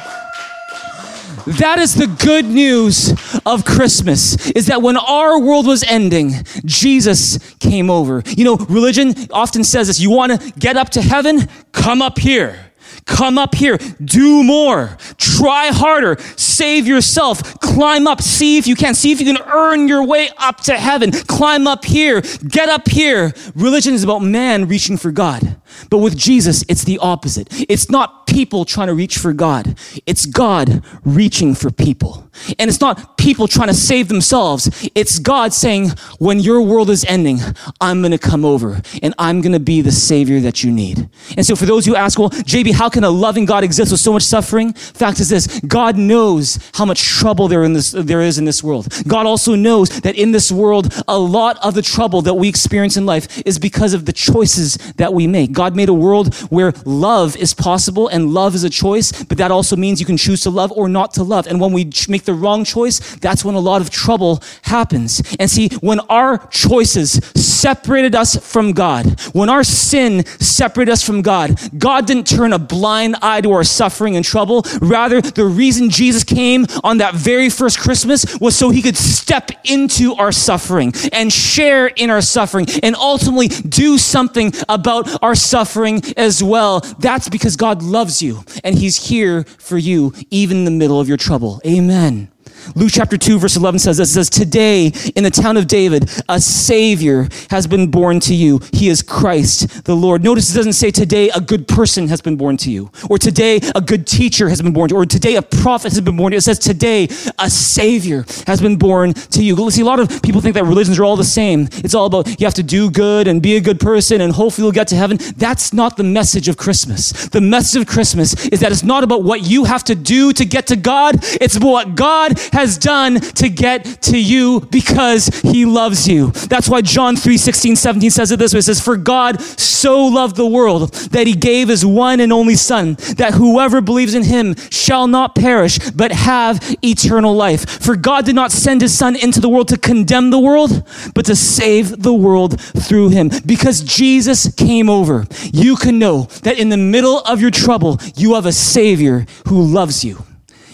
That 1.60 1.80
is 1.80 1.96
the 1.96 2.08
good 2.08 2.44
news 2.44 3.14
of 3.46 3.64
Christmas 3.64 4.50
is 4.52 4.68
that 4.68 4.82
when 4.82 4.98
our 4.98 5.40
world 5.40 5.66
was 5.66 5.82
ending, 5.84 6.34
Jesus 6.66 7.38
came 7.60 7.90
over. 7.90 8.22
You 8.26 8.44
know, 8.44 8.58
religion 8.58 9.16
often 9.32 9.64
says 9.64 9.88
this, 9.88 9.98
you 9.98 10.10
want 10.10 10.42
to 10.42 10.52
get 10.60 10.76
up 10.76 10.90
to 10.90 11.02
heaven? 11.02 11.48
Come 11.72 12.02
up 12.02 12.20
here. 12.20 12.67
Come 13.08 13.38
up 13.38 13.56
here, 13.56 13.78
do 14.04 14.44
more, 14.44 14.98
try 15.18 15.68
harder, 15.68 16.18
save 16.36 16.86
yourself, 16.86 17.60
climb 17.60 18.06
up, 18.06 18.22
see 18.22 18.58
if 18.58 18.68
you 18.68 18.76
can, 18.76 18.94
see 18.94 19.12
if 19.12 19.20
you 19.20 19.26
can 19.26 19.42
earn 19.52 19.88
your 19.88 20.04
way 20.06 20.30
up 20.38 20.62
to 20.62 20.78
heaven, 20.78 21.12
climb 21.12 21.68
up 21.68 21.86
here, 21.86 22.22
get 22.48 22.70
up 22.70 22.88
here. 22.88 23.34
Religion 23.56 23.94
is 23.94 24.04
about 24.04 24.20
man 24.20 24.68
reaching 24.68 24.98
for 24.98 25.12
God. 25.12 25.60
But 25.90 26.00
with 26.00 26.18
Jesus, 26.18 26.64
it's 26.68 26.84
the 26.84 27.00
opposite. 27.00 27.48
It's 27.70 27.90
not 27.90 28.28
people 28.28 28.66
trying 28.66 28.88
to 28.88 28.94
reach 28.94 29.18
for 29.18 29.34
God. 29.34 29.78
It's 30.06 30.26
God 30.26 30.84
reaching 31.04 31.56
for 31.56 31.72
people. 31.72 32.30
And 32.60 32.70
it's 32.70 32.82
not 32.82 33.18
people 33.18 33.48
trying 33.48 33.70
to 33.70 33.74
save 33.74 34.08
themselves. 34.10 34.90
It's 34.94 35.20
God 35.20 35.54
saying, 35.54 35.92
when 36.20 36.40
your 36.40 36.62
world 36.62 36.90
is 36.90 37.04
ending, 37.06 37.40
I'm 37.82 38.02
going 38.02 38.12
to 38.12 38.18
come 38.18 38.46
over 38.46 38.82
and 39.02 39.14
I'm 39.18 39.42
going 39.42 39.54
to 39.54 39.60
be 39.60 39.82
the 39.82 39.92
savior 39.92 40.40
that 40.42 40.64
you 40.64 40.72
need. 40.72 41.10
And 41.36 41.46
so 41.46 41.56
for 41.56 41.66
those 41.66 41.86
who 41.86 41.96
ask, 41.96 42.20
well, 42.20 42.30
JB, 42.30 42.74
how 42.74 42.90
can 42.90 42.97
a 43.04 43.10
loving 43.10 43.46
God 43.46 43.64
exist 43.64 43.92
with 43.92 44.02
so 44.02 44.14
much 44.14 44.24
suffering? 44.24 44.74
Fact 44.74 45.20
is 45.20 45.30
this, 45.30 45.60
God 45.62 45.98
knows 45.98 46.60
how 46.74 46.86
much 46.86 47.02
trouble 47.02 47.48
there, 47.48 47.64
in 47.64 47.74
this, 47.74 47.92
there 47.92 48.22
is 48.22 48.38
in 48.38 48.46
this 48.46 48.64
world. 48.64 48.88
God 49.08 49.26
also 49.26 49.56
knows 49.56 49.90
that 50.02 50.16
in 50.16 50.32
this 50.32 50.52
world, 50.52 50.94
a 51.08 51.18
lot 51.18 51.58
of 51.64 51.74
the 51.74 51.82
trouble 51.82 52.22
that 52.24 52.34
we 52.34 52.48
experience 52.48 52.98
in 52.98 53.06
life 53.06 53.42
is 53.46 53.60
because 53.60 53.94
of 53.94 54.06
the 54.06 54.14
choices 54.14 54.76
that 54.98 55.14
we 55.14 55.28
make. 55.28 55.52
God 55.52 55.76
made 55.76 55.90
a 55.90 55.94
world 55.94 56.34
where 56.50 56.74
love 56.86 57.36
is 57.38 57.54
possible 57.54 58.08
and 58.08 58.34
love 58.34 58.56
is 58.56 58.64
a 58.64 58.70
choice, 58.70 59.24
but 59.24 59.38
that 59.38 59.52
also 59.52 59.76
means 59.76 60.00
you 60.00 60.06
can 60.06 60.18
choose 60.18 60.42
to 60.42 60.50
love 60.50 60.72
or 60.72 60.90
not 60.90 61.14
to 61.14 61.24
love. 61.24 61.48
And 61.48 61.60
when 61.60 61.72
we 61.72 61.90
make 62.08 62.24
the 62.24 62.34
wrong 62.34 62.64
choice, 62.64 63.16
that's 63.18 63.44
when 63.44 63.56
a 63.56 63.60
lot 63.60 63.82
of 63.82 63.90
trouble 63.90 64.42
happens. 64.64 65.22
And 65.40 65.50
see, 65.50 65.70
when 65.82 66.00
our 66.10 66.38
choices 66.48 67.12
separated 67.36 68.16
us 68.16 68.36
from 68.36 68.72
God, 68.72 69.20
when 69.34 69.50
our 69.50 69.64
sin 69.64 70.26
separated 70.26 70.92
us 70.92 71.04
from 71.04 71.22
God, 71.22 71.60
God 71.78 72.06
didn't 72.08 72.28
turn 72.28 72.54
a 72.54 72.60
blind 72.60 72.87
eye 72.88 73.42
to 73.42 73.52
our 73.52 73.64
suffering 73.64 74.16
and 74.16 74.26
trouble. 74.26 74.64
Rather, 74.82 75.22
the 75.22 75.46
reason 75.46 75.90
Jesus 75.90 76.24
came 76.24 76.66
on 76.84 76.98
that 76.98 77.16
very 77.16 77.50
first 77.50 77.80
Christmas 77.80 78.40
was 78.40 78.56
so 78.56 78.70
he 78.70 78.82
could 78.82 78.98
step 78.98 79.52
into 79.64 80.14
our 80.16 80.32
suffering 80.32 80.94
and 81.12 81.32
share 81.32 81.88
in 81.88 82.10
our 82.10 82.22
suffering 82.22 82.68
and 82.84 82.96
ultimately 82.96 83.48
do 83.48 83.98
something 83.98 84.54
about 84.70 85.22
our 85.24 85.36
suffering 85.36 86.02
as 86.16 86.44
well. 86.44 86.80
That's 87.00 87.30
because 87.30 87.56
God 87.56 87.82
loves 87.82 88.22
you 88.22 88.44
and 88.64 88.78
he's 88.78 89.10
here 89.10 89.44
for 89.44 89.78
you 89.78 90.14
even 90.30 90.58
in 90.58 90.66
the 90.66 90.72
middle 90.72 91.00
of 91.00 91.08
your 91.08 91.18
trouble. 91.18 91.62
Amen. 91.66 92.32
Luke 92.76 92.92
chapter 92.92 93.18
2 93.18 93.40
verse 93.40 93.56
11 93.56 93.80
says 93.80 93.98
this, 93.98 94.12
it 94.12 94.14
says, 94.14 94.30
today 94.30 94.92
in 95.16 95.24
the 95.24 95.32
town 95.32 95.58
of 95.58 95.68
David, 95.68 96.10
a 96.30 96.40
savior 96.40 97.28
has 97.50 97.68
been 97.68 97.90
born 97.90 98.20
to 98.22 98.34
you. 98.34 98.60
He 98.74 98.90
is 98.90 99.02
Christ 99.02 99.86
the 99.86 99.96
Lord. 99.96 100.24
Notice 100.24 100.52
it 100.52 100.58
doesn't 100.58 100.74
say 100.74 100.92
today 100.92 101.30
a 101.30 101.42
good 101.42 101.68
person 101.68 102.08
has 102.08 102.22
been 102.22 102.38
born 102.38 102.58
to 102.58 102.72
you, 102.72 102.92
or 103.10 103.18
today 103.18 103.60
a 103.76 103.82
good 103.82 104.08
teacher 104.08 104.50
has 104.50 104.62
been 104.62 104.74
born 104.74 104.90
to 104.90 104.96
you, 104.96 105.02
or 105.02 105.06
today 105.06 105.36
a 105.36 105.42
prophet 105.42 105.92
has 105.92 106.02
been 106.02 106.18
born 106.18 106.32
to 106.32 106.36
you. 106.36 106.38
It 106.38 106.44
says 106.44 106.60
today 106.60 107.08
a 107.40 107.50
savior 107.50 108.26
has 108.46 108.62
been 108.62 108.78
born 108.78 109.14
to 109.14 109.44
you. 109.44 109.72
See, 109.72 109.82
a 109.82 109.86
lot 109.86 110.00
of 110.00 110.22
people 110.22 110.42
think 110.42 110.56
that 110.56 110.64
religions 110.64 111.00
are 111.00 111.04
all 111.04 111.16
the 111.16 111.24
same. 111.24 111.70
It's 111.78 111.94
all 111.94 112.06
about 112.06 112.40
you 112.40 112.46
have 112.46 112.54
to 112.56 112.64
do 112.64 112.90
good 112.92 113.28
and 113.28 113.42
be 113.42 113.58
a 113.58 113.62
good 113.62 113.80
person 113.80 114.22
and 114.22 114.32
hopefully 114.34 114.66
you'll 114.66 114.72
get 114.72 114.88
to 114.90 114.96
heaven. 114.96 115.18
That's 115.38 115.74
not 115.74 115.98
the 115.98 116.04
message 116.04 116.48
of 116.48 116.58
Christmas. 116.58 117.28
The 117.30 117.42
message 117.42 117.82
of 117.82 117.88
Christmas 117.88 118.48
is 118.48 118.60
that 118.62 118.72
it's 118.72 118.84
not 118.84 119.04
about 119.04 119.24
what 119.24 119.42
you 119.42 119.66
have 119.66 119.84
to 119.86 119.96
do 119.96 120.34
to 120.34 120.46
get 120.46 120.68
to 120.68 120.76
God. 120.76 121.16
It's 121.42 121.56
about 121.56 121.70
what 121.70 121.96
God 121.96 122.40
has 122.58 122.76
done 122.76 123.20
to 123.20 123.50
get 123.50 123.84
to 124.02 124.18
you 124.18 124.62
because 124.72 125.28
he 125.44 125.64
loves 125.64 126.08
you. 126.08 126.32
That's 126.32 126.68
why 126.68 126.82
John 126.82 127.16
3 127.16 127.38
16, 127.38 127.76
17 127.76 128.10
says 128.10 128.32
it 128.32 128.40
this 128.40 128.52
way. 128.52 128.60
It 128.60 128.64
says, 128.64 128.82
For 128.82 128.98
God 128.98 129.40
so 129.40 130.08
loved 130.08 130.36
the 130.36 130.48
world 130.48 130.92
that 131.12 131.28
he 131.28 131.34
gave 131.34 131.68
his 131.68 131.86
one 131.86 132.20
and 132.20 132.34
only 132.34 132.56
Son, 132.56 132.96
that 133.18 133.36
whoever 133.36 133.80
believes 133.80 134.16
in 134.16 134.24
him 134.24 134.56
shall 134.72 135.06
not 135.08 135.36
perish, 135.36 135.78
but 135.92 136.12
have 136.12 136.60
eternal 136.84 137.36
life. 137.36 137.70
For 137.70 137.96
God 137.96 138.26
did 138.26 138.34
not 138.34 138.52
send 138.52 138.82
his 138.82 138.98
Son 138.98 139.16
into 139.16 139.40
the 139.40 139.50
world 139.50 139.68
to 139.68 139.78
condemn 139.78 140.32
the 140.32 140.40
world, 140.40 140.84
but 141.14 141.26
to 141.26 141.36
save 141.36 142.02
the 142.02 142.14
world 142.14 142.60
through 142.60 143.10
him. 143.10 143.30
Because 143.46 143.82
Jesus 143.82 144.52
came 144.56 144.90
over, 144.90 145.28
you 145.54 145.76
can 145.76 146.00
know 146.00 146.24
that 146.42 146.58
in 146.58 146.70
the 146.70 146.78
middle 146.78 147.20
of 147.20 147.40
your 147.40 147.52
trouble, 147.52 148.00
you 148.16 148.34
have 148.34 148.48
a 148.48 148.52
Savior 148.52 149.28
who 149.48 149.62
loves 149.62 150.04
you. 150.04 150.24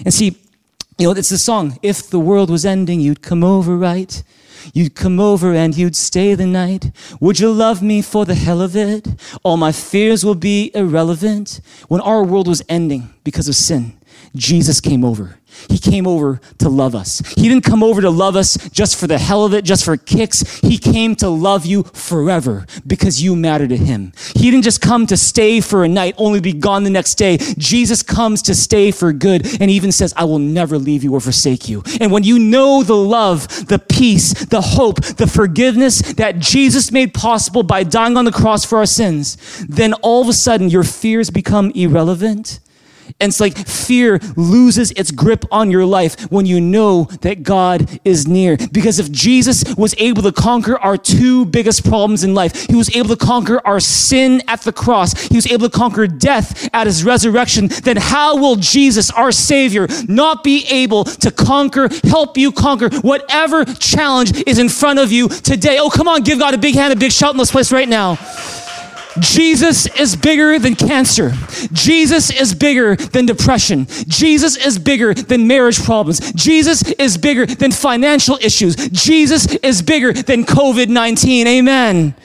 And 0.05 0.13
see, 0.13 0.37
you 0.97 1.07
know, 1.07 1.11
it's 1.11 1.29
the 1.29 1.37
song, 1.37 1.79
If 1.81 2.09
the 2.09 2.19
world 2.19 2.49
was 2.49 2.65
ending, 2.65 2.99
you'd 2.99 3.21
come 3.21 3.43
over, 3.43 3.75
right? 3.77 4.23
You'd 4.73 4.95
come 4.95 5.19
over 5.19 5.53
and 5.53 5.75
you'd 5.75 5.95
stay 5.95 6.35
the 6.35 6.45
night. 6.45 6.91
Would 7.19 7.39
you 7.39 7.51
love 7.51 7.81
me 7.81 8.01
for 8.01 8.25
the 8.25 8.35
hell 8.35 8.61
of 8.61 8.75
it? 8.75 9.07
All 9.43 9.57
my 9.57 9.71
fears 9.71 10.23
will 10.23 10.35
be 10.35 10.71
irrelevant. 10.73 11.59
When 11.89 11.99
our 12.01 12.23
world 12.23 12.47
was 12.47 12.61
ending 12.69 13.13
because 13.23 13.49
of 13.49 13.55
sin, 13.55 13.93
Jesus 14.35 14.81
came 14.81 15.05
over. 15.05 15.37
He 15.69 15.77
came 15.77 16.07
over 16.07 16.39
to 16.59 16.69
love 16.69 16.95
us. 16.95 17.21
He 17.35 17.47
didn't 17.47 17.63
come 17.63 17.83
over 17.83 18.01
to 18.01 18.09
love 18.09 18.35
us 18.35 18.57
just 18.69 18.99
for 18.99 19.07
the 19.07 19.17
hell 19.17 19.45
of 19.45 19.53
it, 19.53 19.63
just 19.63 19.85
for 19.85 19.97
kicks. 19.97 20.59
He 20.59 20.77
came 20.77 21.15
to 21.17 21.29
love 21.29 21.65
you 21.65 21.83
forever 21.83 22.65
because 22.85 23.21
you 23.21 23.35
matter 23.35 23.67
to 23.67 23.77
him. 23.77 24.13
He 24.35 24.49
didn't 24.49 24.63
just 24.63 24.81
come 24.81 25.07
to 25.07 25.17
stay 25.17 25.61
for 25.61 25.83
a 25.83 25.87
night, 25.87 26.15
only 26.17 26.39
be 26.39 26.53
gone 26.53 26.83
the 26.83 26.89
next 26.89 27.15
day. 27.15 27.37
Jesus 27.37 28.03
comes 28.03 28.41
to 28.43 28.55
stay 28.55 28.91
for 28.91 29.13
good 29.13 29.61
and 29.61 29.69
even 29.69 29.91
says, 29.91 30.13
I 30.17 30.23
will 30.23 30.39
never 30.39 30.77
leave 30.77 31.03
you 31.03 31.13
or 31.13 31.21
forsake 31.21 31.69
you. 31.69 31.83
And 32.01 32.11
when 32.11 32.23
you 32.23 32.39
know 32.39 32.83
the 32.83 32.95
love, 32.95 33.67
the 33.67 33.79
peace, 33.79 34.33
the 34.45 34.61
hope, 34.61 35.01
the 35.01 35.27
forgiveness 35.27 36.01
that 36.13 36.39
Jesus 36.39 36.91
made 36.91 37.13
possible 37.13 37.63
by 37.63 37.83
dying 37.83 38.17
on 38.17 38.25
the 38.25 38.31
cross 38.31 38.65
for 38.65 38.79
our 38.79 38.85
sins, 38.85 39.37
then 39.67 39.93
all 39.95 40.21
of 40.21 40.27
a 40.27 40.33
sudden 40.33 40.69
your 40.69 40.83
fears 40.83 41.29
become 41.29 41.71
irrelevant 41.71 42.59
and 43.23 43.29
it's 43.29 43.39
like 43.39 43.57
fear 43.57 44.19
loses 44.35 44.91
its 44.91 45.09
grip 45.09 45.45
on 45.49 45.71
your 45.71 45.85
life 45.85 46.29
when 46.29 46.45
you 46.45 46.59
know 46.59 47.05
that 47.21 47.41
God 47.41 48.01
is 48.03 48.27
near. 48.27 48.57
Because 48.71 48.99
if 48.99 49.09
Jesus 49.11 49.63
was 49.75 49.95
able 49.97 50.21
to 50.23 50.33
conquer 50.33 50.77
our 50.77 50.97
two 50.97 51.45
biggest 51.45 51.85
problems 51.85 52.25
in 52.25 52.35
life, 52.35 52.67
he 52.67 52.75
was 52.75 52.93
able 52.93 53.07
to 53.07 53.15
conquer 53.15 53.65
our 53.65 53.79
sin 53.79 54.41
at 54.49 54.61
the 54.61 54.73
cross, 54.73 55.13
he 55.27 55.37
was 55.37 55.47
able 55.47 55.69
to 55.69 55.75
conquer 55.75 56.05
death 56.05 56.69
at 56.73 56.85
his 56.85 57.05
resurrection, 57.05 57.69
then 57.83 57.95
how 57.95 58.35
will 58.35 58.57
Jesus, 58.57 59.09
our 59.11 59.31
Savior, 59.31 59.87
not 60.09 60.43
be 60.43 60.65
able 60.69 61.05
to 61.05 61.31
conquer, 61.31 61.87
help 62.03 62.37
you 62.37 62.51
conquer 62.51 62.89
whatever 62.99 63.63
challenge 63.63 64.43
is 64.45 64.59
in 64.59 64.67
front 64.67 64.99
of 64.99 65.13
you 65.13 65.29
today? 65.29 65.77
Oh, 65.79 65.89
come 65.89 66.09
on, 66.09 66.23
give 66.23 66.39
God 66.39 66.53
a 66.53 66.57
big 66.57 66.75
hand, 66.75 66.91
a 66.91 66.97
big 66.97 67.13
shout 67.13 67.33
in 67.33 67.37
this 67.37 67.51
place 67.51 67.71
right 67.71 67.87
now. 67.87 68.17
Jesus 69.19 69.85
is 69.99 70.15
bigger 70.15 70.57
than 70.59 70.75
cancer. 70.75 71.31
Jesus 71.71 72.31
is 72.31 72.55
bigger 72.55 72.95
than 72.95 73.25
depression. 73.25 73.85
Jesus 74.07 74.57
is 74.57 74.79
bigger 74.79 75.13
than 75.13 75.47
marriage 75.47 75.83
problems. 75.83 76.31
Jesus 76.33 76.83
is 76.93 77.17
bigger 77.17 77.45
than 77.45 77.71
financial 77.71 78.37
issues. 78.41 78.75
Jesus 78.75 79.53
is 79.55 79.81
bigger 79.81 80.13
than 80.13 80.45
COVID 80.45 80.87
19. 80.87 81.47
Amen. 81.47 82.15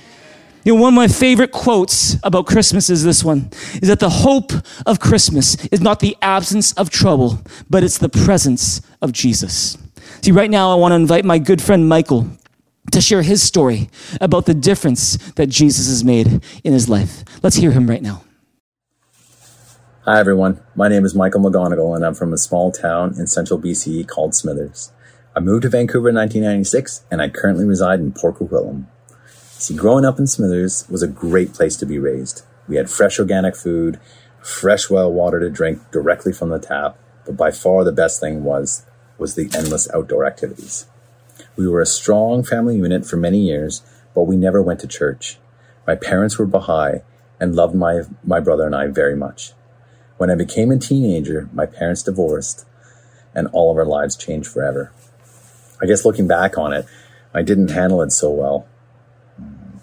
You 0.65 0.75
know, 0.75 0.83
one 0.83 0.93
of 0.93 0.97
my 0.97 1.09
favorite 1.09 1.53
quotes 1.53 2.17
about 2.23 2.47
Christmas 2.47 2.91
is 2.91 3.05
this 3.05 3.25
one 3.25 3.49
is 3.81 3.89
that 3.89 4.01
the 4.01 4.11
hope 4.11 4.53
of 4.85 5.01
Christmas 5.01 5.55
is 5.69 5.81
not 5.81 6.01
the 6.01 6.17
absence 6.21 6.73
of 6.75 6.91
trouble, 6.91 7.41
but 7.71 7.83
it's 7.83 7.99
the 7.99 8.09
presence 8.09 8.83
of 9.01 9.13
Jesus. 9.13 9.79
See, 10.23 10.33
right 10.33 10.51
now, 10.51 10.71
I 10.71 10.75
want 10.75 10.93
to 10.93 10.97
invite 10.97 11.25
my 11.25 11.39
good 11.39 11.63
friend 11.63 11.89
Michael 11.89 12.27
to 12.93 13.01
share 13.01 13.23
his 13.23 13.43
story 13.43 13.91
about 14.21 14.47
the 14.47 14.55
difference 14.55 15.17
that 15.33 15.49
Jesus 15.49 15.87
has 15.89 16.05
made 16.05 16.43
in 16.65 16.73
his 16.73 16.89
life. 16.89 17.25
Let's 17.43 17.57
hear 17.57 17.71
him 17.71 17.89
right 17.89 18.03
now. 18.03 18.25
Hi, 20.05 20.19
everyone. 20.19 20.61
My 20.75 20.89
name 20.89 21.05
is 21.05 21.15
Michael 21.15 21.43
McGonigal, 21.43 21.95
and 21.95 22.05
I'm 22.05 22.15
from 22.15 22.33
a 22.33 22.39
small 22.39 22.73
town 22.73 23.15
in 23.19 23.27
central 23.27 23.61
BC 23.61 24.09
called 24.09 24.35
Smithers. 24.35 24.91
I 25.37 25.41
moved 25.41 25.63
to 25.63 25.69
Vancouver 25.69 26.09
in 26.09 26.15
1996, 26.15 27.05
and 27.11 27.23
I 27.23 27.29
currently 27.29 27.65
reside 27.65 28.01
in 28.01 28.13
Port 28.13 28.37
Coquitlam. 28.37 28.87
See, 29.53 29.77
growing 29.77 30.05
up 30.05 30.19
in 30.19 30.27
Smithers 30.27 30.89
was 30.89 31.03
a 31.03 31.09
great 31.09 31.53
place 31.53 31.77
to 31.77 31.87
be 31.87 31.99
raised. 31.99 32.43
We 32.67 32.77
had 32.77 32.91
fresh 32.91 33.21
organic 33.21 33.55
food, 33.55 34.01
fresh 34.43 34.91
well 34.91 35.13
water 35.13 35.39
to 35.39 35.51
drink 35.51 35.91
directly 35.93 36.33
from 36.33 36.49
the 36.49 36.59
tap, 36.59 36.99
but 37.25 37.37
by 37.37 37.51
far 37.51 37.85
the 37.85 37.93
best 37.93 38.19
thing 38.19 38.43
was 38.43 38.85
was 39.19 39.35
the 39.35 39.49
endless 39.55 39.89
outdoor 39.95 40.25
activities. 40.25 40.87
We 41.59 41.67
were 41.67 41.81
a 41.81 41.87
strong 41.87 42.45
family 42.45 42.77
unit 42.77 43.05
for 43.05 43.17
many 43.17 43.41
years, 43.41 43.83
but 44.15 44.29
we 44.29 44.37
never 44.37 44.63
went 44.63 44.79
to 44.81 44.87
church. 44.87 45.39
My 45.89 45.97
parents 45.97 46.39
were 46.39 46.47
Baha'i 46.47 47.01
and 47.41 47.57
loved 47.57 47.75
my, 47.75 48.03
my 48.23 48.39
brother 48.39 48.65
and 48.65 48.77
I 48.77 48.87
very 48.87 49.17
much. 49.17 49.55
When 50.19 50.31
I 50.31 50.37
became 50.37 50.71
a 50.71 50.79
teenager, 50.79 51.49
my 51.53 51.67
parents 51.67 52.05
divorced 52.05 52.65
and 53.35 53.49
all 53.49 53.73
of 53.73 53.77
our 53.77 53.85
lives 53.85 54.17
changed 54.17 54.49
forever. 54.49 54.93
I 55.83 55.87
guess 55.87 56.05
looking 56.05 56.29
back 56.29 56.57
on 56.57 56.73
it, 56.73 56.87
I 57.35 57.43
didn't 57.43 57.73
handle 57.73 58.03
it 58.03 58.13
so 58.13 58.31
well. 58.31 58.69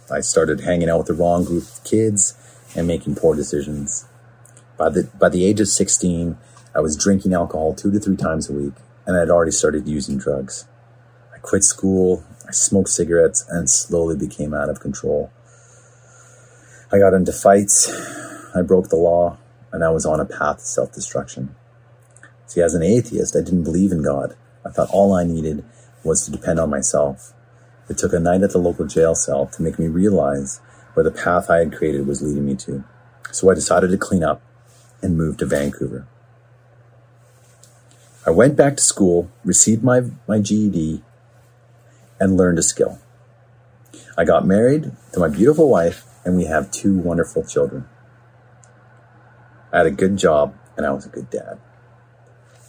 I 0.09 0.21
started 0.21 0.61
hanging 0.61 0.89
out 0.89 0.99
with 0.99 1.07
the 1.07 1.13
wrong 1.13 1.43
group 1.43 1.63
of 1.63 1.83
kids 1.83 2.35
and 2.73 2.87
making 2.87 3.15
poor 3.15 3.35
decisions. 3.35 4.05
By 4.77 4.87
the, 4.87 5.09
by 5.19 5.27
the 5.27 5.45
age 5.45 5.59
of 5.59 5.67
16, 5.67 6.37
I 6.73 6.79
was 6.79 6.95
drinking 6.95 7.33
alcohol 7.33 7.73
two 7.73 7.91
to 7.91 7.99
three 7.99 8.15
times 8.15 8.49
a 8.49 8.53
week, 8.53 8.73
and 9.05 9.17
I'd 9.17 9.29
already 9.29 9.51
started 9.51 9.89
using 9.89 10.17
drugs. 10.17 10.67
Quit 11.45 11.63
school, 11.63 12.23
I 12.47 12.51
smoked 12.53 12.89
cigarettes, 12.89 13.45
and 13.49 13.69
slowly 13.69 14.17
became 14.17 14.51
out 14.51 14.67
of 14.67 14.79
control. 14.79 15.31
I 16.91 16.97
got 16.97 17.13
into 17.13 17.31
fights, 17.31 17.87
I 18.55 18.63
broke 18.63 18.89
the 18.89 18.95
law, 18.95 19.37
and 19.71 19.83
I 19.83 19.91
was 19.91 20.07
on 20.07 20.19
a 20.19 20.25
path 20.25 20.57
to 20.57 20.65
self 20.65 20.91
destruction. 20.91 21.55
See, 22.47 22.63
as 22.63 22.73
an 22.73 22.81
atheist, 22.81 23.35
I 23.35 23.41
didn't 23.41 23.63
believe 23.63 23.91
in 23.91 24.01
God. 24.01 24.35
I 24.65 24.71
thought 24.71 24.89
all 24.91 25.13
I 25.13 25.23
needed 25.23 25.63
was 26.03 26.25
to 26.25 26.31
depend 26.31 26.59
on 26.59 26.71
myself. 26.71 27.31
It 27.89 27.99
took 27.99 28.13
a 28.13 28.19
night 28.19 28.41
at 28.41 28.49
the 28.49 28.57
local 28.57 28.87
jail 28.87 29.13
cell 29.13 29.45
to 29.45 29.61
make 29.61 29.77
me 29.77 29.85
realize 29.85 30.59
where 30.95 31.03
the 31.03 31.11
path 31.11 31.51
I 31.51 31.59
had 31.59 31.75
created 31.75 32.07
was 32.07 32.23
leading 32.23 32.47
me 32.47 32.55
to. 32.55 32.83
So 33.31 33.51
I 33.51 33.53
decided 33.53 33.91
to 33.91 33.99
clean 33.99 34.23
up 34.23 34.41
and 35.03 35.15
move 35.15 35.37
to 35.37 35.45
Vancouver. 35.45 36.07
I 38.25 38.31
went 38.31 38.55
back 38.55 38.77
to 38.77 38.83
school, 38.83 39.29
received 39.43 39.83
my, 39.83 40.01
my 40.27 40.39
GED, 40.39 41.03
and 42.19 42.37
learned 42.37 42.59
a 42.59 42.63
skill. 42.63 42.99
I 44.17 44.25
got 44.25 44.45
married 44.45 44.91
to 45.13 45.19
my 45.19 45.27
beautiful 45.27 45.69
wife, 45.69 46.05
and 46.23 46.35
we 46.35 46.45
have 46.45 46.71
two 46.71 46.97
wonderful 46.97 47.43
children. 47.43 47.87
I 49.71 49.77
had 49.77 49.85
a 49.85 49.91
good 49.91 50.17
job, 50.17 50.55
and 50.77 50.85
I 50.85 50.91
was 50.91 51.05
a 51.05 51.09
good 51.09 51.29
dad. 51.29 51.59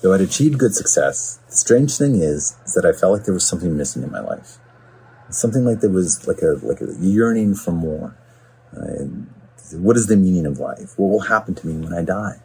Though 0.03 0.13
I'd 0.13 0.21
achieved 0.21 0.59
good 0.59 0.75
success, 0.75 1.39
the 1.49 1.57
strange 1.57 1.97
thing 1.97 2.17
is, 2.17 2.57
is 2.65 2.75
that 2.75 2.85
I 2.85 2.93
felt 2.93 3.13
like 3.13 3.25
there 3.25 3.35
was 3.35 3.47
something 3.47 3.77
missing 3.77 4.03
in 4.03 4.11
my 4.11 4.21
life. 4.21 4.59
Something 5.31 5.65
like 5.65 5.81
there 5.81 5.91
was 5.91 6.27
like 6.29 6.43
a 6.43 6.59
like 6.63 6.81
a 6.81 6.95
yearning 7.01 7.55
for 7.55 7.73
more. 7.73 8.17
Uh, 8.77 9.07
what 9.73 9.97
is 9.97 10.07
the 10.07 10.17
meaning 10.17 10.47
of 10.47 10.59
life? 10.59 10.97
What 10.97 11.09
will 11.09 11.21
happen 11.21 11.55
to 11.55 11.67
me 11.67 11.83
when 11.83 11.93
I 11.93 12.03
die? 12.03 12.41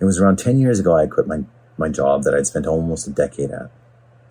It 0.00 0.04
was 0.04 0.20
around 0.20 0.38
10 0.38 0.58
years 0.58 0.78
ago 0.78 0.96
I 0.96 1.06
quit 1.06 1.26
my, 1.26 1.44
my 1.78 1.88
job 1.88 2.24
that 2.24 2.34
I'd 2.34 2.46
spent 2.46 2.66
almost 2.66 3.06
a 3.06 3.10
decade 3.10 3.50
at. 3.50 3.70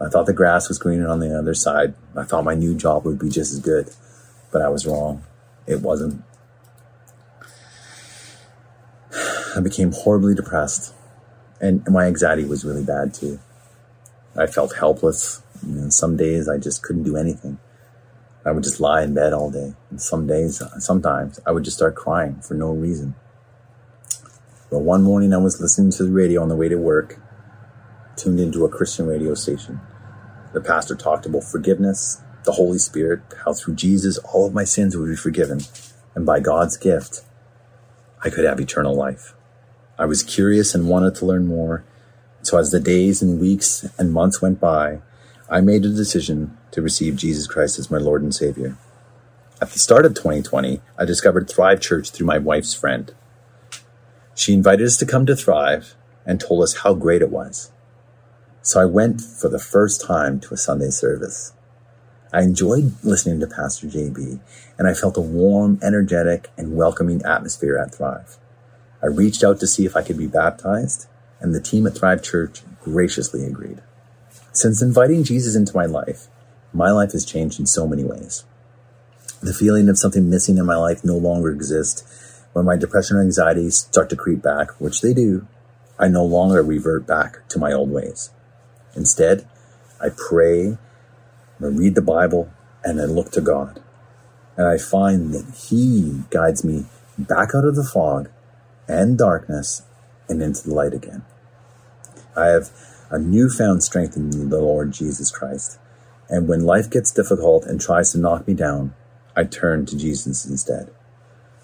I 0.01 0.09
thought 0.09 0.25
the 0.25 0.33
grass 0.33 0.67
was 0.67 0.77
greener 0.77 1.07
on 1.07 1.19
the 1.19 1.37
other 1.37 1.53
side. 1.53 1.93
I 2.15 2.23
thought 2.23 2.43
my 2.43 2.53
new 2.55 2.75
job 2.75 3.05
would 3.05 3.19
be 3.19 3.29
just 3.29 3.53
as 3.53 3.59
good, 3.59 3.89
but 4.51 4.61
I 4.61 4.69
was 4.69 4.85
wrong. 4.85 5.23
It 5.67 5.81
wasn't. 5.81 6.23
I 9.55 9.61
became 9.61 9.93
horribly 9.93 10.35
depressed, 10.35 10.93
and 11.61 11.81
my 11.89 12.05
anxiety 12.05 12.43
was 12.43 12.65
really 12.65 12.83
bad 12.83 13.13
too. 13.13 13.39
I 14.37 14.47
felt 14.47 14.75
helpless. 14.75 15.41
Know, 15.63 15.89
some 15.89 16.17
days 16.17 16.49
I 16.49 16.57
just 16.57 16.83
couldn't 16.83 17.03
do 17.03 17.15
anything. 17.15 17.57
I 18.45 18.51
would 18.51 18.63
just 18.63 18.79
lie 18.79 19.01
in 19.01 19.13
bed 19.13 19.33
all 19.33 19.49
day. 19.49 19.73
And 19.89 19.99
some 20.01 20.27
days, 20.27 20.61
sometimes, 20.77 21.39
I 21.47 21.51
would 21.51 21.63
just 21.63 21.77
start 21.77 21.95
crying 21.95 22.41
for 22.41 22.53
no 22.53 22.71
reason. 22.71 23.15
But 24.69 24.79
one 24.79 25.03
morning 25.03 25.33
I 25.33 25.37
was 25.37 25.59
listening 25.59 25.91
to 25.91 26.03
the 26.03 26.11
radio 26.11 26.41
on 26.41 26.49
the 26.49 26.55
way 26.55 26.69
to 26.69 26.75
work, 26.75 27.19
tuned 28.17 28.39
into 28.39 28.65
a 28.65 28.69
Christian 28.69 29.07
radio 29.07 29.33
station. 29.33 29.79
The 30.53 30.61
pastor 30.61 30.95
talked 30.95 31.25
about 31.25 31.43
forgiveness, 31.43 32.21
the 32.43 32.53
Holy 32.53 32.77
Spirit, 32.77 33.21
how 33.43 33.53
through 33.53 33.75
Jesus 33.75 34.17
all 34.19 34.45
of 34.45 34.53
my 34.53 34.63
sins 34.63 34.95
would 34.95 35.09
be 35.09 35.15
forgiven, 35.15 35.61
and 36.13 36.25
by 36.25 36.39
God's 36.39 36.77
gift, 36.77 37.21
I 38.23 38.29
could 38.29 38.45
have 38.45 38.59
eternal 38.59 38.95
life. 38.95 39.33
I 39.97 40.05
was 40.05 40.23
curious 40.23 40.73
and 40.73 40.89
wanted 40.89 41.15
to 41.15 41.25
learn 41.25 41.45
more. 41.47 41.83
So 42.41 42.57
as 42.57 42.71
the 42.71 42.79
days 42.79 43.21
and 43.21 43.39
weeks 43.39 43.87
and 43.97 44.13
months 44.13 44.41
went 44.41 44.59
by, 44.59 44.99
I 45.49 45.61
made 45.61 45.85
a 45.85 45.89
decision 45.89 46.57
to 46.71 46.81
receive 46.81 47.15
Jesus 47.15 47.47
Christ 47.47 47.79
as 47.79 47.91
my 47.91 47.97
Lord 47.97 48.21
and 48.21 48.33
Savior. 48.33 48.77
At 49.61 49.71
the 49.71 49.79
start 49.79 50.05
of 50.05 50.15
2020, 50.15 50.81
I 50.97 51.05
discovered 51.05 51.49
Thrive 51.49 51.79
Church 51.79 52.09
through 52.09 52.27
my 52.27 52.37
wife's 52.37 52.73
friend. 52.73 53.13
She 54.35 54.53
invited 54.53 54.85
us 54.85 54.97
to 54.97 55.05
come 55.05 55.25
to 55.27 55.35
Thrive 55.35 55.95
and 56.25 56.39
told 56.39 56.63
us 56.63 56.77
how 56.77 56.93
great 56.93 57.21
it 57.21 57.29
was. 57.29 57.71
So 58.65 58.81
I 58.81 58.85
went 58.85 59.21
for 59.21 59.47
the 59.47 59.59
first 59.59 60.01
time 60.01 60.39
to 60.39 60.55
a 60.55 60.57
Sunday 60.57 60.89
service. 60.89 61.53
I 62.33 62.41
enjoyed 62.41 62.93
listening 63.03 63.39
to 63.41 63.45
Pastor 63.45 63.85
JB, 63.85 64.39
and 64.79 64.87
I 64.87 64.95
felt 64.95 65.17
a 65.17 65.21
warm, 65.21 65.77
energetic, 65.83 66.49
and 66.57 66.75
welcoming 66.75 67.23
atmosphere 67.23 67.77
at 67.77 67.93
Thrive. 67.93 68.37
I 69.03 69.05
reached 69.05 69.43
out 69.43 69.59
to 69.59 69.67
see 69.67 69.85
if 69.85 69.95
I 69.95 70.01
could 70.01 70.17
be 70.17 70.25
baptized, 70.25 71.05
and 71.39 71.53
the 71.53 71.61
team 71.61 71.85
at 71.85 71.95
Thrive 71.95 72.23
Church 72.23 72.63
graciously 72.81 73.45
agreed. 73.45 73.83
Since 74.51 74.81
inviting 74.81 75.23
Jesus 75.23 75.55
into 75.55 75.75
my 75.75 75.85
life, 75.85 76.25
my 76.73 76.89
life 76.89 77.11
has 77.11 77.23
changed 77.23 77.59
in 77.59 77.67
so 77.67 77.85
many 77.85 78.03
ways. 78.03 78.45
The 79.43 79.53
feeling 79.53 79.89
of 79.89 79.99
something 79.99 80.27
missing 80.27 80.57
in 80.57 80.65
my 80.65 80.75
life 80.75 81.05
no 81.05 81.17
longer 81.17 81.51
exists. 81.51 82.41
When 82.53 82.65
my 82.65 82.77
depression 82.77 83.17
or 83.17 83.21
anxiety 83.21 83.69
start 83.69 84.09
to 84.09 84.15
creep 84.15 84.41
back, 84.41 84.71
which 84.81 85.01
they 85.01 85.13
do, 85.13 85.45
I 85.99 86.07
no 86.07 86.25
longer 86.25 86.63
revert 86.63 87.05
back 87.05 87.47
to 87.49 87.59
my 87.59 87.71
old 87.71 87.91
ways. 87.91 88.31
Instead, 88.95 89.47
I 90.01 90.09
pray, 90.09 90.77
I 91.61 91.65
read 91.65 91.95
the 91.95 92.01
Bible, 92.01 92.51
and 92.83 92.99
I 93.01 93.05
look 93.05 93.31
to 93.31 93.41
God. 93.41 93.81
And 94.57 94.67
I 94.67 94.77
find 94.77 95.33
that 95.33 95.53
He 95.69 96.23
guides 96.29 96.63
me 96.63 96.85
back 97.17 97.49
out 97.53 97.65
of 97.65 97.75
the 97.75 97.83
fog 97.83 98.29
and 98.87 99.17
darkness 99.17 99.83
and 100.29 100.41
into 100.41 100.67
the 100.67 100.73
light 100.73 100.93
again. 100.93 101.23
I 102.35 102.47
have 102.47 102.69
a 103.09 103.19
newfound 103.19 103.83
strength 103.83 104.15
in 104.15 104.49
the 104.49 104.61
Lord 104.61 104.91
Jesus 104.91 105.31
Christ. 105.31 105.79
And 106.29 106.47
when 106.47 106.65
life 106.65 106.89
gets 106.89 107.11
difficult 107.11 107.65
and 107.65 107.79
tries 107.79 108.11
to 108.11 108.17
knock 108.17 108.47
me 108.47 108.53
down, 108.53 108.93
I 109.35 109.43
turn 109.43 109.85
to 109.87 109.97
Jesus 109.97 110.45
instead. 110.45 110.89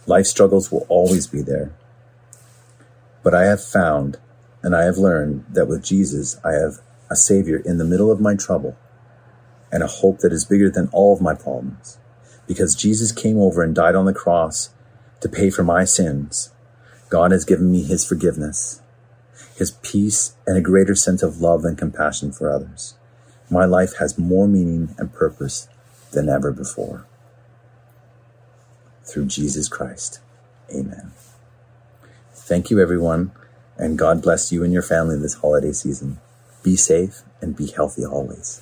Life 0.06 0.26
struggles 0.26 0.72
will 0.72 0.86
always 0.90 1.28
be 1.28 1.42
there. 1.42 1.72
But 3.24 3.34
I 3.34 3.46
have 3.46 3.64
found 3.64 4.18
and 4.64 4.76
I 4.76 4.84
have 4.84 4.98
learned 4.98 5.46
that 5.50 5.68
with 5.68 5.84
Jesus, 5.84 6.40
I 6.46 6.54
have 6.54 6.80
a 7.12 7.16
Savior 7.16 7.58
in 7.58 7.78
the 7.78 7.86
middle 7.86 8.10
of 8.10 8.22
my 8.22 8.36
trouble 8.36 8.78
and 9.72 9.84
a 9.84 9.88
hope 9.88 10.20
that 10.20 10.32
is 10.32 10.46
bigger 10.46 10.70
than 10.70 10.90
all 10.94 11.14
of 11.14 11.22
my 11.22 11.36
problems. 11.36 12.00
Because 12.48 12.74
Jesus 12.74 13.12
came 13.12 13.38
over 13.38 13.62
and 13.62 13.76
died 13.76 13.96
on 13.96 14.06
the 14.06 14.14
cross 14.14 14.70
to 15.20 15.30
pay 15.30 15.50
for 15.50 15.64
my 15.64 15.84
sins, 15.84 16.52
God 17.10 17.32
has 17.32 17.46
given 17.46 17.70
me 17.70 17.84
His 17.84 18.06
forgiveness, 18.08 18.82
His 19.56 19.72
peace, 19.72 20.36
and 20.48 20.58
a 20.58 20.62
greater 20.62 20.96
sense 20.96 21.22
of 21.22 21.42
love 21.42 21.66
and 21.66 21.78
compassion 21.78 22.32
for 22.32 22.50
others. 22.50 22.96
My 23.50 23.66
life 23.66 23.98
has 24.00 24.18
more 24.18 24.48
meaning 24.48 24.96
and 24.98 25.14
purpose 25.14 25.68
than 26.12 26.30
ever 26.30 26.52
before. 26.52 27.06
Through 29.04 29.26
Jesus 29.26 29.68
Christ. 29.68 30.20
Amen. 30.74 31.12
Thank 32.34 32.70
you, 32.70 32.80
everyone, 32.80 33.32
and 33.78 33.98
God 33.98 34.22
bless 34.22 34.52
you 34.52 34.64
and 34.64 34.72
your 34.72 34.82
family 34.82 35.18
this 35.18 35.36
holiday 35.36 35.74
season. 35.74 36.20
Be 36.64 36.76
safe 36.76 37.22
and 37.42 37.56
be 37.56 37.68
healthy 37.68 38.06
always. 38.06 38.62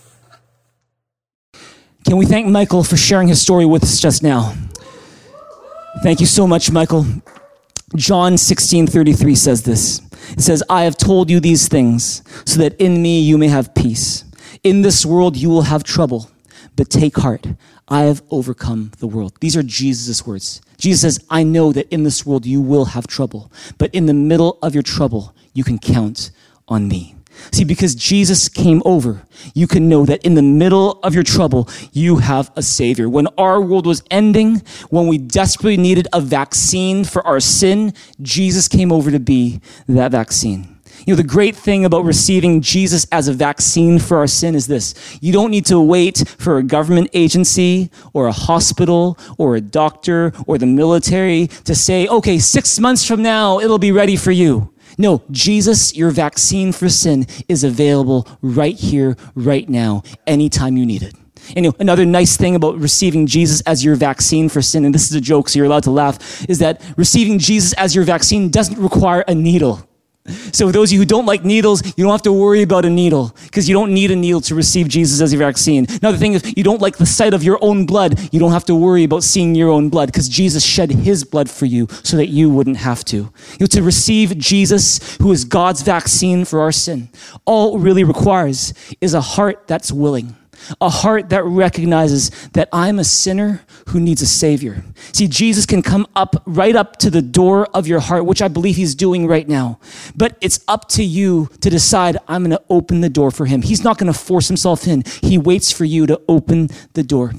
Can 2.05 2.17
we 2.17 2.25
thank 2.25 2.47
Michael 2.47 2.83
for 2.83 2.97
sharing 2.97 3.27
his 3.27 3.41
story 3.41 3.65
with 3.65 3.83
us 3.83 3.99
just 3.99 4.23
now? 4.23 4.53
Thank 6.01 6.19
you 6.19 6.25
so 6.25 6.47
much, 6.47 6.71
Michael. 6.71 7.05
John 7.95 8.37
16 8.37 8.87
33 8.87 9.35
says 9.35 9.63
this. 9.63 10.01
It 10.31 10.41
says, 10.41 10.63
I 10.69 10.83
have 10.83 10.95
told 10.95 11.29
you 11.29 11.39
these 11.39 11.67
things 11.67 12.23
so 12.45 12.59
that 12.59 12.79
in 12.79 13.01
me 13.01 13.19
you 13.19 13.37
may 13.37 13.47
have 13.47 13.73
peace. 13.75 14.23
In 14.63 14.81
this 14.81 15.05
world 15.05 15.35
you 15.35 15.49
will 15.49 15.63
have 15.63 15.83
trouble, 15.83 16.29
but 16.75 16.89
take 16.89 17.17
heart. 17.17 17.47
I 17.87 18.01
have 18.03 18.21
overcome 18.29 18.91
the 18.99 19.07
world. 19.07 19.33
These 19.41 19.57
are 19.57 19.63
Jesus' 19.63 20.25
words. 20.25 20.61
Jesus 20.77 21.01
says, 21.01 21.25
I 21.29 21.43
know 21.43 21.71
that 21.73 21.91
in 21.91 22.03
this 22.03 22.25
world 22.25 22.45
you 22.45 22.61
will 22.61 22.85
have 22.85 23.07
trouble, 23.07 23.51
but 23.77 23.93
in 23.93 24.05
the 24.05 24.13
middle 24.13 24.59
of 24.61 24.73
your 24.73 24.83
trouble, 24.83 25.35
you 25.53 25.63
can 25.63 25.79
count 25.79 26.31
on 26.67 26.87
me. 26.87 27.15
See, 27.51 27.63
because 27.63 27.95
Jesus 27.95 28.49
came 28.49 28.81
over, 28.85 29.23
you 29.53 29.67
can 29.67 29.89
know 29.89 30.05
that 30.05 30.23
in 30.25 30.35
the 30.35 30.41
middle 30.41 30.99
of 31.03 31.13
your 31.13 31.23
trouble, 31.23 31.69
you 31.91 32.17
have 32.17 32.51
a 32.55 32.61
savior. 32.61 33.09
When 33.09 33.27
our 33.37 33.61
world 33.61 33.85
was 33.85 34.03
ending, 34.11 34.61
when 34.89 35.07
we 35.07 35.17
desperately 35.17 35.77
needed 35.77 36.07
a 36.13 36.21
vaccine 36.21 37.03
for 37.03 37.25
our 37.25 37.39
sin, 37.39 37.93
Jesus 38.21 38.67
came 38.67 38.91
over 38.91 39.11
to 39.11 39.19
be 39.19 39.61
that 39.87 40.11
vaccine. 40.11 40.79
You 41.05 41.13
know, 41.13 41.17
the 41.17 41.27
great 41.27 41.55
thing 41.55 41.85
about 41.85 42.03
receiving 42.03 42.61
Jesus 42.61 43.07
as 43.11 43.27
a 43.27 43.33
vaccine 43.33 43.99
for 43.99 44.17
our 44.17 44.27
sin 44.27 44.53
is 44.53 44.67
this. 44.67 45.17
You 45.21 45.31
don't 45.31 45.51
need 45.51 45.65
to 45.67 45.79
wait 45.79 46.23
for 46.37 46.57
a 46.57 46.63
government 46.63 47.09
agency 47.13 47.89
or 48.13 48.27
a 48.27 48.31
hospital 48.31 49.17
or 49.37 49.55
a 49.55 49.61
doctor 49.61 50.33
or 50.45 50.57
the 50.57 50.65
military 50.65 51.47
to 51.65 51.73
say, 51.73 52.07
okay, 52.07 52.37
six 52.37 52.79
months 52.79 53.05
from 53.05 53.21
now, 53.21 53.59
it'll 53.59 53.79
be 53.79 53.91
ready 53.91 54.15
for 54.15 54.31
you. 54.31 54.73
No, 54.99 55.23
Jesus, 55.31 55.95
your 55.95 56.11
vaccine 56.11 56.73
for 56.73 56.89
sin, 56.89 57.25
is 57.47 57.63
available 57.63 58.27
right 58.41 58.75
here, 58.75 59.15
right 59.33 59.67
now, 59.67 60.03
anytime 60.27 60.75
you 60.75 60.85
need 60.85 61.03
it. 61.03 61.15
And 61.55 61.63
you 61.65 61.71
know, 61.71 61.75
another 61.79 62.05
nice 62.05 62.35
thing 62.35 62.53
about 62.53 62.77
receiving 62.77 63.25
Jesus 63.25 63.61
as 63.61 63.83
your 63.83 63.95
vaccine 63.95 64.49
for 64.49 64.61
sin, 64.61 64.83
and 64.83 64.93
this 64.93 65.09
is 65.09 65.15
a 65.15 65.21
joke, 65.21 65.47
so 65.47 65.57
you're 65.57 65.67
allowed 65.67 65.83
to 65.83 65.91
laugh, 65.91 66.47
is 66.49 66.59
that 66.59 66.81
receiving 66.97 67.39
Jesus 67.39 67.71
as 67.73 67.95
your 67.95 68.03
vaccine 68.03 68.49
doesn't 68.49 68.77
require 68.77 69.23
a 69.25 69.33
needle. 69.33 69.88
So, 70.53 70.71
those 70.71 70.89
of 70.89 70.93
you 70.93 70.99
who 70.99 71.05
don't 71.05 71.25
like 71.25 71.43
needles, 71.43 71.85
you 71.97 72.03
don't 72.03 72.11
have 72.11 72.21
to 72.23 72.33
worry 72.33 72.61
about 72.61 72.85
a 72.85 72.89
needle 72.89 73.35
because 73.43 73.67
you 73.67 73.73
don't 73.73 73.93
need 73.93 74.11
a 74.11 74.15
needle 74.15 74.41
to 74.41 74.55
receive 74.55 74.87
Jesus 74.87 75.21
as 75.21 75.33
your 75.33 75.39
vaccine. 75.39 75.85
Now, 76.01 76.11
the 76.11 76.17
thing 76.17 76.33
is, 76.33 76.53
you 76.57 76.63
don't 76.63 76.81
like 76.81 76.97
the 76.97 77.05
sight 77.05 77.33
of 77.33 77.43
your 77.43 77.57
own 77.61 77.85
blood, 77.85 78.19
you 78.33 78.39
don't 78.39 78.51
have 78.51 78.65
to 78.65 78.75
worry 78.75 79.03
about 79.03 79.23
seeing 79.23 79.55
your 79.55 79.69
own 79.69 79.89
blood 79.89 80.07
because 80.07 80.29
Jesus 80.29 80.63
shed 80.63 80.91
his 80.91 81.23
blood 81.23 81.49
for 81.49 81.65
you 81.65 81.87
so 82.03 82.17
that 82.17 82.27
you 82.27 82.49
wouldn't 82.49 82.77
have 82.77 83.03
to. 83.05 83.17
You 83.17 83.57
know, 83.59 83.67
to 83.67 83.83
receive 83.83 84.37
Jesus, 84.37 85.17
who 85.17 85.31
is 85.31 85.45
God's 85.45 85.81
vaccine 85.81 86.45
for 86.45 86.61
our 86.61 86.71
sin, 86.71 87.09
all 87.45 87.77
it 87.77 87.81
really 87.81 88.03
requires 88.03 88.73
is 89.01 89.13
a 89.13 89.21
heart 89.21 89.67
that's 89.67 89.91
willing 89.91 90.35
a 90.81 90.89
heart 90.89 91.29
that 91.29 91.43
recognizes 91.43 92.29
that 92.49 92.69
I'm 92.71 92.99
a 92.99 93.03
sinner 93.03 93.61
who 93.89 93.99
needs 93.99 94.21
a 94.21 94.27
savior. 94.27 94.83
See, 95.13 95.27
Jesus 95.27 95.65
can 95.65 95.81
come 95.81 96.07
up 96.15 96.41
right 96.45 96.75
up 96.75 96.97
to 96.97 97.09
the 97.09 97.21
door 97.21 97.67
of 97.73 97.87
your 97.87 97.99
heart, 97.99 98.25
which 98.25 98.41
I 98.41 98.47
believe 98.47 98.75
he's 98.75 98.95
doing 98.95 99.27
right 99.27 99.47
now. 99.47 99.79
But 100.15 100.37
it's 100.41 100.59
up 100.67 100.87
to 100.89 101.03
you 101.03 101.49
to 101.61 101.69
decide 101.69 102.17
I'm 102.27 102.43
going 102.43 102.51
to 102.51 102.63
open 102.69 103.01
the 103.01 103.09
door 103.09 103.31
for 103.31 103.45
him. 103.45 103.61
He's 103.61 103.83
not 103.83 103.97
going 103.97 104.11
to 104.11 104.17
force 104.17 104.47
himself 104.47 104.87
in. 104.87 105.03
He 105.21 105.37
waits 105.37 105.71
for 105.71 105.85
you 105.85 106.05
to 106.07 106.21
open 106.27 106.69
the 106.93 107.03
door. 107.03 107.33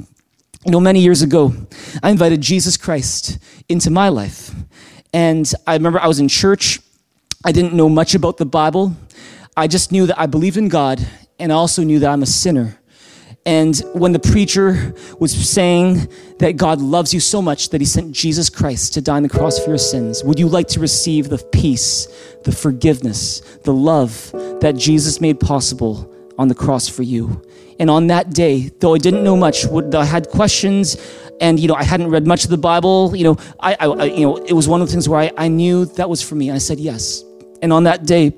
You 0.65 0.73
know, 0.73 0.81
many 0.81 1.01
years 1.01 1.23
ago, 1.23 1.55
I 2.03 2.11
invited 2.11 2.41
Jesus 2.41 2.77
Christ 2.77 3.39
into 3.69 3.91
my 3.91 4.09
life. 4.09 4.55
And 5.13 5.51
I 5.67 5.75
remember 5.75 5.99
I 5.99 6.07
was 6.07 6.21
in 6.21 6.29
church. 6.29 6.81
I 7.45 7.53
didn't 7.53 7.73
know 7.73 7.89
much 7.89 8.15
about 8.15 8.37
the 8.37 8.45
Bible. 8.47 8.95
I 9.57 9.67
just 9.67 9.91
knew 9.91 10.07
that 10.07 10.21
I 10.21 10.27
believed 10.27 10.57
in 10.57 10.69
God 10.69 11.07
and 11.39 11.51
I 11.51 11.55
also 11.55 11.83
knew 11.83 11.99
that 12.01 12.11
I'm 12.11 12.23
a 12.23 12.27
sinner 12.27 12.80
and 13.47 13.79
when 13.95 14.13
the 14.13 14.19
preacher 14.19 14.95
was 15.19 15.33
saying 15.33 16.09
that 16.39 16.57
God 16.57 16.81
loves 16.81 17.15
you 17.15 17.21
so 17.21 17.41
much 17.41 17.71
that 17.71 17.81
he 17.81 17.87
sent 17.87 18.13
Jesus 18.13 18.51
Christ 18.51 18.95
to 18.95 19.01
die 19.01 19.17
on 19.17 19.23
the 19.23 19.31
cross 19.31 19.59
for 19.59 19.71
your 19.71 19.79
sins, 19.79 20.23
would 20.23 20.39
you 20.39 20.47
like 20.47 20.69
to 20.69 20.81
receive 20.81 21.31
the 21.31 21.39
peace, 21.51 22.07
the 22.45 22.53
forgiveness, 22.53 23.41
the 23.65 23.73
love 23.73 24.31
that 24.61 24.75
Jesus 24.77 25.23
made 25.23 25.41
possible 25.41 26.13
on 26.39 26.49
the 26.49 26.55
cross 26.55 26.87
for 26.87 27.03
you? 27.03 27.43
And 27.79 27.89
on 27.89 28.09
that 28.09 28.35
day, 28.35 28.71
though 28.79 28.95
I 28.95 28.99
didn't 28.99 29.25
know 29.25 29.39
much, 29.39 29.65
I 29.67 30.05
had 30.05 30.29
questions, 30.29 30.99
and 31.41 31.59
you 31.59 31.67
know 31.67 31.75
I 31.75 31.83
hadn't 31.83 32.11
read 32.11 32.27
much 32.27 32.45
of 32.45 32.51
the 32.51 32.59
Bible. 32.59 33.17
You 33.17 33.25
know, 33.25 33.37
I, 33.59 33.75
I 33.81 34.05
you 34.05 34.27
know 34.27 34.37
it 34.37 34.53
was 34.53 34.69
one 34.69 34.83
of 34.83 34.89
the 34.89 34.93
things 34.93 35.09
where 35.09 35.19
I, 35.19 35.33
I 35.39 35.49
knew 35.49 35.87
that 35.87 36.11
was 36.11 36.21
for 36.21 36.35
me, 36.35 36.51
I 36.51 36.59
said 36.59 36.79
yes. 36.79 37.25
And 37.63 37.73
on 37.73 37.85
that 37.85 38.05
day, 38.05 38.35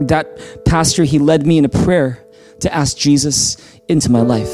that 0.00 0.64
pastor 0.64 1.02
he 1.02 1.18
led 1.18 1.44
me 1.44 1.58
in 1.58 1.64
a 1.64 1.68
prayer 1.68 2.24
to 2.60 2.72
ask 2.72 2.96
Jesus 2.96 3.56
into 3.88 4.10
my 4.10 4.20
life. 4.20 4.52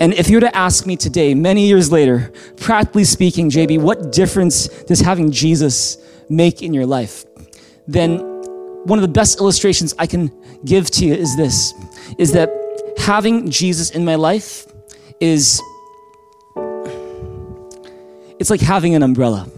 And 0.00 0.12
if 0.14 0.28
you 0.28 0.36
were 0.36 0.40
to 0.42 0.56
ask 0.56 0.86
me 0.86 0.96
today, 0.96 1.34
many 1.34 1.66
years 1.66 1.92
later, 1.92 2.32
practically 2.56 3.04
speaking, 3.04 3.50
JB, 3.50 3.80
what 3.80 4.12
difference 4.12 4.68
does 4.84 5.00
having 5.00 5.30
Jesus 5.30 5.98
make 6.28 6.62
in 6.62 6.74
your 6.74 6.86
life? 6.86 7.24
Then 7.86 8.18
one 8.84 8.98
of 8.98 9.02
the 9.02 9.08
best 9.08 9.40
illustrations 9.40 9.94
I 9.98 10.06
can 10.06 10.32
give 10.64 10.90
to 10.92 11.06
you 11.06 11.14
is 11.14 11.36
this 11.36 11.72
is 12.18 12.32
that 12.32 12.50
having 12.98 13.50
Jesus 13.50 13.90
in 13.90 14.04
my 14.04 14.16
life 14.16 14.66
is 15.20 15.60
it's 18.38 18.50
like 18.50 18.60
having 18.60 18.94
an 18.94 19.02
umbrella. 19.02 19.48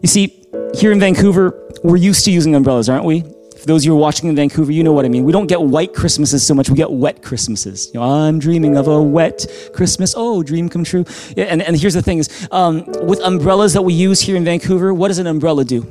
You 0.00 0.08
see, 0.08 0.46
here 0.74 0.90
in 0.90 1.00
Vancouver, 1.00 1.60
we're 1.82 1.96
used 1.96 2.24
to 2.24 2.30
using 2.30 2.54
umbrellas, 2.54 2.88
aren't 2.88 3.04
we? 3.04 3.24
Those 3.66 3.82
of 3.82 3.86
you 3.86 3.92
who 3.92 3.98
are 3.98 4.00
watching 4.00 4.28
in 4.28 4.36
Vancouver, 4.36 4.72
you 4.72 4.84
know 4.84 4.92
what 4.92 5.04
I 5.04 5.08
mean. 5.08 5.24
We 5.24 5.32
don't 5.32 5.46
get 5.46 5.60
white 5.60 5.94
Christmases 5.94 6.46
so 6.46 6.54
much, 6.54 6.68
we 6.68 6.76
get 6.76 6.90
wet 6.90 7.22
Christmases. 7.22 7.90
You 7.92 8.00
know, 8.00 8.06
I'm 8.06 8.38
dreaming 8.38 8.76
of 8.76 8.88
a 8.88 9.02
wet 9.02 9.46
Christmas. 9.72 10.14
Oh, 10.16 10.42
dream 10.42 10.68
come 10.68 10.84
true. 10.84 11.04
Yeah, 11.36 11.44
and, 11.44 11.62
and 11.62 11.76
here's 11.76 11.94
the 11.94 12.02
thing 12.02 12.18
is, 12.18 12.48
um, 12.50 12.84
with 13.02 13.20
umbrellas 13.20 13.72
that 13.72 13.82
we 13.82 13.94
use 13.94 14.20
here 14.20 14.36
in 14.36 14.44
Vancouver, 14.44 14.92
what 14.92 15.08
does 15.08 15.18
an 15.18 15.26
umbrella 15.26 15.64
do? 15.64 15.86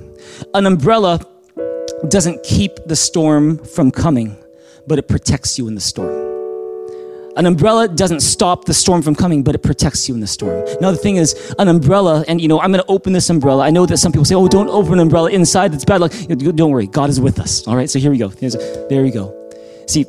An 0.53 0.65
umbrella 0.65 1.19
doesn't 2.09 2.43
keep 2.43 2.71
the 2.85 2.95
storm 2.95 3.57
from 3.57 3.91
coming, 3.91 4.37
but 4.87 4.99
it 4.99 5.07
protects 5.07 5.57
you 5.57 5.67
in 5.67 5.75
the 5.75 5.81
storm. 5.81 6.22
An 7.35 7.47
umbrella 7.47 7.87
doesn't 7.87 8.19
stop 8.19 8.65
the 8.65 8.73
storm 8.73 9.01
from 9.01 9.15
coming, 9.15 9.41
but 9.41 9.55
it 9.55 9.63
protects 9.63 10.07
you 10.07 10.13
in 10.13 10.21
the 10.21 10.27
storm. 10.27 10.63
Now, 10.79 10.91
the 10.91 10.97
thing 10.97 11.15
is, 11.15 11.55
an 11.57 11.67
umbrella, 11.67 12.23
and 12.27 12.39
you 12.39 12.47
know, 12.47 12.59
I'm 12.59 12.71
going 12.71 12.83
to 12.83 12.91
open 12.91 13.11
this 13.11 13.29
umbrella. 13.29 13.63
I 13.63 13.71
know 13.71 13.87
that 13.87 13.97
some 13.97 14.11
people 14.11 14.25
say, 14.25 14.35
oh, 14.35 14.47
don't 14.47 14.69
open 14.69 14.93
an 14.93 14.99
umbrella 14.99 15.31
inside. 15.31 15.73
That's 15.73 15.83
bad 15.85 16.01
luck. 16.01 16.11
Don't 16.11 16.69
worry, 16.69 16.85
God 16.85 17.09
is 17.09 17.19
with 17.19 17.39
us. 17.39 17.67
All 17.67 17.75
right, 17.75 17.89
so 17.89 17.97
here 17.97 18.11
we 18.11 18.19
go. 18.19 18.27
There's 18.27 18.53
a, 18.53 18.85
there 18.87 19.01
we 19.01 19.09
go. 19.09 19.33
See, 19.87 20.05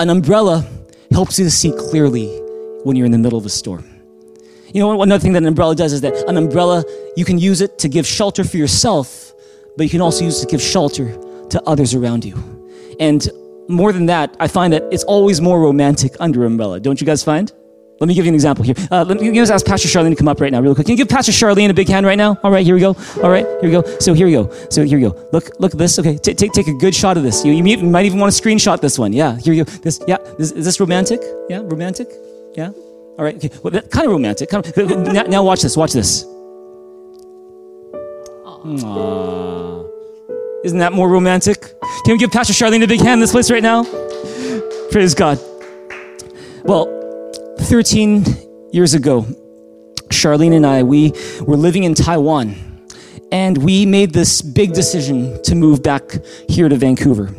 an 0.00 0.10
umbrella 0.10 0.66
helps 1.12 1.38
you 1.38 1.44
to 1.44 1.50
see 1.50 1.70
clearly 1.70 2.26
when 2.82 2.96
you're 2.96 3.06
in 3.06 3.12
the 3.12 3.18
middle 3.18 3.38
of 3.38 3.46
a 3.46 3.50
storm. 3.50 3.84
You 4.74 4.80
know, 4.80 5.00
another 5.02 5.22
thing 5.22 5.32
that 5.34 5.42
an 5.42 5.46
umbrella 5.46 5.76
does 5.76 5.92
is 5.92 6.00
that 6.00 6.14
an 6.28 6.36
umbrella, 6.36 6.84
you 7.16 7.24
can 7.24 7.38
use 7.38 7.60
it 7.60 7.78
to 7.78 7.88
give 7.88 8.04
shelter 8.04 8.42
for 8.42 8.56
yourself, 8.56 9.32
but 9.76 9.84
you 9.84 9.90
can 9.90 10.00
also 10.00 10.24
use 10.24 10.38
it 10.42 10.46
to 10.46 10.50
give 10.50 10.60
shelter 10.60 11.16
to 11.50 11.62
others 11.66 11.94
around 11.94 12.24
you. 12.24 12.34
And 12.98 13.28
more 13.68 13.92
than 13.92 14.06
that, 14.06 14.36
I 14.40 14.48
find 14.48 14.72
that 14.72 14.84
it's 14.90 15.04
always 15.04 15.40
more 15.40 15.60
romantic 15.60 16.16
under 16.20 16.44
umbrella. 16.44 16.80
Don't 16.80 17.00
you 17.00 17.06
guys 17.06 17.22
find? 17.22 17.52
Let 17.98 18.08
me 18.08 18.14
give 18.14 18.26
you 18.26 18.30
an 18.30 18.34
example 18.34 18.62
here. 18.62 18.74
Uh, 18.90 19.04
let 19.04 19.20
me 19.20 19.32
just 19.32 19.50
ask 19.50 19.64
Pastor 19.64 19.88
Charlene 19.88 20.10
to 20.10 20.16
come 20.16 20.28
up 20.28 20.38
right 20.40 20.52
now, 20.52 20.60
real 20.60 20.74
quick. 20.74 20.86
Can 20.86 20.92
you 20.92 20.98
give 20.98 21.08
Pastor 21.08 21.32
Charlene 21.32 21.70
a 21.70 21.74
big 21.74 21.88
hand 21.88 22.04
right 22.04 22.18
now? 22.18 22.38
All 22.42 22.50
right, 22.50 22.64
here 22.64 22.74
we 22.74 22.80
go. 22.80 22.94
All 23.22 23.30
right, 23.30 23.46
here 23.46 23.62
we 23.62 23.70
go. 23.70 23.82
So 24.00 24.12
here 24.12 24.26
we 24.26 24.32
go. 24.32 24.50
So 24.68 24.84
here 24.84 24.98
we 24.98 25.04
go. 25.04 25.28
Look, 25.32 25.58
look 25.58 25.72
at 25.72 25.78
this. 25.78 25.98
Okay, 25.98 26.18
take 26.18 26.52
take 26.52 26.68
a 26.68 26.74
good 26.74 26.94
shot 26.94 27.16
of 27.16 27.22
this. 27.22 27.42
You, 27.42 27.52
you 27.52 27.78
might 27.78 28.04
even 28.04 28.18
want 28.18 28.34
to 28.34 28.42
screenshot 28.42 28.82
this 28.82 28.98
one. 28.98 29.14
Yeah, 29.14 29.38
here 29.38 29.54
we 29.54 29.58
go. 29.58 29.64
This, 29.64 30.02
yeah, 30.06 30.18
this, 30.38 30.52
is 30.52 30.66
this 30.66 30.78
romantic? 30.78 31.22
Yeah, 31.48 31.60
romantic. 31.62 32.08
Yeah. 32.54 32.68
All 33.18 33.24
right. 33.24 33.36
Okay. 33.36 33.50
Well, 33.62 33.70
that, 33.70 33.90
kind 33.90 34.04
of 34.04 34.12
romantic. 34.12 34.50
Kind 34.50 34.66
of, 34.66 34.76
now, 35.12 35.22
now 35.22 35.42
watch 35.42 35.62
this. 35.62 35.74
Watch 35.74 35.94
this. 35.94 36.24
Aww. 38.66 39.85
Isn't 40.64 40.78
that 40.78 40.92
more 40.92 41.08
romantic? 41.08 41.60
Can 42.04 42.12
we 42.12 42.18
give 42.18 42.30
Pastor 42.30 42.52
Charlene 42.52 42.82
a 42.82 42.86
big 42.86 43.00
hand 43.00 43.14
in 43.14 43.20
this 43.20 43.32
place 43.32 43.50
right 43.50 43.62
now? 43.62 43.84
Praise 44.90 45.14
God. 45.14 45.38
Well, 46.64 46.86
13 47.60 48.24
years 48.72 48.94
ago, 48.94 49.22
Charlene 50.08 50.54
and 50.54 50.66
I, 50.66 50.82
we 50.82 51.12
were 51.42 51.56
living 51.56 51.84
in 51.84 51.94
Taiwan, 51.94 52.56
and 53.30 53.58
we 53.58 53.86
made 53.86 54.12
this 54.12 54.42
big 54.42 54.72
decision 54.72 55.40
to 55.44 55.54
move 55.54 55.82
back 55.82 56.02
here 56.48 56.68
to 56.68 56.76
Vancouver 56.76 57.34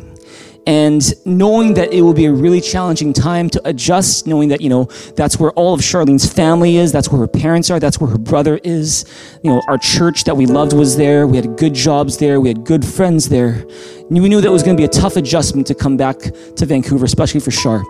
and 0.68 1.14
knowing 1.24 1.72
that 1.74 1.94
it 1.94 2.02
will 2.02 2.12
be 2.12 2.26
a 2.26 2.32
really 2.32 2.60
challenging 2.60 3.14
time 3.14 3.48
to 3.48 3.60
adjust, 3.64 4.26
knowing 4.26 4.50
that, 4.50 4.60
you 4.60 4.68
know, 4.68 4.84
that's 5.16 5.40
where 5.40 5.50
all 5.52 5.72
of 5.72 5.80
Charlene's 5.80 6.30
family 6.30 6.76
is, 6.76 6.92
that's 6.92 7.08
where 7.08 7.18
her 7.18 7.26
parents 7.26 7.70
are, 7.70 7.80
that's 7.80 7.98
where 7.98 8.10
her 8.10 8.18
brother 8.18 8.60
is. 8.62 9.06
You 9.42 9.50
know, 9.50 9.62
our 9.66 9.78
church 9.78 10.24
that 10.24 10.36
we 10.36 10.44
loved 10.44 10.74
was 10.74 10.94
there, 10.94 11.26
we 11.26 11.38
had 11.38 11.56
good 11.56 11.72
jobs 11.72 12.18
there, 12.18 12.38
we 12.38 12.48
had 12.48 12.66
good 12.66 12.84
friends 12.84 13.30
there. 13.30 13.64
And 14.10 14.22
we 14.22 14.28
knew 14.28 14.42
that 14.42 14.48
it 14.48 14.50
was 14.50 14.62
going 14.62 14.76
to 14.76 14.80
be 14.80 14.84
a 14.84 14.88
tough 14.88 15.16
adjustment 15.16 15.66
to 15.68 15.74
come 15.74 15.96
back 15.96 16.18
to 16.18 16.66
Vancouver, 16.66 17.06
especially 17.06 17.40
for 17.40 17.50
Char. 17.50 17.82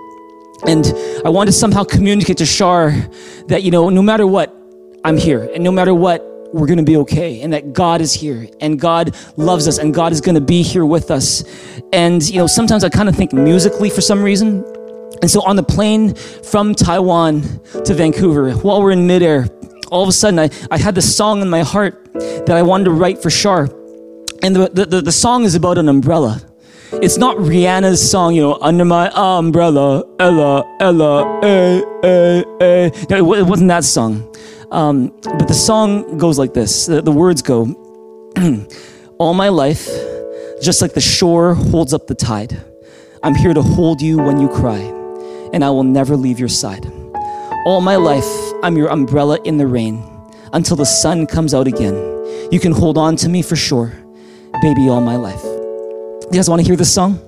And 0.69 0.87
I 1.25 1.31
wanted 1.31 1.51
to 1.51 1.59
somehow 1.59 1.83
communicate 1.83 2.37
to 2.37 2.47
Char 2.47 2.93
that, 3.49 3.65
you 3.65 3.73
know, 3.73 3.89
no 3.89 4.03
matter 4.03 4.25
what, 4.25 4.55
I'm 5.05 5.17
here. 5.17 5.51
And 5.53 5.65
no 5.65 5.73
matter 5.73 5.95
what, 5.95 6.25
we're 6.53 6.67
going 6.67 6.79
to 6.79 6.85
be 6.85 6.97
okay 6.97 7.41
and 7.43 7.53
that 7.53 7.73
God 7.73 8.01
is 8.01 8.13
here 8.13 8.49
and 8.61 8.81
God 8.81 9.15
loves 9.37 9.69
us 9.69 9.79
and 9.79 9.93
God 9.93 10.13
is 10.13 10.21
going 10.21 10.35
to 10.35 10.41
be 10.41 10.63
here 10.63 10.87
with 10.87 11.11
us. 11.11 11.45
And, 11.93 12.27
you 12.29 12.39
know, 12.39 12.47
sometimes 12.47 12.85
I 12.85 12.89
kind 12.89 13.09
of 13.09 13.17
think 13.17 13.33
musically 13.33 13.91
for 13.91 14.01
some 14.01 14.23
reason. 14.23 14.65
And 15.21 15.31
so 15.31 15.43
on 15.43 15.57
the 15.57 15.63
plane 15.63 16.15
from 16.15 16.75
Taiwan 16.75 17.43
to 17.85 17.95
Vancouver, 17.95 18.53
while 18.53 18.83
we're 18.83 18.93
in 18.93 19.07
midair, 19.07 19.49
all 19.91 20.03
of 20.03 20.09
a 20.09 20.13
sudden 20.13 20.39
I, 20.39 20.51
I 20.71 20.79
had 20.79 20.95
this 20.95 21.15
song 21.15 21.43
in 21.43 21.51
my 21.51 21.63
heart 21.63 22.13
that 22.15 22.53
I 22.53 22.63
wanted 22.63 22.85
to 22.85 22.93
write 22.93 23.23
for 23.23 23.31
Shar. 23.31 23.69
And 24.43 24.55
the, 24.55 24.71
the, 24.73 24.87
the, 24.87 25.01
the 25.03 25.13
song 25.13 25.45
is 25.45 25.55
about 25.55 25.79
an 25.79 25.89
umbrella. 25.89 26.41
It's 26.93 27.19
not 27.19 27.37
Rihanna's 27.37 28.11
song, 28.11 28.35
you 28.35 28.41
know, 28.41 28.59
under 28.63 28.85
my 28.85 29.11
umbrella, 29.15 30.05
Ella, 30.19 30.65
Ella, 30.81 31.41
eh, 31.43 31.83
eh, 32.03 32.45
eh. 32.61 32.91
No, 33.11 33.33
it, 33.35 33.41
it 33.41 33.43
wasn't 33.43 33.69
that 33.69 33.85
song. 33.85 34.35
Um, 34.71 35.09
but 35.23 35.49
the 35.49 35.55
song 35.55 36.19
goes 36.19 36.39
like 36.39 36.55
this. 36.55 36.87
The, 36.87 37.01
the 37.01 37.13
words 37.13 37.43
go, 37.43 37.65
all 39.19 39.35
my 39.35 39.49
life, 39.49 39.87
just 40.61 40.83
like 40.83 40.93
the 40.95 41.01
shore 41.01 41.55
holds 41.55 41.95
up 41.95 42.07
the 42.07 42.15
tide. 42.15 42.61
I'm 43.23 43.35
here 43.35 43.55
to 43.55 43.63
hold 43.63 44.01
you 44.01 44.19
when 44.19 44.41
you 44.41 44.49
cry, 44.49 44.79
and 45.53 45.65
I 45.65 45.71
will 45.71 45.85
never 45.85 46.17
leave 46.17 46.39
your 46.39 46.49
side. 46.49 46.87
All 47.65 47.81
my 47.81 47.97
life, 47.97 48.29
I'm 48.63 48.77
your 48.77 48.89
umbrella 48.89 49.39
in 49.45 49.57
the 49.57 49.67
rain 49.67 50.03
until 50.53 50.77
the 50.77 50.87
sun 50.87 51.27
comes 51.27 51.55
out 51.55 51.67
again. 51.67 51.95
You 52.51 52.61
can 52.61 52.73
hold 52.73 52.97
on 52.97 53.17
to 53.17 53.29
me 53.29 53.43
for 53.43 53.57
sure, 53.57 53.93
baby, 54.63 54.89
all 54.89 55.01
my 55.01 55.17
life. 55.17 55.43
You 55.43 56.29
guys 56.33 56.49
want 56.49 56.61
to 56.61 56.67
hear 56.67 56.77
this 56.77 56.93
song? 56.93 57.21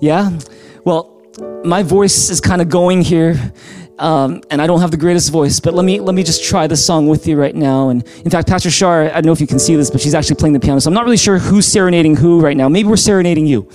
Yeah? 0.00 0.36
Well, 0.84 1.16
my 1.64 1.82
voice 1.82 2.28
is 2.30 2.40
kind 2.40 2.60
of 2.60 2.68
going 2.68 3.02
here, 3.02 3.52
um, 4.00 4.42
and 4.50 4.60
I 4.60 4.66
don't 4.66 4.80
have 4.80 4.90
the 4.90 4.96
greatest 4.96 5.30
voice, 5.30 5.60
but 5.60 5.74
let 5.74 5.84
me 5.84 6.00
let 6.00 6.14
me 6.14 6.22
just 6.22 6.42
try 6.42 6.66
the 6.66 6.76
song 6.76 7.06
with 7.06 7.26
you 7.26 7.36
right 7.36 7.54
now. 7.54 7.90
And 7.90 8.02
in 8.24 8.30
fact, 8.30 8.48
Pastor 8.48 8.70
Shar, 8.70 9.04
I 9.04 9.12
don't 9.12 9.26
know 9.26 9.32
if 9.32 9.40
you 9.40 9.46
can 9.46 9.58
see 9.58 9.76
this, 9.76 9.90
but 9.90 10.00
she's 10.00 10.14
actually 10.14 10.36
playing 10.36 10.54
the 10.54 10.60
piano, 10.60 10.80
so 10.80 10.88
I'm 10.88 10.94
not 10.94 11.04
really 11.04 11.16
sure 11.16 11.38
who's 11.38 11.66
serenading 11.66 12.16
who 12.16 12.40
right 12.40 12.56
now. 12.56 12.68
Maybe 12.68 12.88
we're 12.88 12.96
serenading 12.96 13.46
you. 13.46 13.68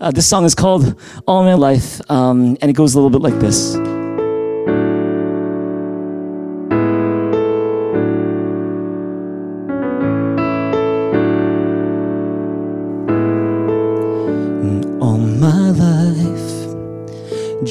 Uh, 0.00 0.10
this 0.10 0.28
song 0.28 0.44
is 0.44 0.54
called 0.54 0.94
All 1.26 1.42
My 1.42 1.54
Life, 1.54 2.00
um, 2.10 2.56
and 2.60 2.70
it 2.70 2.74
goes 2.74 2.94
a 2.94 3.00
little 3.00 3.10
bit 3.10 3.22
like 3.22 3.40
this. 3.40 3.97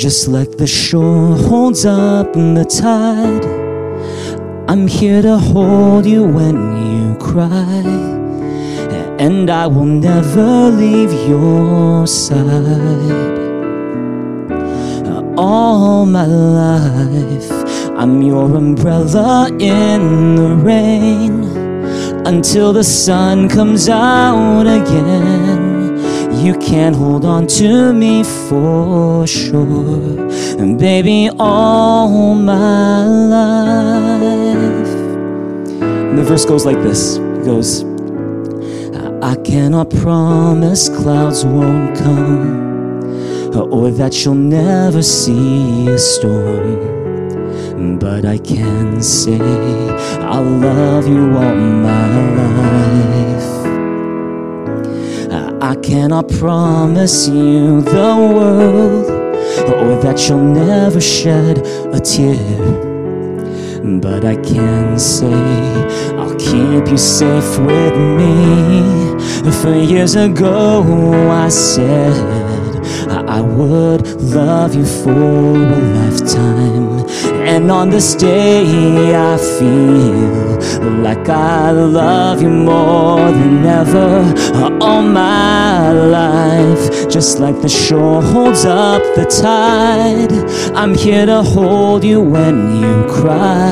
Just 0.08 0.30
like 0.30 0.56
the 0.56 0.66
shore 0.66 1.36
holds 1.36 1.86
up 1.86 2.32
the 2.32 2.64
tide, 2.64 3.44
I'm 4.70 4.88
here 4.88 5.22
to 5.22 5.38
hold 5.38 6.06
you 6.06 6.24
when 6.24 6.56
you 6.88 7.14
cry, 7.20 7.84
and 9.20 9.50
I 9.50 9.68
will 9.68 9.84
never 9.84 10.70
leave 10.70 11.12
your 11.28 12.08
side. 12.08 13.38
All 15.38 16.06
my 16.06 16.26
life, 16.26 17.52
I'm 17.98 18.22
your 18.22 18.56
umbrella 18.56 19.50
in 19.60 20.36
the 20.36 20.56
rain 20.56 21.44
until 22.26 22.72
the 22.72 22.86
sun 22.86 23.50
comes 23.50 23.90
out 23.90 24.68
again. 24.68 25.67
You 26.44 26.54
can 26.60 26.94
hold 26.94 27.26
on 27.26 27.48
to 27.48 27.92
me 27.94 28.24
for 28.24 29.26
sure. 29.26 30.30
And 30.60 30.78
baby, 30.80 31.30
all 31.40 32.36
my 32.36 33.06
life. 33.06 34.88
And 35.82 36.18
the 36.18 36.24
verse 36.24 36.46
goes 36.46 36.64
like 36.66 36.78
this 36.84 37.18
it 37.18 37.44
goes, 37.44 37.84
I 39.24 39.36
cannot 39.44 39.90
promise 39.90 40.90
clouds 40.90 41.44
won't 41.44 41.98
come, 41.98 43.54
or 43.56 43.90
that 43.92 44.24
you'll 44.24 44.36
never 44.36 45.02
see 45.02 45.88
a 45.88 45.98
storm. 45.98 46.98
But 48.00 48.26
I 48.26 48.38
can 48.38 49.02
say, 49.02 49.40
I 50.22 50.40
love 50.40 51.08
you 51.08 51.36
all 51.36 51.56
my 51.56 52.36
life. 52.36 53.57
I 55.88 55.90
cannot 55.90 56.28
promise 56.28 57.30
you 57.30 57.80
the 57.80 58.16
world 58.36 59.06
or 59.72 60.02
that 60.02 60.28
you'll 60.28 60.44
never 60.44 61.00
shed 61.00 61.60
a 61.96 62.00
tear. 62.02 62.36
But 64.02 64.26
I 64.26 64.36
can 64.36 65.00
say 65.00 65.32
I'll 66.18 66.36
keep 66.36 66.92
you 66.92 66.98
safe 66.98 67.58
with 67.58 67.96
me. 68.20 68.84
For 69.62 69.74
years 69.74 70.16
ago, 70.16 70.84
I 71.32 71.48
said 71.48 72.37
I 73.10 73.42
would 73.42 74.08
love 74.22 74.76
you 74.76 74.86
for 74.86 75.12
a 75.12 75.80
lifetime. 76.00 77.06
And 77.48 77.72
on 77.72 77.90
this 77.90 78.14
day, 78.16 79.16
I 79.16 79.38
feel 79.38 80.58
like 81.02 81.30
I 81.30 81.72
love 81.72 82.42
you 82.42 82.50
more 82.50 83.32
than 83.32 83.66
ever. 83.66 84.22
Uh, 84.54 84.78
all 84.82 85.02
my 85.02 85.92
life, 85.92 87.10
just 87.10 87.40
like 87.40 87.62
the 87.62 87.70
shore 87.70 88.22
holds 88.22 88.66
up 88.66 89.02
the 89.16 89.26
tide. 89.26 90.32
I'm 90.76 90.94
here 90.94 91.26
to 91.26 91.42
hold 91.42 92.04
you 92.04 92.22
when 92.22 92.76
you 92.82 93.06
cry, 93.10 93.72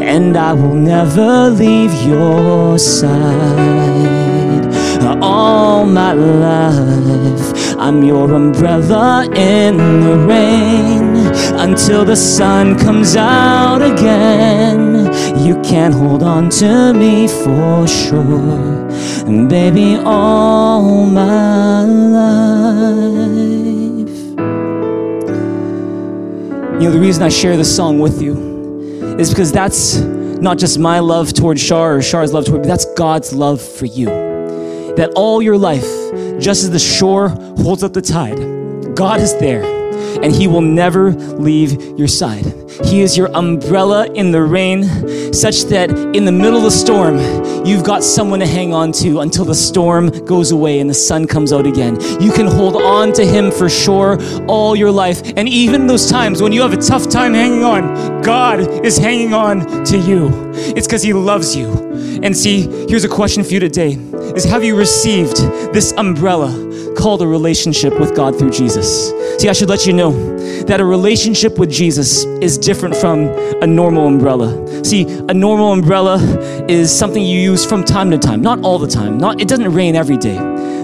and 0.00 0.36
I 0.36 0.52
will 0.52 0.74
never 0.74 1.50
leave 1.50 1.92
your 2.06 2.78
side. 2.78 4.64
Uh, 5.02 5.18
all 5.20 5.84
my 5.84 6.12
life, 6.12 7.63
I'm 7.78 8.02
your 8.02 8.32
umbrella 8.32 9.28
in 9.34 9.76
the 9.76 10.16
rain 10.26 11.16
until 11.58 12.04
the 12.04 12.16
sun 12.16 12.78
comes 12.78 13.16
out 13.16 13.82
again. 13.82 15.12
You 15.44 15.60
can't 15.62 15.94
hold 15.94 16.22
on 16.22 16.50
to 16.50 16.92
me 16.94 17.28
for 17.28 17.86
sure, 17.86 18.88
and 19.26 19.48
baby, 19.48 19.96
all 20.04 21.04
my 21.04 21.84
life. 21.84 23.54
You 26.74 26.88
know, 26.88 26.90
the 26.90 27.00
reason 27.00 27.22
I 27.22 27.28
share 27.28 27.56
this 27.56 27.74
song 27.74 27.98
with 27.98 28.20
you 28.20 29.16
is 29.18 29.30
because 29.30 29.52
that's 29.52 29.96
not 30.40 30.58
just 30.58 30.78
my 30.78 30.98
love 30.98 31.32
towards 31.32 31.62
Shar 31.62 31.96
or 31.96 32.02
Shar's 32.02 32.32
love 32.32 32.44
toward 32.44 32.62
me, 32.62 32.68
that's 32.68 32.84
God's 32.94 33.32
love 33.32 33.62
for 33.62 33.86
you. 33.86 34.06
That 34.96 35.12
all 35.16 35.40
your 35.40 35.56
life, 35.56 35.88
just 36.44 36.62
as 36.62 36.70
the 36.70 36.78
shore 36.78 37.30
holds 37.56 37.82
up 37.82 37.94
the 37.94 38.02
tide, 38.02 38.36
God 38.94 39.18
is 39.18 39.34
there 39.38 39.64
and 40.22 40.30
He 40.30 40.46
will 40.46 40.60
never 40.60 41.12
leave 41.12 41.98
your 41.98 42.06
side. 42.06 42.44
He 42.84 43.00
is 43.00 43.16
your 43.16 43.34
umbrella 43.34 44.06
in 44.12 44.30
the 44.30 44.42
rain, 44.42 44.84
such 45.32 45.62
that 45.64 45.88
in 46.14 46.26
the 46.26 46.32
middle 46.32 46.58
of 46.58 46.64
the 46.64 46.70
storm, 46.70 47.16
you've 47.64 47.82
got 47.82 48.02
someone 48.02 48.40
to 48.40 48.46
hang 48.46 48.74
on 48.74 48.92
to 48.92 49.20
until 49.20 49.46
the 49.46 49.54
storm 49.54 50.10
goes 50.26 50.50
away 50.50 50.80
and 50.80 50.90
the 50.90 50.94
sun 50.94 51.26
comes 51.26 51.50
out 51.50 51.66
again. 51.66 51.98
You 52.20 52.30
can 52.30 52.46
hold 52.46 52.76
on 52.76 53.14
to 53.14 53.24
Him 53.24 53.50
for 53.50 53.70
sure 53.70 54.18
all 54.46 54.76
your 54.76 54.90
life. 54.90 55.22
And 55.36 55.48
even 55.48 55.86
those 55.86 56.10
times 56.10 56.42
when 56.42 56.52
you 56.52 56.60
have 56.60 56.74
a 56.74 56.82
tough 56.82 57.08
time 57.08 57.32
hanging 57.32 57.64
on, 57.64 58.20
God 58.20 58.84
is 58.84 58.98
hanging 58.98 59.32
on 59.32 59.84
to 59.86 59.98
you. 59.98 60.28
It's 60.76 60.86
because 60.86 61.02
He 61.02 61.14
loves 61.14 61.56
you. 61.56 61.93
And 62.24 62.34
see, 62.34 62.62
here's 62.88 63.04
a 63.04 63.08
question 63.08 63.44
for 63.44 63.52
you 63.52 63.60
today 63.60 63.92
is 64.34 64.44
have 64.44 64.64
you 64.64 64.76
received 64.76 65.36
this 65.74 65.92
umbrella 65.98 66.48
called 66.96 67.20
a 67.20 67.26
relationship 67.26 68.00
with 68.00 68.16
God 68.16 68.38
through 68.38 68.50
Jesus? 68.50 69.10
See, 69.38 69.50
I 69.50 69.52
should 69.52 69.68
let 69.68 69.84
you 69.84 69.92
know 69.92 70.12
that 70.64 70.80
a 70.80 70.84
relationship 70.86 71.58
with 71.58 71.70
Jesus 71.70 72.24
is 72.40 72.56
different 72.56 72.96
from 72.96 73.28
a 73.60 73.66
normal 73.66 74.06
umbrella. 74.06 74.84
See, 74.84 75.02
a 75.28 75.34
normal 75.34 75.72
umbrella 75.72 76.16
is 76.66 76.96
something 76.96 77.22
you 77.22 77.38
use 77.38 77.66
from 77.66 77.84
time 77.84 78.10
to 78.10 78.16
time, 78.16 78.40
not 78.40 78.58
all 78.62 78.78
the 78.78 78.88
time. 78.88 79.18
Not 79.18 79.38
it 79.38 79.46
doesn't 79.46 79.74
rain 79.74 79.94
every 79.94 80.16
day. 80.16 80.38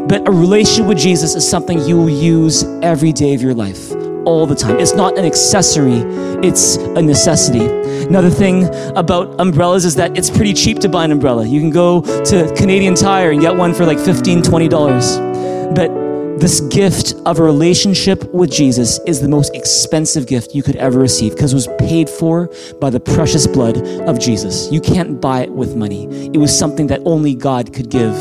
But 0.06 0.28
a 0.28 0.30
relationship 0.30 0.86
with 0.86 0.98
Jesus 0.98 1.34
is 1.34 1.48
something 1.48 1.80
you 1.80 1.96
will 1.96 2.10
use 2.10 2.64
every 2.82 3.12
day 3.12 3.32
of 3.32 3.40
your 3.40 3.54
life, 3.54 3.92
all 4.24 4.46
the 4.46 4.54
time. 4.54 4.78
It's 4.78 4.94
not 4.94 5.18
an 5.18 5.24
accessory, 5.24 6.02
it's 6.46 6.76
a 6.76 7.02
necessity. 7.02 7.66
Another 8.06 8.30
thing 8.30 8.64
about 8.96 9.38
umbrellas 9.40 9.84
is 9.84 9.94
that 9.96 10.16
it's 10.16 10.30
pretty 10.30 10.52
cheap 10.52 10.78
to 10.80 10.88
buy 10.88 11.04
an 11.04 11.12
umbrella. 11.12 11.46
You 11.46 11.60
can 11.60 11.70
go 11.70 12.00
to 12.00 12.54
Canadian 12.56 12.94
Tire 12.94 13.30
and 13.30 13.40
get 13.40 13.56
one 13.56 13.74
for 13.74 13.84
like 13.84 13.98
$15, 13.98 14.42
$20. 14.42 15.74
But 15.74 15.99
this 16.40 16.60
gift 16.62 17.14
of 17.26 17.38
a 17.38 17.42
relationship 17.42 18.24
with 18.32 18.50
Jesus 18.50 18.98
is 19.06 19.20
the 19.20 19.28
most 19.28 19.54
expensive 19.54 20.26
gift 20.26 20.54
you 20.54 20.62
could 20.62 20.76
ever 20.76 20.98
receive 20.98 21.34
because 21.34 21.52
it 21.52 21.56
was 21.56 21.68
paid 21.78 22.08
for 22.08 22.50
by 22.80 22.88
the 22.88 22.98
precious 22.98 23.46
blood 23.46 23.76
of 24.08 24.18
Jesus. 24.18 24.72
You 24.72 24.80
can't 24.80 25.20
buy 25.20 25.42
it 25.42 25.52
with 25.52 25.76
money. 25.76 26.06
It 26.32 26.38
was 26.38 26.58
something 26.58 26.86
that 26.86 27.02
only 27.04 27.34
God 27.34 27.74
could 27.74 27.90
give 27.90 28.14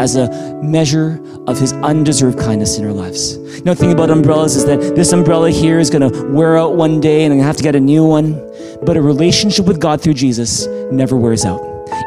as 0.00 0.16
a 0.16 0.30
measure 0.62 1.20
of 1.46 1.58
his 1.58 1.74
undeserved 1.74 2.38
kindness 2.38 2.78
in 2.78 2.86
our 2.86 2.92
lives. 2.92 3.34
Another 3.60 3.78
thing 3.78 3.92
about 3.92 4.08
umbrellas 4.10 4.56
is 4.56 4.64
that 4.64 4.80
this 4.96 5.12
umbrella 5.12 5.50
here 5.50 5.78
is 5.78 5.90
going 5.90 6.10
to 6.10 6.32
wear 6.32 6.56
out 6.56 6.76
one 6.76 6.98
day 6.98 7.24
and 7.24 7.32
I'm 7.32 7.38
going 7.38 7.44
to 7.44 7.46
have 7.46 7.56
to 7.58 7.62
get 7.62 7.76
a 7.76 7.80
new 7.80 8.06
one. 8.06 8.34
But 8.86 8.96
a 8.96 9.02
relationship 9.02 9.66
with 9.66 9.80
God 9.80 10.00
through 10.00 10.14
Jesus 10.14 10.66
never 10.90 11.16
wears 11.16 11.44
out. 11.44 11.60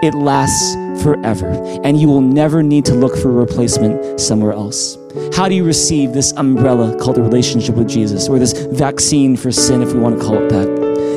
It 0.03 0.13
lasts 0.13 0.76
forever, 1.03 1.49
and 1.84 1.99
you 1.99 2.07
will 2.07 2.22
never 2.22 2.61
need 2.61 2.86
to 2.86 2.93
look 2.93 3.15
for 3.15 3.30
a 3.30 3.34
replacement 3.34 4.20
somewhere 4.20 4.51
else. 4.51 4.98
How 5.34 5.47
do 5.49 5.55
you 5.55 5.64
receive 5.64 6.14
this 6.14 6.34
umbrella 6.34 6.97
called 6.99 7.18
a 7.18 7.22
relationship 7.22 7.76
with 7.76 7.89
Jesus, 7.89 8.30
or 8.30 8.38
this 8.38 8.53
vaccine 8.68 9.36
for 9.36 9.51
sin, 9.51 9.82
if 9.82 9.93
we 9.93 9.99
want 9.99 10.20
to 10.20 10.26
call 10.26 10.36
it 10.36 10.49
that? 10.49 10.68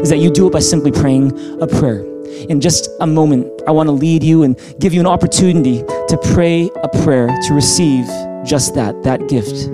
Is 0.02 0.08
that 0.08 0.18
you 0.18 0.30
do 0.30 0.46
it 0.46 0.52
by 0.52 0.60
simply 0.60 0.90
praying 0.90 1.32
a 1.60 1.66
prayer. 1.66 2.04
in 2.48 2.60
just 2.60 2.88
a 3.00 3.06
moment, 3.06 3.46
I 3.66 3.70
want 3.70 3.88
to 3.88 3.92
lead 3.92 4.22
you 4.22 4.42
and 4.42 4.58
give 4.78 4.92
you 4.92 5.00
an 5.00 5.06
opportunity 5.06 5.82
to 5.82 6.18
pray 6.32 6.70
a 6.82 6.88
prayer 7.02 7.28
to 7.28 7.54
receive 7.54 8.06
just 8.44 8.74
that, 8.74 9.02
that 9.02 9.28
gift. 9.28 9.68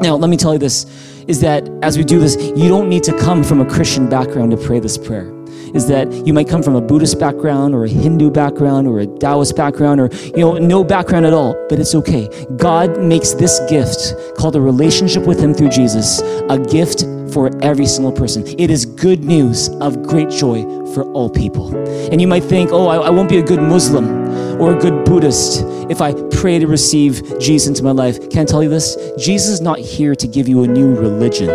Now, 0.00 0.16
let 0.16 0.30
me 0.30 0.36
tell 0.36 0.52
you 0.52 0.58
this 0.58 0.86
is 1.28 1.40
that 1.40 1.68
as 1.82 1.96
we 1.96 2.04
do 2.04 2.18
this, 2.18 2.36
you 2.36 2.68
don't 2.68 2.88
need 2.88 3.04
to 3.04 3.16
come 3.18 3.44
from 3.44 3.60
a 3.60 3.66
Christian 3.66 4.08
background 4.08 4.50
to 4.50 4.56
pray 4.56 4.80
this 4.80 4.98
prayer. 4.98 5.30
Is 5.74 5.86
that 5.88 6.26
you 6.26 6.32
might 6.32 6.48
come 6.48 6.62
from 6.62 6.74
a 6.74 6.80
Buddhist 6.80 7.18
background 7.18 7.74
or 7.74 7.84
a 7.84 7.88
Hindu 7.88 8.30
background 8.30 8.86
or 8.86 9.00
a 9.00 9.06
Taoist 9.06 9.56
background 9.56 10.00
or, 10.00 10.08
you 10.24 10.38
know, 10.38 10.58
no 10.58 10.84
background 10.84 11.24
at 11.24 11.32
all, 11.32 11.54
but 11.68 11.78
it's 11.78 11.94
okay. 11.94 12.28
God 12.56 13.00
makes 13.00 13.32
this 13.32 13.60
gift 13.68 14.14
called 14.36 14.56
a 14.56 14.60
relationship 14.60 15.26
with 15.26 15.40
Him 15.40 15.54
through 15.54 15.70
Jesus 15.70 16.20
a 16.50 16.58
gift 16.58 17.04
for 17.32 17.50
every 17.62 17.86
single 17.86 18.12
person. 18.12 18.44
It 18.58 18.70
is 18.70 18.84
good 18.84 19.24
news 19.24 19.68
of 19.80 20.02
great 20.02 20.28
joy 20.28 20.62
for 20.92 21.04
all 21.12 21.28
people. 21.30 21.74
And 22.10 22.20
you 22.20 22.26
might 22.26 22.44
think, 22.44 22.70
oh, 22.72 22.88
I, 22.88 22.96
I 22.96 23.10
won't 23.10 23.28
be 23.28 23.38
a 23.38 23.42
good 23.42 23.60
Muslim 23.60 24.22
or 24.60 24.76
a 24.76 24.78
good 24.78 25.04
Buddhist 25.04 25.62
if 25.90 26.00
I 26.00 26.14
pray 26.30 26.58
to 26.58 26.66
receive 26.66 27.38
Jesus 27.38 27.68
into 27.68 27.82
my 27.82 27.90
life. 27.90 28.30
Can 28.30 28.40
I 28.40 28.44
tell 28.44 28.62
you 28.62 28.68
this? 28.68 28.96
Jesus 29.18 29.50
is 29.50 29.60
not 29.60 29.78
here 29.78 30.14
to 30.14 30.28
give 30.28 30.48
you 30.48 30.62
a 30.64 30.66
new 30.66 30.94
religion. 30.94 31.48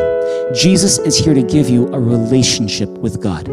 Jesus 0.53 0.97
is 0.99 1.17
here 1.17 1.33
to 1.33 1.43
give 1.43 1.69
you 1.69 1.88
a 1.93 1.99
relationship 1.99 2.89
with 2.89 3.21
God. 3.21 3.47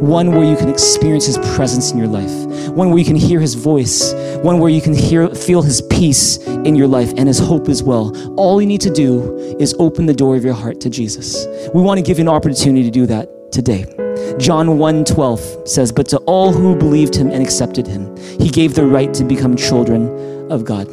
One 0.00 0.32
where 0.32 0.44
you 0.44 0.56
can 0.56 0.68
experience 0.68 1.26
His 1.26 1.38
presence 1.54 1.92
in 1.92 1.98
your 1.98 2.06
life. 2.06 2.68
One 2.70 2.90
where 2.90 2.98
you 2.98 3.04
can 3.04 3.16
hear 3.16 3.40
His 3.40 3.54
voice. 3.54 4.12
One 4.42 4.58
where 4.58 4.70
you 4.70 4.80
can 4.80 4.94
hear, 4.94 5.28
feel 5.28 5.62
His 5.62 5.82
peace 5.82 6.38
in 6.46 6.74
your 6.74 6.86
life 6.86 7.12
and 7.16 7.28
His 7.28 7.38
hope 7.38 7.68
as 7.68 7.82
well. 7.82 8.14
All 8.36 8.60
you 8.60 8.66
need 8.66 8.80
to 8.82 8.90
do 8.90 9.36
is 9.58 9.74
open 9.78 10.06
the 10.06 10.14
door 10.14 10.36
of 10.36 10.44
your 10.44 10.54
heart 10.54 10.80
to 10.82 10.90
Jesus. 10.90 11.46
We 11.74 11.82
want 11.82 11.98
to 11.98 12.02
give 12.02 12.18
you 12.18 12.22
an 12.22 12.28
opportunity 12.28 12.84
to 12.84 12.90
do 12.90 13.06
that 13.06 13.52
today. 13.52 14.07
John 14.38 14.78
1:12 14.78 15.40
says, 15.64 15.90
"But 15.92 16.06
to 16.08 16.18
all 16.18 16.52
who 16.52 16.76
believed 16.76 17.14
him 17.14 17.30
and 17.30 17.42
accepted 17.42 17.86
him, 17.86 18.06
he 18.38 18.48
gave 18.48 18.74
the 18.74 18.86
right 18.86 19.12
to 19.14 19.24
become 19.24 19.56
children 19.56 20.08
of 20.48 20.64
God." 20.64 20.86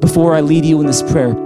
Before 0.00 0.34
I 0.34 0.40
lead 0.40 0.64
you 0.64 0.80
in 0.80 0.86
this 0.86 1.02
prayer, 1.02 1.36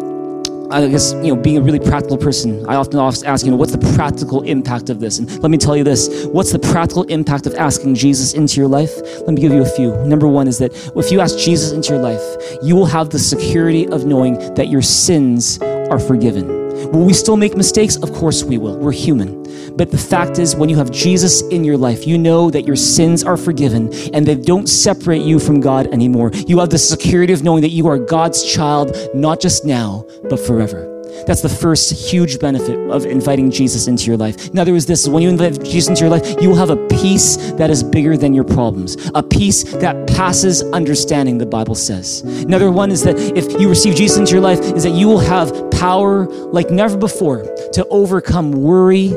I 0.70 0.86
guess, 0.88 1.14
you 1.22 1.34
know, 1.34 1.36
being 1.36 1.58
a 1.58 1.62
really 1.62 1.78
practical 1.78 2.16
person, 2.16 2.64
I 2.66 2.74
often 2.74 2.98
ask, 2.98 3.44
you 3.44 3.52
know, 3.52 3.56
what's 3.56 3.72
the 3.72 3.94
practical 3.94 4.42
impact 4.42 4.90
of 4.90 4.98
this? 4.98 5.18
And 5.18 5.30
let 5.40 5.50
me 5.50 5.58
tell 5.58 5.76
you 5.76 5.84
this 5.84 6.26
what's 6.32 6.52
the 6.52 6.58
practical 6.58 7.04
impact 7.04 7.46
of 7.46 7.54
asking 7.54 7.94
Jesus 7.94 8.34
into 8.34 8.60
your 8.60 8.68
life? 8.68 9.00
Let 9.20 9.28
me 9.28 9.40
give 9.40 9.52
you 9.52 9.62
a 9.62 9.64
few. 9.64 9.96
Number 10.04 10.26
one 10.26 10.48
is 10.48 10.58
that 10.58 10.72
if 10.96 11.10
you 11.12 11.20
ask 11.20 11.38
Jesus 11.38 11.72
into 11.72 11.94
your 11.94 12.02
life, 12.02 12.22
you 12.62 12.74
will 12.74 12.86
have 12.86 13.10
the 13.10 13.18
security 13.18 13.88
of 13.88 14.04
knowing 14.04 14.38
that 14.56 14.68
your 14.68 14.82
sins 14.82 15.58
are 15.62 15.98
forgiven. 15.98 16.65
Will 16.92 17.04
we 17.04 17.12
still 17.12 17.36
make 17.36 17.56
mistakes? 17.56 17.96
Of 17.96 18.12
course 18.12 18.44
we 18.44 18.58
will. 18.58 18.76
We're 18.78 18.92
human. 18.92 19.42
But 19.76 19.90
the 19.90 19.98
fact 19.98 20.38
is, 20.38 20.56
when 20.56 20.68
you 20.68 20.76
have 20.76 20.90
Jesus 20.90 21.42
in 21.48 21.64
your 21.64 21.76
life, 21.76 22.06
you 22.06 22.16
know 22.16 22.50
that 22.50 22.66
your 22.66 22.76
sins 22.76 23.22
are 23.24 23.36
forgiven 23.36 23.92
and 24.14 24.26
they 24.26 24.34
don't 24.34 24.68
separate 24.68 25.22
you 25.22 25.38
from 25.38 25.60
God 25.60 25.88
anymore. 25.88 26.30
You 26.46 26.58
have 26.60 26.70
the 26.70 26.78
security 26.78 27.32
of 27.32 27.42
knowing 27.42 27.62
that 27.62 27.70
you 27.70 27.86
are 27.88 27.98
God's 27.98 28.44
child, 28.44 28.96
not 29.14 29.40
just 29.40 29.64
now, 29.64 30.06
but 30.30 30.40
forever. 30.40 30.95
That's 31.26 31.42
the 31.42 31.48
first 31.48 31.92
huge 31.92 32.38
benefit 32.38 32.78
of 32.90 33.06
inviting 33.06 33.50
Jesus 33.50 33.86
into 33.86 34.04
your 34.04 34.16
life. 34.16 34.48
In 34.48 34.58
other 34.58 34.72
words, 34.72 34.86
this 34.86 35.08
when 35.08 35.22
you 35.22 35.28
invite 35.28 35.62
Jesus 35.64 35.88
into 35.88 36.00
your 36.02 36.10
life, 36.10 36.40
you 36.40 36.48
will 36.48 36.56
have 36.56 36.70
a 36.70 36.76
peace 36.88 37.36
that 37.52 37.70
is 37.70 37.82
bigger 37.82 38.16
than 38.16 38.34
your 38.34 38.44
problems, 38.44 38.96
a 39.14 39.22
peace 39.22 39.64
that 39.74 40.06
passes 40.08 40.62
understanding, 40.72 41.38
the 41.38 41.46
Bible 41.46 41.74
says. 41.74 42.22
Another 42.22 42.70
one 42.70 42.90
is 42.90 43.02
that 43.04 43.18
if 43.18 43.60
you 43.60 43.68
receive 43.68 43.94
Jesus 43.94 44.18
into 44.18 44.32
your 44.32 44.40
life, 44.40 44.60
is 44.60 44.82
that 44.82 44.92
you 44.92 45.06
will 45.06 45.18
have 45.18 45.70
power 45.70 46.26
like 46.26 46.70
never 46.70 46.96
before 46.96 47.44
to 47.72 47.86
overcome 47.90 48.52
worry, 48.52 49.08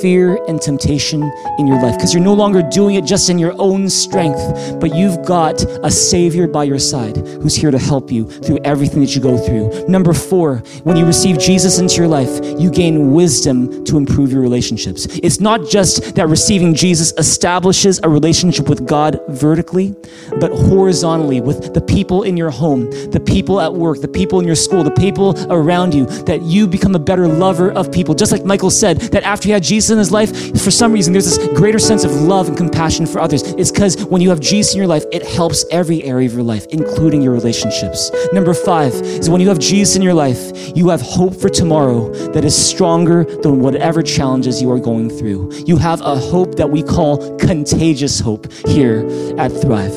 fear, 0.00 0.38
and 0.48 0.60
temptation 0.60 1.22
in 1.58 1.66
your 1.66 1.80
life. 1.82 1.96
Because 1.96 2.14
you're 2.14 2.22
no 2.22 2.34
longer 2.34 2.62
doing 2.62 2.94
it 2.94 3.04
just 3.04 3.28
in 3.28 3.38
your 3.38 3.54
own 3.58 3.88
strength, 3.88 4.40
but 4.80 4.94
you've 4.94 5.24
got 5.24 5.62
a 5.84 5.90
Savior 5.90 6.46
by 6.46 6.64
your 6.64 6.78
side 6.78 7.16
who's 7.16 7.56
here 7.56 7.70
to 7.70 7.78
help 7.78 8.10
you 8.12 8.28
through 8.28 8.58
everything 8.64 9.00
that 9.00 9.14
you 9.14 9.20
go 9.20 9.36
through. 9.36 9.86
Number 9.88 10.12
four, 10.12 10.62
when 10.84 10.96
you 10.96 11.04
receive 11.04 11.35
Jesus 11.38 11.78
into 11.78 11.96
your 11.96 12.08
life, 12.08 12.40
you 12.58 12.70
gain 12.70 13.12
wisdom 13.12 13.84
to 13.84 13.96
improve 13.96 14.32
your 14.32 14.40
relationships. 14.40 15.06
It's 15.22 15.40
not 15.40 15.68
just 15.68 16.14
that 16.14 16.28
receiving 16.28 16.74
Jesus 16.74 17.12
establishes 17.18 18.00
a 18.02 18.08
relationship 18.08 18.68
with 18.68 18.86
God 18.86 19.20
vertically, 19.28 19.94
but 20.40 20.50
horizontally 20.52 21.40
with 21.40 21.74
the 21.74 21.80
people 21.80 22.22
in 22.22 22.36
your 22.36 22.50
home, 22.50 22.90
the 23.10 23.20
people 23.20 23.60
at 23.60 23.72
work, 23.72 24.00
the 24.00 24.08
people 24.08 24.40
in 24.40 24.46
your 24.46 24.56
school, 24.56 24.82
the 24.82 24.90
people 24.90 25.34
around 25.52 25.94
you, 25.94 26.06
that 26.24 26.42
you 26.42 26.66
become 26.66 26.94
a 26.94 26.98
better 26.98 27.28
lover 27.28 27.70
of 27.72 27.90
people. 27.92 28.14
Just 28.14 28.32
like 28.32 28.44
Michael 28.44 28.70
said, 28.70 28.98
that 29.12 29.22
after 29.22 29.48
he 29.48 29.52
had 29.52 29.62
Jesus 29.62 29.90
in 29.90 29.98
his 29.98 30.12
life, 30.12 30.60
for 30.60 30.70
some 30.70 30.92
reason, 30.92 31.12
there's 31.12 31.36
this 31.36 31.48
greater 31.56 31.78
sense 31.78 32.04
of 32.04 32.12
love 32.12 32.48
and 32.48 32.56
compassion 32.56 33.06
for 33.06 33.20
others. 33.20 33.42
It's 33.42 33.70
because 33.70 34.04
when 34.06 34.20
you 34.20 34.30
have 34.30 34.40
Jesus 34.40 34.74
in 34.74 34.78
your 34.78 34.86
life, 34.86 35.04
it 35.12 35.22
helps 35.22 35.64
every 35.70 36.02
area 36.04 36.26
of 36.26 36.34
your 36.34 36.42
life, 36.42 36.66
including 36.70 37.22
your 37.22 37.32
relationships. 37.32 38.10
Number 38.32 38.54
five 38.54 38.92
is 38.94 39.28
when 39.30 39.40
you 39.40 39.48
have 39.48 39.58
Jesus 39.58 39.96
in 39.96 40.02
your 40.02 40.14
life, 40.14 40.76
you 40.76 40.88
have 40.88 41.00
hope 41.26 41.40
for 41.40 41.48
tomorrow 41.48 42.08
that 42.28 42.44
is 42.44 42.54
stronger 42.54 43.24
than 43.24 43.58
whatever 43.58 44.00
challenges 44.00 44.62
you 44.62 44.70
are 44.70 44.78
going 44.78 45.10
through. 45.10 45.50
You 45.66 45.76
have 45.76 46.00
a 46.02 46.14
hope 46.14 46.54
that 46.54 46.70
we 46.70 46.84
call 46.84 47.36
contagious 47.38 48.20
hope 48.20 48.46
here 48.68 49.04
at 49.36 49.48
Thrive 49.48 49.92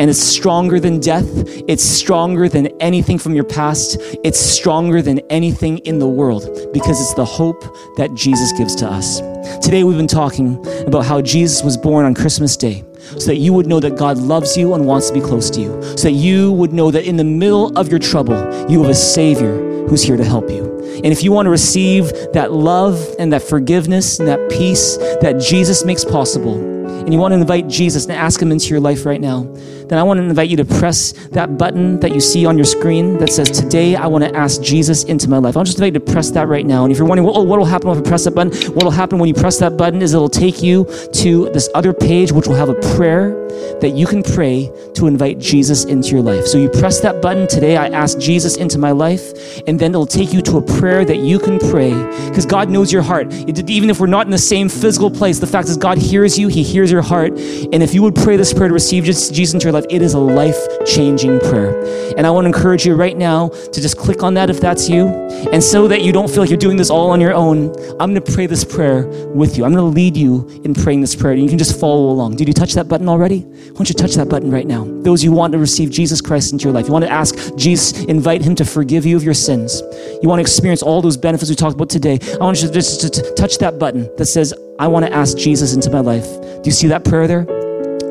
and 0.00 0.08
it's 0.08 0.20
stronger 0.20 0.78
than 0.78 1.00
death. 1.00 1.28
It's 1.68 1.82
stronger 1.82 2.48
than 2.48 2.68
anything 2.80 3.18
from 3.18 3.34
your 3.34 3.44
past. 3.44 3.98
It's 4.24 4.38
stronger 4.38 5.02
than 5.02 5.18
anything 5.28 5.78
in 5.78 5.98
the 5.98 6.08
world 6.08 6.44
because 6.72 7.00
it's 7.00 7.14
the 7.14 7.24
hope 7.24 7.60
that 7.96 8.14
Jesus 8.14 8.50
gives 8.56 8.74
to 8.76 8.86
us. 8.86 9.20
Today, 9.62 9.84
we've 9.84 9.98
been 9.98 10.06
talking 10.06 10.64
about 10.86 11.04
how 11.04 11.20
Jesus 11.20 11.62
was 11.62 11.76
born 11.76 12.06
on 12.06 12.14
Christmas 12.14 12.56
Day 12.56 12.82
so 12.98 13.26
that 13.26 13.36
you 13.36 13.52
would 13.52 13.66
know 13.66 13.80
that 13.80 13.98
God 13.98 14.16
loves 14.16 14.56
you 14.56 14.72
and 14.72 14.86
wants 14.86 15.08
to 15.08 15.14
be 15.14 15.20
close 15.20 15.50
to 15.50 15.60
you, 15.60 15.82
so 15.82 16.04
that 16.04 16.12
you 16.12 16.50
would 16.52 16.72
know 16.72 16.90
that 16.90 17.04
in 17.04 17.16
the 17.16 17.24
middle 17.24 17.76
of 17.78 17.90
your 17.90 17.98
trouble, 17.98 18.38
you 18.70 18.80
have 18.80 18.90
a 18.90 18.94
Savior 18.94 19.69
who's 19.88 20.02
here 20.02 20.16
to 20.16 20.24
help 20.24 20.50
you. 20.50 20.64
And 20.96 21.06
if 21.06 21.22
you 21.22 21.32
want 21.32 21.46
to 21.46 21.50
receive 21.50 22.12
that 22.32 22.52
love 22.52 22.98
and 23.18 23.32
that 23.32 23.42
forgiveness 23.42 24.18
and 24.18 24.28
that 24.28 24.50
peace 24.50 24.96
that 25.20 25.40
Jesus 25.40 25.84
makes 25.84 26.04
possible, 26.04 26.70
and 27.00 27.14
you 27.14 27.18
want 27.18 27.32
to 27.32 27.40
invite 27.40 27.66
Jesus 27.66 28.04
and 28.04 28.12
ask 28.12 28.40
Him 28.40 28.52
into 28.52 28.68
your 28.68 28.80
life 28.80 29.06
right 29.06 29.20
now, 29.20 29.44
then 29.88 29.98
I 29.98 30.02
want 30.02 30.18
to 30.18 30.24
invite 30.24 30.50
you 30.50 30.56
to 30.58 30.64
press 30.64 31.12
that 31.30 31.56
button 31.56 31.98
that 32.00 32.14
you 32.14 32.20
see 32.20 32.46
on 32.46 32.56
your 32.56 32.64
screen 32.64 33.18
that 33.18 33.30
says, 33.30 33.50
Today 33.50 33.96
I 33.96 34.06
want 34.06 34.22
to 34.22 34.36
ask 34.36 34.60
Jesus 34.62 35.04
into 35.04 35.28
my 35.28 35.38
life. 35.38 35.56
I'll 35.56 35.64
just 35.64 35.78
invite 35.78 35.94
you 35.94 36.00
to 36.00 36.12
press 36.12 36.30
that 36.32 36.46
right 36.46 36.64
now. 36.66 36.84
And 36.84 36.92
if 36.92 36.98
you're 36.98 37.08
wondering, 37.08 37.28
oh, 37.28 37.42
what 37.42 37.58
will 37.58 37.66
happen 37.66 37.88
if 37.90 37.98
I 37.98 38.02
press 38.02 38.24
that 38.24 38.34
button? 38.36 38.52
What 38.74 38.84
will 38.84 38.92
happen 38.92 39.18
when 39.18 39.28
you 39.28 39.34
press 39.34 39.58
that 39.58 39.76
button 39.76 40.02
is 40.02 40.14
it'll 40.14 40.28
take 40.28 40.62
you 40.62 40.84
to 41.14 41.50
this 41.50 41.68
other 41.74 41.92
page, 41.92 42.30
which 42.30 42.46
will 42.46 42.54
have 42.54 42.68
a 42.68 42.74
prayer 42.96 43.48
that 43.80 43.90
you 43.90 44.06
can 44.06 44.22
pray 44.22 44.70
to 44.94 45.06
invite 45.06 45.38
Jesus 45.38 45.84
into 45.84 46.10
your 46.10 46.22
life. 46.22 46.46
So 46.46 46.58
you 46.58 46.68
press 46.68 47.00
that 47.00 47.20
button 47.22 47.46
today, 47.46 47.76
I 47.76 47.88
ask 47.88 48.18
Jesus 48.18 48.56
into 48.56 48.78
my 48.78 48.90
life, 48.90 49.60
and 49.66 49.78
then 49.78 49.90
it'll 49.90 50.06
take 50.06 50.32
you 50.32 50.42
to 50.42 50.58
a 50.58 50.62
prayer 50.62 51.04
that 51.04 51.18
you 51.18 51.38
can 51.38 51.58
pray 51.58 51.90
because 52.28 52.46
God 52.46 52.68
knows 52.68 52.92
your 52.92 53.02
heart. 53.02 53.28
It, 53.30 53.68
even 53.70 53.90
if 53.90 54.00
we're 54.00 54.06
not 54.06 54.26
in 54.26 54.30
the 54.30 54.38
same 54.38 54.68
physical 54.68 55.10
place, 55.10 55.38
the 55.38 55.46
fact 55.46 55.68
is 55.68 55.76
God 55.76 55.98
hears 55.98 56.38
you, 56.38 56.48
He 56.48 56.62
hears 56.62 56.90
your 56.90 57.02
heart. 57.02 57.32
And 57.32 57.82
if 57.82 57.94
you 57.94 58.02
would 58.02 58.14
pray 58.14 58.36
this 58.36 58.52
prayer 58.52 58.68
to 58.68 58.74
receive 58.74 59.04
Jesus 59.04 59.52
into 59.52 59.64
your 59.64 59.72
life, 59.72 59.86
it 59.90 60.02
is 60.02 60.14
a 60.14 60.18
life 60.18 60.58
changing 60.86 61.40
prayer. 61.40 61.80
And 62.16 62.26
I 62.26 62.30
want 62.30 62.44
to 62.44 62.48
encourage 62.48 62.86
you 62.86 62.94
right 62.94 63.16
now 63.16 63.48
to 63.48 63.80
just 63.80 63.96
click 63.96 64.22
on 64.22 64.34
that 64.34 64.50
if 64.50 64.60
that's 64.60 64.88
you. 64.88 65.08
And 65.52 65.62
so 65.62 65.88
that 65.88 66.02
you 66.02 66.12
don't 66.12 66.28
feel 66.28 66.40
like 66.40 66.50
you're 66.50 66.58
doing 66.58 66.76
this 66.76 66.90
all 66.90 67.10
on 67.10 67.20
your 67.20 67.34
own, 67.34 67.74
I'm 68.00 68.12
going 68.12 68.22
to 68.22 68.32
pray 68.32 68.46
this 68.46 68.64
prayer 68.64 69.06
with 69.28 69.56
you. 69.56 69.64
I'm 69.64 69.72
going 69.72 69.84
to 69.84 69.94
lead 69.94 70.16
you 70.16 70.48
in 70.64 70.74
praying 70.74 71.00
this 71.00 71.14
prayer. 71.14 71.32
And 71.32 71.42
you 71.42 71.48
can 71.48 71.58
just 71.58 71.78
follow 71.78 72.10
along. 72.10 72.36
Did 72.36 72.48
you 72.48 72.54
touch 72.54 72.74
that 72.74 72.88
button 72.88 73.08
already? 73.08 73.39
Why 73.40 73.72
don't 73.72 73.88
you 73.88 73.94
touch 73.94 74.14
that 74.14 74.28
button 74.28 74.50
right 74.50 74.66
now? 74.66 74.84
Those 75.02 75.24
you 75.24 75.32
want 75.32 75.52
to 75.52 75.58
receive 75.58 75.90
Jesus 75.90 76.20
Christ 76.20 76.52
into 76.52 76.64
your 76.64 76.72
life. 76.72 76.86
You 76.86 76.92
want 76.92 77.04
to 77.04 77.10
ask 77.10 77.54
Jesus, 77.56 78.04
invite 78.04 78.42
Him 78.42 78.54
to 78.56 78.64
forgive 78.64 79.06
you 79.06 79.16
of 79.16 79.22
your 79.22 79.34
sins. 79.34 79.82
You 80.22 80.28
want 80.28 80.38
to 80.38 80.42
experience 80.42 80.82
all 80.82 81.02
those 81.02 81.16
benefits 81.16 81.50
we 81.50 81.56
talked 81.56 81.74
about 81.74 81.90
today. 81.90 82.18
I 82.34 82.44
want 82.44 82.60
you 82.60 82.68
to 82.68 82.74
just 82.74 83.00
to, 83.00 83.10
to 83.10 83.34
touch 83.34 83.58
that 83.58 83.78
button 83.78 84.08
that 84.16 84.26
says, 84.26 84.54
I 84.78 84.86
want 84.88 85.06
to 85.06 85.12
ask 85.12 85.36
Jesus 85.36 85.74
into 85.74 85.90
my 85.90 86.00
life. 86.00 86.26
Do 86.40 86.62
you 86.64 86.72
see 86.72 86.88
that 86.88 87.04
prayer 87.04 87.26
there? 87.26 87.44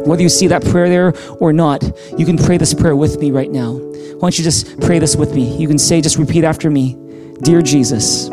Whether 0.05 0.23
you 0.23 0.29
see 0.29 0.47
that 0.47 0.63
prayer 0.65 0.89
there 0.89 1.13
or 1.39 1.53
not, 1.53 1.83
you 2.17 2.25
can 2.25 2.37
pray 2.37 2.57
this 2.57 2.73
prayer 2.73 2.95
with 2.95 3.19
me 3.19 3.31
right 3.31 3.51
now. 3.51 3.73
Why 3.73 4.19
don't 4.21 4.37
you 4.37 4.43
just 4.43 4.79
pray 4.81 4.99
this 4.99 5.15
with 5.15 5.33
me? 5.33 5.57
You 5.57 5.67
can 5.67 5.77
say, 5.77 6.01
just 6.01 6.17
repeat 6.17 6.43
after 6.43 6.69
me 6.69 6.97
Dear 7.41 7.61
Jesus, 7.61 8.27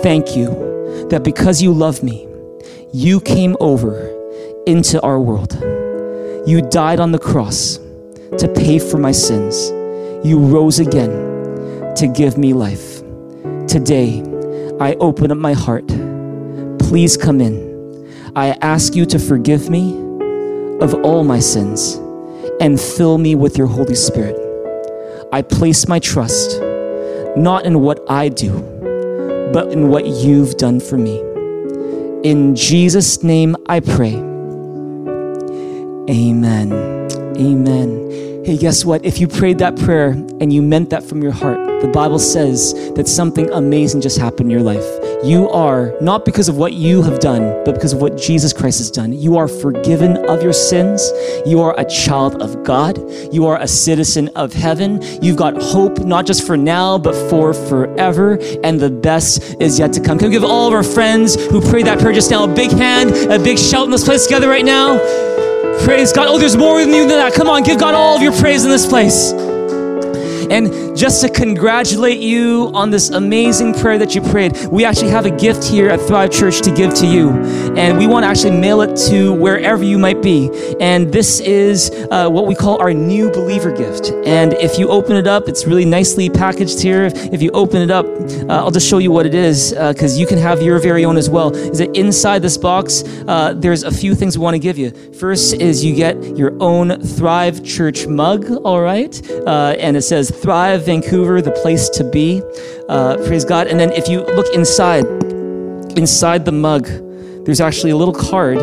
thank 0.00 0.36
you 0.36 0.46
that 1.10 1.22
because 1.24 1.60
you 1.60 1.72
love 1.72 2.04
me, 2.04 2.28
you 2.92 3.20
came 3.20 3.56
over 3.58 4.08
into 4.64 5.02
our 5.02 5.18
world. 5.18 5.58
You 6.44 6.60
died 6.60 6.98
on 6.98 7.12
the 7.12 7.20
cross 7.20 7.76
to 8.38 8.52
pay 8.56 8.80
for 8.80 8.98
my 8.98 9.12
sins. 9.12 9.70
You 10.26 10.40
rose 10.40 10.80
again 10.80 11.94
to 11.94 12.08
give 12.08 12.36
me 12.36 12.52
life. 12.52 13.00
Today, 13.68 14.22
I 14.80 14.94
open 14.94 15.30
up 15.30 15.38
my 15.38 15.52
heart. 15.52 15.86
Please 16.80 17.16
come 17.16 17.40
in. 17.40 18.12
I 18.34 18.56
ask 18.60 18.96
you 18.96 19.06
to 19.06 19.20
forgive 19.20 19.70
me 19.70 19.92
of 20.80 20.94
all 21.04 21.22
my 21.22 21.38
sins 21.38 21.94
and 22.60 22.80
fill 22.80 23.18
me 23.18 23.36
with 23.36 23.56
your 23.56 23.68
Holy 23.68 23.94
Spirit. 23.94 24.36
I 25.32 25.42
place 25.42 25.86
my 25.86 26.00
trust 26.00 26.60
not 27.36 27.64
in 27.64 27.82
what 27.82 28.00
I 28.10 28.28
do, 28.28 28.52
but 29.52 29.70
in 29.70 29.90
what 29.90 30.06
you've 30.06 30.56
done 30.56 30.80
for 30.80 30.98
me. 30.98 31.20
In 32.28 32.56
Jesus' 32.56 33.22
name 33.22 33.56
I 33.68 33.78
pray. 33.78 34.31
Amen. 36.10 36.72
Amen. 37.36 38.44
Hey, 38.44 38.56
guess 38.56 38.84
what? 38.84 39.04
If 39.04 39.20
you 39.20 39.28
prayed 39.28 39.58
that 39.58 39.76
prayer 39.76 40.10
and 40.10 40.52
you 40.52 40.62
meant 40.62 40.90
that 40.90 41.04
from 41.04 41.22
your 41.22 41.30
heart, 41.30 41.58
the 41.80 41.86
Bible 41.86 42.18
says 42.18 42.74
that 42.94 43.06
something 43.06 43.48
amazing 43.52 44.00
just 44.00 44.18
happened 44.18 44.40
in 44.40 44.50
your 44.50 44.62
life. 44.62 44.84
You 45.24 45.48
are, 45.50 45.94
not 46.00 46.24
because 46.24 46.48
of 46.48 46.56
what 46.56 46.72
you 46.72 47.02
have 47.02 47.20
done, 47.20 47.62
but 47.64 47.74
because 47.74 47.92
of 47.92 48.00
what 48.00 48.16
Jesus 48.16 48.52
Christ 48.52 48.78
has 48.78 48.90
done. 48.90 49.12
You 49.12 49.36
are 49.36 49.46
forgiven 49.46 50.16
of 50.28 50.42
your 50.42 50.52
sins. 50.52 51.08
You 51.46 51.60
are 51.60 51.78
a 51.78 51.84
child 51.84 52.42
of 52.42 52.64
God. 52.64 52.98
You 53.32 53.46
are 53.46 53.60
a 53.60 53.68
citizen 53.68 54.28
of 54.34 54.52
heaven. 54.52 55.00
You've 55.22 55.36
got 55.36 55.62
hope, 55.62 56.00
not 56.00 56.26
just 56.26 56.44
for 56.44 56.56
now, 56.56 56.98
but 56.98 57.14
for 57.30 57.54
forever. 57.54 58.40
And 58.64 58.80
the 58.80 58.90
best 58.90 59.56
is 59.60 59.78
yet 59.78 59.92
to 59.92 60.00
come. 60.00 60.18
Can 60.18 60.30
we 60.30 60.34
give 60.34 60.42
all 60.42 60.66
of 60.66 60.74
our 60.74 60.82
friends 60.82 61.36
who 61.46 61.60
prayed 61.60 61.86
that 61.86 62.00
prayer 62.00 62.12
just 62.12 62.32
now 62.32 62.42
a 62.42 62.52
big 62.52 62.72
hand, 62.72 63.10
a 63.30 63.38
big 63.38 63.56
shout 63.56 63.84
in 63.84 63.92
this 63.92 64.04
place 64.04 64.24
together 64.24 64.48
right 64.48 64.64
now? 64.64 64.98
Praise 65.84 66.12
God. 66.12 66.28
Oh, 66.28 66.38
there's 66.38 66.56
more 66.56 66.80
than 66.80 66.94
you 66.94 67.08
than 67.08 67.18
that. 67.18 67.34
Come 67.34 67.48
on, 67.48 67.64
give 67.64 67.78
God 67.78 67.94
all 67.94 68.14
of 68.16 68.22
your 68.22 68.32
praise 68.32 68.64
in 68.64 68.70
this 68.70 68.86
place. 68.86 69.32
And 69.32 70.91
just 70.94 71.22
to 71.22 71.28
congratulate 71.28 72.18
you 72.18 72.70
on 72.74 72.90
this 72.90 73.10
amazing 73.10 73.74
prayer 73.74 73.98
that 73.98 74.14
you 74.14 74.20
prayed, 74.20 74.56
we 74.66 74.84
actually 74.84 75.10
have 75.10 75.26
a 75.26 75.30
gift 75.30 75.64
here 75.64 75.88
at 75.88 76.00
Thrive 76.00 76.30
Church 76.30 76.60
to 76.62 76.74
give 76.74 76.94
to 76.94 77.06
you. 77.06 77.30
And 77.76 77.98
we 77.98 78.06
want 78.06 78.24
to 78.24 78.28
actually 78.28 78.58
mail 78.58 78.82
it 78.82 78.96
to 79.08 79.32
wherever 79.32 79.82
you 79.82 79.98
might 79.98 80.22
be. 80.22 80.50
And 80.80 81.10
this 81.10 81.40
is 81.40 81.90
uh, 82.10 82.28
what 82.28 82.46
we 82.46 82.54
call 82.54 82.80
our 82.80 82.92
new 82.92 83.30
believer 83.30 83.74
gift. 83.74 84.10
And 84.26 84.52
if 84.54 84.78
you 84.78 84.88
open 84.88 85.16
it 85.16 85.26
up, 85.26 85.48
it's 85.48 85.66
really 85.66 85.84
nicely 85.84 86.28
packaged 86.28 86.80
here. 86.80 87.10
If 87.14 87.40
you 87.40 87.50
open 87.52 87.80
it 87.80 87.90
up, 87.90 88.06
uh, 88.06 88.62
I'll 88.62 88.70
just 88.70 88.88
show 88.88 88.98
you 88.98 89.10
what 89.10 89.26
it 89.26 89.34
is 89.34 89.72
because 89.72 90.18
you 90.18 90.26
can 90.26 90.38
have 90.38 90.62
your 90.62 90.78
very 90.78 91.04
own 91.04 91.16
as 91.16 91.30
well. 91.30 91.54
Is 91.54 91.78
that 91.78 91.96
inside 91.96 92.42
this 92.42 92.58
box, 92.58 93.02
uh, 93.26 93.54
there's 93.56 93.82
a 93.82 93.90
few 93.90 94.14
things 94.14 94.36
we 94.36 94.44
want 94.44 94.54
to 94.54 94.58
give 94.58 94.78
you. 94.78 94.90
First 95.14 95.54
is 95.54 95.84
you 95.84 95.94
get 95.94 96.36
your 96.36 96.52
own 96.60 97.00
Thrive 97.00 97.64
Church 97.64 98.06
mug, 98.06 98.50
all 98.64 98.80
right? 98.80 99.30
Uh, 99.30 99.74
and 99.78 99.96
it 99.96 100.02
says 100.02 100.30
Thrive 100.30 100.81
Vancouver, 100.82 101.40
the 101.40 101.50
place 101.50 101.88
to 101.90 102.04
be. 102.04 102.42
Uh, 102.88 103.16
praise 103.26 103.44
God. 103.44 103.66
And 103.66 103.80
then 103.80 103.92
if 103.92 104.08
you 104.08 104.20
look 104.20 104.52
inside, 104.54 105.04
inside 105.96 106.44
the 106.44 106.52
mug, 106.52 106.86
there's 107.44 107.60
actually 107.60 107.90
a 107.90 107.96
little 107.96 108.14
card 108.14 108.58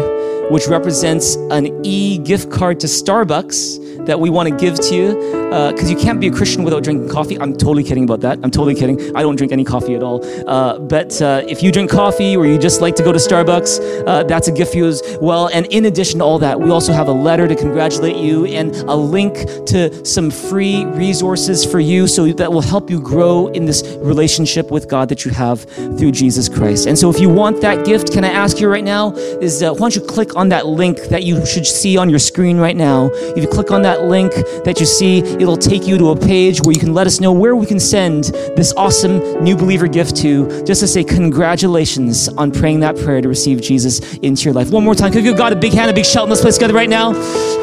which 0.51 0.67
represents 0.67 1.35
an 1.51 1.85
e 1.85 2.17
gift 2.17 2.51
card 2.51 2.79
to 2.79 2.87
Starbucks 2.87 3.88
that 4.09 4.19
we 4.19 4.29
want 4.29 4.49
to 4.49 4.55
give 4.55 4.75
to 4.75 4.95
you 4.95 5.13
because 5.49 5.89
you 5.89 5.97
can't 5.97 6.19
be 6.19 6.27
a 6.27 6.31
Christian 6.31 6.63
without 6.63 6.83
drinking 6.83 7.09
coffee. 7.09 7.39
I'm 7.39 7.53
totally 7.53 7.83
kidding 7.83 8.03
about 8.03 8.21
that. 8.21 8.39
I'm 8.43 8.51
totally 8.51 8.75
kidding. 8.75 9.15
I 9.15 9.21
don't 9.21 9.35
drink 9.35 9.51
any 9.51 9.63
coffee 9.63 9.95
at 9.95 10.03
all. 10.03 10.23
Uh, 10.47 10.79
but 10.79 11.21
uh, 11.21 11.43
if 11.47 11.63
you 11.63 11.71
drink 11.71 11.89
coffee 11.89 12.35
or 12.35 12.45
you 12.45 12.57
just 12.57 12.81
like 12.81 12.95
to 12.95 13.03
go 13.03 13.11
to 13.11 13.19
Starbucks, 13.19 14.05
uh, 14.07 14.23
that's 14.23 14.47
a 14.47 14.51
gift 14.51 14.71
for 14.71 14.77
you 14.77 14.87
as 14.87 15.01
well. 15.21 15.49
And 15.53 15.65
in 15.67 15.85
addition 15.85 16.19
to 16.19 16.25
all 16.25 16.39
that, 16.39 16.59
we 16.59 16.69
also 16.69 16.91
have 16.93 17.07
a 17.07 17.11
letter 17.11 17.47
to 17.47 17.55
congratulate 17.55 18.15
you 18.15 18.45
and 18.45 18.75
a 18.75 18.95
link 18.95 19.35
to 19.67 20.05
some 20.05 20.31
free 20.31 20.85
resources 20.85 21.65
for 21.65 21.79
you 21.79 22.07
so 22.07 22.31
that 22.33 22.51
will 22.51 22.61
help 22.61 22.89
you 22.89 22.99
grow 22.99 23.47
in 23.47 23.65
this 23.65 23.83
relationship 23.99 24.71
with 24.71 24.87
God 24.87 25.09
that 25.09 25.25
you 25.25 25.31
have 25.31 25.63
through 25.97 26.11
Jesus 26.11 26.49
Christ. 26.49 26.87
And 26.87 26.97
so 26.97 27.09
if 27.09 27.19
you 27.19 27.29
want 27.29 27.61
that 27.61 27.85
gift, 27.85 28.11
can 28.11 28.23
I 28.23 28.29
ask 28.29 28.59
you 28.59 28.69
right 28.69 28.83
now 28.83 29.13
is 29.13 29.61
uh, 29.61 29.71
why 29.73 29.79
don't 29.79 29.95
you 29.95 30.01
click 30.01 30.35
on 30.35 30.49
that 30.49 30.67
link 30.67 30.97
that 31.09 31.23
you 31.23 31.45
should 31.45 31.65
see 31.65 31.97
on 31.97 32.09
your 32.09 32.19
screen 32.19 32.57
right 32.57 32.75
now? 32.75 33.09
If 33.13 33.43
you 33.43 33.47
click 33.47 33.71
on 33.71 33.81
that 33.83 33.98
link 34.03 34.33
that 34.63 34.79
you 34.79 34.85
see, 34.85 35.19
it'll 35.19 35.57
take 35.57 35.87
you 35.87 35.97
to 35.97 36.09
a 36.09 36.15
page 36.15 36.61
where 36.61 36.73
you 36.73 36.79
can 36.79 36.93
let 36.93 37.07
us 37.07 37.19
know 37.19 37.31
where 37.31 37.55
we 37.55 37.65
can 37.65 37.79
send 37.79 38.25
this 38.55 38.73
awesome 38.77 39.19
new 39.43 39.55
believer 39.55 39.87
gift 39.87 40.15
to, 40.17 40.63
just 40.63 40.81
to 40.81 40.87
say 40.87 41.03
congratulations 41.03 42.27
on 42.29 42.51
praying 42.51 42.79
that 42.81 42.97
prayer 42.97 43.21
to 43.21 43.27
receive 43.27 43.61
Jesus 43.61 43.99
into 44.17 44.43
your 44.45 44.53
life. 44.53 44.69
One 44.71 44.83
more 44.83 44.95
time, 44.95 45.11
could 45.11 45.23
you 45.23 45.31
give 45.31 45.37
God 45.37 45.53
a 45.53 45.55
big 45.55 45.73
hand, 45.73 45.89
a 45.91 45.93
big 45.93 46.05
shout 46.05 46.23
in 46.23 46.29
this 46.29 46.41
place 46.41 46.55
together 46.55 46.73
right 46.73 46.89
now? 46.89 47.13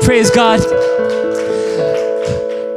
Praise 0.03 0.31
God. 0.31 0.61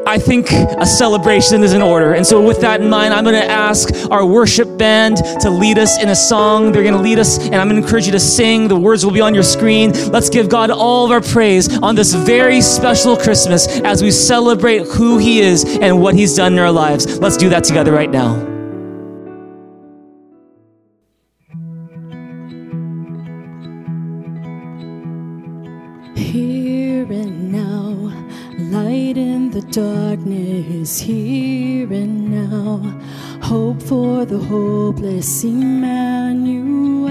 I 0.10 0.18
think 0.18 0.50
a 0.50 0.88
celebration 0.88 1.62
is 1.62 1.74
in 1.74 1.84
order. 1.84 2.14
And 2.16 2.26
so, 2.26 2.42
with 2.42 2.62
that 2.62 2.82
in 2.82 2.90
mind, 2.90 3.14
I'm 3.14 3.24
going 3.24 3.40
to 3.40 3.46
ask 3.48 4.10
our 4.10 4.26
worship 4.26 4.76
band 4.76 5.18
to 5.42 5.52
lead 5.52 5.78
us 5.78 6.02
in 6.02 6.10
a 6.10 6.16
song. 6.16 6.72
They're 6.72 6.82
going 6.82 6.96
to 6.96 7.00
lead 7.00 7.20
us, 7.20 7.38
and 7.38 7.58
I'm 7.58 7.70
going 7.70 7.80
to 7.80 7.86
encourage 7.86 8.08
you 8.08 8.12
to 8.14 8.20
sing. 8.20 8.68
The 8.68 8.76
words 8.76 9.06
will 9.06 9.14
be 9.14 9.22
on 9.22 9.36
your 9.36 9.44
screen. 9.44 9.92
Let's 10.12 10.32
give 10.32 10.50
God 10.50 10.72
all 10.72 11.06
of 11.06 11.12
our 11.12 11.22
praise 11.22 11.78
on 11.84 11.94
this 11.94 12.16
very 12.16 12.60
special 12.60 13.16
Christmas 13.16 13.68
as 13.82 14.02
we 14.02 14.10
celebrate 14.10 14.88
who 14.88 15.20
He 15.20 15.42
is 15.42 15.64
and 15.64 16.02
what 16.02 16.16
He's 16.16 16.36
done 16.36 16.54
in 16.54 16.60
our 16.60 16.72
lives. 16.72 17.20
Let's 17.20 17.38
do 17.38 17.50
that 17.50 17.64
together 17.64 17.92
right 17.92 18.10
now. 18.10 18.59
Darkness. 29.72 31.00
Here 31.00 31.92
and 31.92 32.32
now, 32.32 32.78
hope 33.42 33.82
for 33.82 34.26
the 34.26 34.40
hopeless, 34.40 35.44
Emmanuel. 35.44 37.10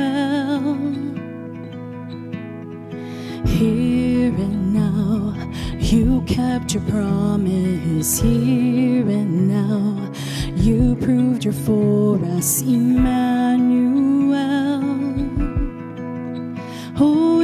Here 3.47 4.33
and 4.33 4.75
now, 4.75 5.35
you 5.79 6.23
kept 6.27 6.75
your 6.75 6.83
promise. 6.85 8.21
Here 8.21 9.09
and 9.09 9.49
now, 9.49 10.13
you 10.55 10.97
proved 10.97 11.45
you're 11.45 11.53
for 11.53 12.19
us, 12.37 12.63
Emmanuel. 12.63 13.89
Oh, 17.01 17.41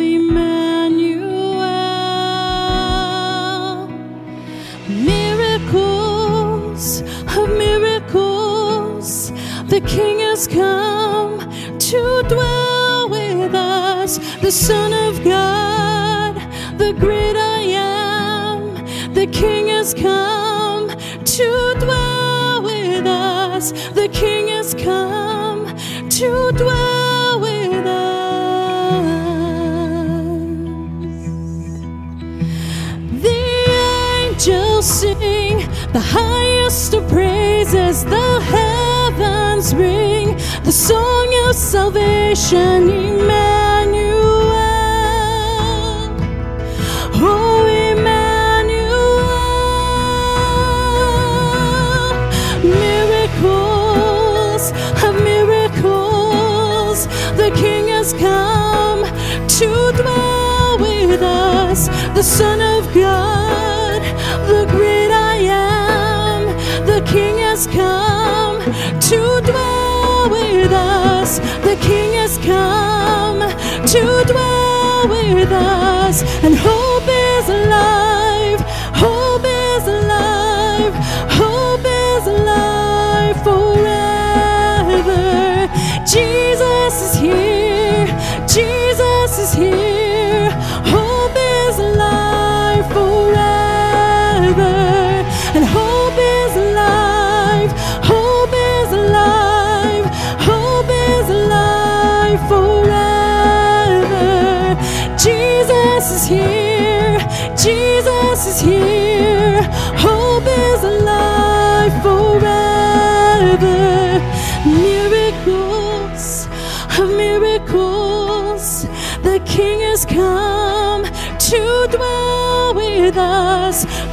the 9.75 9.81
King 9.89 10.21
has 10.21 10.47
come 10.47 11.41
to 11.81 12.23
dwell 12.29 13.09
with 13.09 13.53
us, 13.57 14.19
the 14.37 14.53
Son 14.53 14.93
of 14.93 15.25
God, 15.25 16.37
the 16.79 16.93
great 16.93 17.35
I 17.35 17.61
am. 17.61 18.77
The 19.15 19.27
King 19.27 19.67
has 19.67 19.93
come 19.93 20.91
to 20.91 21.75
dwell 21.81 22.63
with 22.63 23.05
us, 23.05 23.73
the 23.91 24.07
King 24.13 24.47
has 24.47 24.75
come 24.75 25.67
to 26.09 26.53
dwell 26.53 27.41
with 27.41 27.85
us. 27.85 28.45
The 33.27 33.43
angels 34.23 34.87
sing 34.87 35.67
the 35.93 35.99
highest 36.01 36.95
of 36.95 37.09
praises, 37.09 38.05
the 38.05 38.41
heavens 39.65 39.75
ring 39.75 40.37
the 40.65 40.73
song 40.73 41.29
of 41.49 41.55
salvation, 41.55 42.89
Emmanuel. 42.89 43.33
Oh, 47.17 47.67
Emmanuel. 47.67 48.05
Miracles 52.63 54.73
of 55.03 55.15
miracles, 55.23 57.07
the 57.37 57.51
King 57.55 57.89
has 57.89 58.13
come 58.15 59.05
to 59.49 59.93
dwell 59.97 60.79
with 60.79 61.23
us, 61.23 61.89
the 62.15 62.23
Son 62.23 62.61
to 73.95 74.25
dwell 74.27 75.09
with 75.09 75.53
us, 75.53 76.25
and 76.43 76.57
hope 76.57 76.84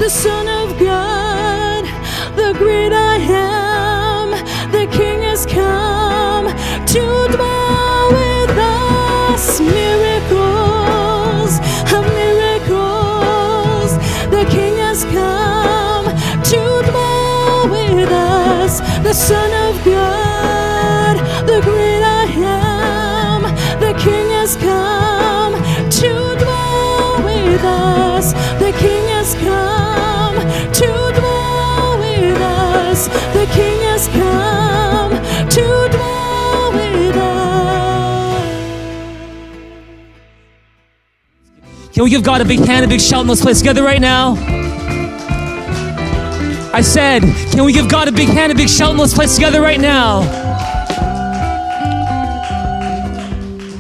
the 0.02 0.10
Son 0.10 0.48
of 0.48 0.80
God, 0.80 1.86
the 2.36 2.54
great 2.58 2.92
Can 42.02 42.06
we 42.06 42.10
give 42.10 42.24
God 42.24 42.42
a 42.42 42.46
big 42.46 42.62
hand, 42.62 42.84
a 42.84 42.88
big 42.88 43.00
shout 43.00 43.22
in 43.22 43.28
this 43.28 43.44
place 43.44 43.60
together 43.60 43.84
right 43.84 44.02
now? 44.02 44.32
I 46.74 46.82
said, 46.82 47.22
can 47.52 47.64
we 47.64 47.74
give 47.74 47.88
God 47.88 48.08
a 48.08 48.12
big 48.12 48.28
hand, 48.28 48.52
a 48.52 48.56
big 48.56 48.70
shout 48.70 48.90
in 48.90 48.98
this 48.98 49.14
place 49.14 49.36
together 49.36 49.62
right 49.62 49.80
now? 49.80 50.41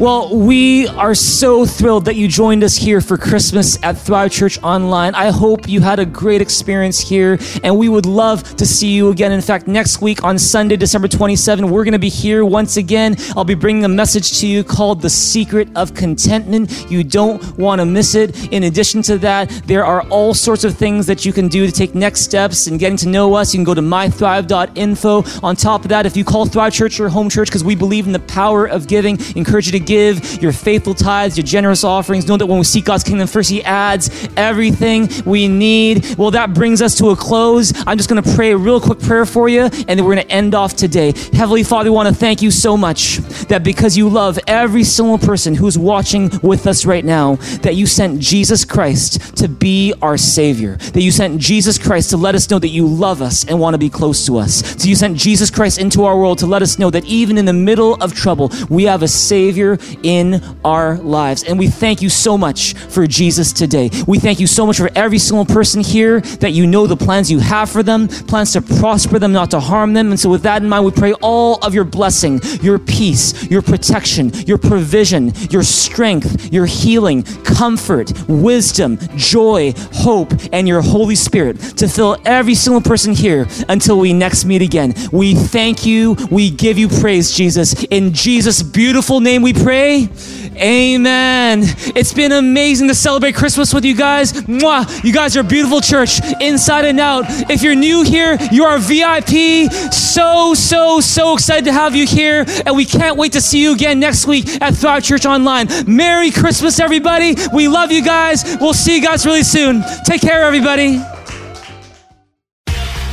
Well, 0.01 0.35
we 0.35 0.87
are 0.87 1.13
so 1.13 1.63
thrilled 1.63 2.05
that 2.05 2.15
you 2.15 2.27
joined 2.27 2.63
us 2.63 2.75
here 2.75 3.01
for 3.01 3.19
Christmas 3.19 3.77
at 3.83 3.99
Thrive 3.99 4.31
Church 4.31 4.57
Online. 4.63 5.13
I 5.13 5.29
hope 5.29 5.69
you 5.69 5.79
had 5.79 5.99
a 5.99 6.07
great 6.07 6.41
experience 6.41 6.99
here, 6.99 7.37
and 7.63 7.77
we 7.77 7.87
would 7.87 8.07
love 8.07 8.55
to 8.55 8.65
see 8.65 8.93
you 8.93 9.11
again. 9.11 9.31
In 9.31 9.41
fact, 9.41 9.67
next 9.67 10.01
week 10.01 10.23
on 10.23 10.39
Sunday, 10.39 10.75
December 10.75 11.07
27, 11.07 11.69
we're 11.69 11.83
going 11.83 11.91
to 11.91 11.99
be 11.99 12.09
here 12.09 12.43
once 12.43 12.77
again. 12.77 13.15
I'll 13.37 13.43
be 13.43 13.53
bringing 13.53 13.85
a 13.85 13.87
message 13.87 14.39
to 14.39 14.47
you 14.47 14.63
called 14.63 15.03
The 15.03 15.09
Secret 15.11 15.69
of 15.75 15.93
Contentment. 15.93 16.89
You 16.89 17.03
don't 17.03 17.59
want 17.59 17.79
to 17.79 17.85
miss 17.85 18.15
it. 18.15 18.51
In 18.51 18.63
addition 18.63 19.03
to 19.03 19.19
that, 19.19 19.49
there 19.67 19.85
are 19.85 20.01
all 20.09 20.33
sorts 20.33 20.63
of 20.63 20.75
things 20.75 21.05
that 21.05 21.27
you 21.27 21.31
can 21.31 21.47
do 21.47 21.67
to 21.67 21.71
take 21.71 21.93
next 21.93 22.21
steps 22.21 22.65
in 22.65 22.79
getting 22.79 22.97
to 22.97 23.07
know 23.07 23.35
us. 23.35 23.53
You 23.53 23.59
can 23.59 23.65
go 23.65 23.75
to 23.75 23.81
mythrive.info. 23.81 25.23
On 25.43 25.55
top 25.55 25.83
of 25.83 25.89
that, 25.89 26.07
if 26.07 26.17
you 26.17 26.25
call 26.25 26.47
Thrive 26.47 26.73
Church 26.73 26.97
your 26.97 27.09
home 27.09 27.29
church 27.29 27.49
because 27.49 27.63
we 27.63 27.75
believe 27.75 28.07
in 28.07 28.13
the 28.13 28.19
power 28.21 28.65
of 28.65 28.87
giving, 28.87 29.19
encourage 29.35 29.67
you 29.67 29.73
to 29.73 29.90
give 29.91 30.41
your 30.41 30.53
faithful 30.53 30.93
tithes, 30.93 31.37
your 31.37 31.45
generous 31.45 31.83
offerings. 31.83 32.25
Know 32.25 32.37
that 32.37 32.45
when 32.45 32.57
we 32.57 32.63
seek 32.63 32.85
God's 32.85 33.03
kingdom 33.03 33.27
first, 33.27 33.49
He 33.49 33.61
adds 33.63 34.09
everything 34.37 35.09
we 35.25 35.49
need. 35.49 36.15
Well, 36.17 36.31
that 36.31 36.53
brings 36.53 36.81
us 36.81 36.97
to 36.99 37.09
a 37.09 37.15
close. 37.15 37.73
I'm 37.85 37.97
just 37.97 38.09
going 38.09 38.23
to 38.23 38.33
pray 38.33 38.51
a 38.51 38.57
real 38.57 38.79
quick 38.79 38.99
prayer 38.99 39.25
for 39.25 39.49
you, 39.49 39.63
and 39.63 39.71
then 39.71 40.05
we're 40.05 40.15
going 40.15 40.25
to 40.27 40.31
end 40.31 40.55
off 40.55 40.77
today. 40.77 41.11
Heavenly 41.33 41.63
Father, 41.63 41.91
we 41.91 41.95
want 41.95 42.07
to 42.07 42.15
thank 42.15 42.41
you 42.41 42.51
so 42.51 42.77
much 42.77 43.17
that 43.49 43.65
because 43.65 43.97
you 43.97 44.07
love 44.07 44.39
every 44.47 44.85
single 44.85 45.17
person 45.17 45.55
who's 45.55 45.77
watching 45.77 46.29
with 46.41 46.67
us 46.67 46.85
right 46.85 47.03
now, 47.03 47.35
that 47.63 47.75
you 47.75 47.85
sent 47.85 48.19
Jesus 48.19 48.63
Christ 48.63 49.35
to 49.37 49.49
be 49.49 49.93
our 50.01 50.17
Savior, 50.17 50.77
that 50.77 51.01
you 51.01 51.11
sent 51.11 51.41
Jesus 51.41 51.77
Christ 51.77 52.11
to 52.11 52.17
let 52.17 52.33
us 52.33 52.49
know 52.49 52.59
that 52.59 52.69
you 52.69 52.87
love 52.87 53.21
us 53.21 53.43
and 53.45 53.59
want 53.59 53.73
to 53.73 53.77
be 53.77 53.89
close 53.89 54.25
to 54.27 54.37
us. 54.37 54.81
So 54.81 54.87
you 54.87 54.95
sent 54.95 55.17
Jesus 55.17 55.49
Christ 55.49 55.79
into 55.79 56.05
our 56.05 56.17
world 56.17 56.39
to 56.39 56.45
let 56.45 56.61
us 56.61 56.79
know 56.79 56.89
that 56.91 57.03
even 57.03 57.37
in 57.37 57.43
the 57.43 57.51
middle 57.51 57.95
of 57.95 58.13
trouble, 58.13 58.51
we 58.69 58.83
have 58.85 59.03
a 59.03 59.07
Savior 59.09 59.77
in 60.03 60.41
our 60.63 60.97
lives. 60.97 61.43
And 61.43 61.57
we 61.57 61.67
thank 61.67 62.01
you 62.01 62.09
so 62.09 62.37
much 62.37 62.73
for 62.73 63.07
Jesus 63.07 63.53
today. 63.53 63.89
We 64.07 64.19
thank 64.19 64.39
you 64.39 64.47
so 64.47 64.65
much 64.65 64.77
for 64.77 64.89
every 64.95 65.19
single 65.19 65.45
person 65.45 65.81
here 65.81 66.21
that 66.39 66.51
you 66.51 66.67
know 66.67 66.87
the 66.87 66.97
plans 66.97 67.31
you 67.31 67.39
have 67.39 67.69
for 67.69 67.83
them, 67.83 68.07
plans 68.07 68.53
to 68.53 68.61
prosper 68.61 69.19
them, 69.19 69.31
not 69.31 69.51
to 69.51 69.59
harm 69.59 69.93
them. 69.93 70.09
And 70.09 70.19
so, 70.19 70.29
with 70.29 70.43
that 70.43 70.61
in 70.61 70.69
mind, 70.69 70.85
we 70.85 70.91
pray 70.91 71.13
all 71.21 71.55
of 71.63 71.73
your 71.73 71.83
blessing, 71.83 72.39
your 72.61 72.79
peace, 72.79 73.49
your 73.49 73.61
protection, 73.61 74.29
your 74.45 74.57
provision, 74.57 75.33
your 75.49 75.63
strength, 75.63 76.51
your 76.51 76.65
healing, 76.65 77.23
comfort, 77.23 78.11
wisdom, 78.27 78.97
joy, 79.15 79.73
hope, 79.93 80.31
and 80.51 80.67
your 80.67 80.81
Holy 80.81 81.15
Spirit 81.15 81.59
to 81.77 81.87
fill 81.87 82.17
every 82.25 82.55
single 82.55 82.81
person 82.81 83.13
here 83.13 83.47
until 83.69 83.99
we 83.99 84.13
next 84.13 84.45
meet 84.45 84.61
again. 84.61 84.93
We 85.11 85.35
thank 85.35 85.85
you. 85.85 86.15
We 86.29 86.49
give 86.49 86.77
you 86.77 86.87
praise, 86.87 87.31
Jesus. 87.31 87.83
In 87.85 88.13
Jesus' 88.13 88.61
beautiful 88.61 89.19
name 89.19 89.41
we 89.41 89.53
pray. 89.53 89.70
Amen. 89.71 91.61
It's 91.95 92.13
been 92.13 92.31
amazing 92.31 92.87
to 92.89 92.95
celebrate 92.95 93.35
Christmas 93.35 93.73
with 93.73 93.85
you 93.85 93.95
guys. 93.95 94.33
Mwah. 94.33 95.03
You 95.03 95.13
guys 95.13 95.35
are 95.37 95.39
a 95.39 95.43
beautiful 95.43 95.81
church, 95.81 96.19
inside 96.39 96.85
and 96.85 96.99
out. 96.99 97.25
If 97.49 97.63
you're 97.63 97.75
new 97.75 98.03
here, 98.03 98.37
you 98.51 98.65
are 98.65 98.77
VIP. 98.77 99.71
So, 99.91 100.53
so, 100.53 100.99
so 100.99 101.33
excited 101.33 101.65
to 101.65 101.73
have 101.73 101.95
you 101.95 102.05
here. 102.05 102.45
And 102.65 102.75
we 102.75 102.85
can't 102.85 103.17
wait 103.17 103.33
to 103.33 103.41
see 103.41 103.61
you 103.61 103.73
again 103.73 103.99
next 103.99 104.27
week 104.27 104.61
at 104.61 104.75
Thrive 104.75 105.03
Church 105.03 105.25
Online. 105.25 105.67
Merry 105.87 106.31
Christmas, 106.31 106.79
everybody. 106.79 107.35
We 107.53 107.67
love 107.67 107.91
you 107.91 108.03
guys. 108.03 108.57
We'll 108.59 108.73
see 108.73 108.97
you 108.97 109.01
guys 109.01 109.25
really 109.25 109.43
soon. 109.43 109.83
Take 110.05 110.21
care, 110.21 110.43
everybody. 110.43 111.01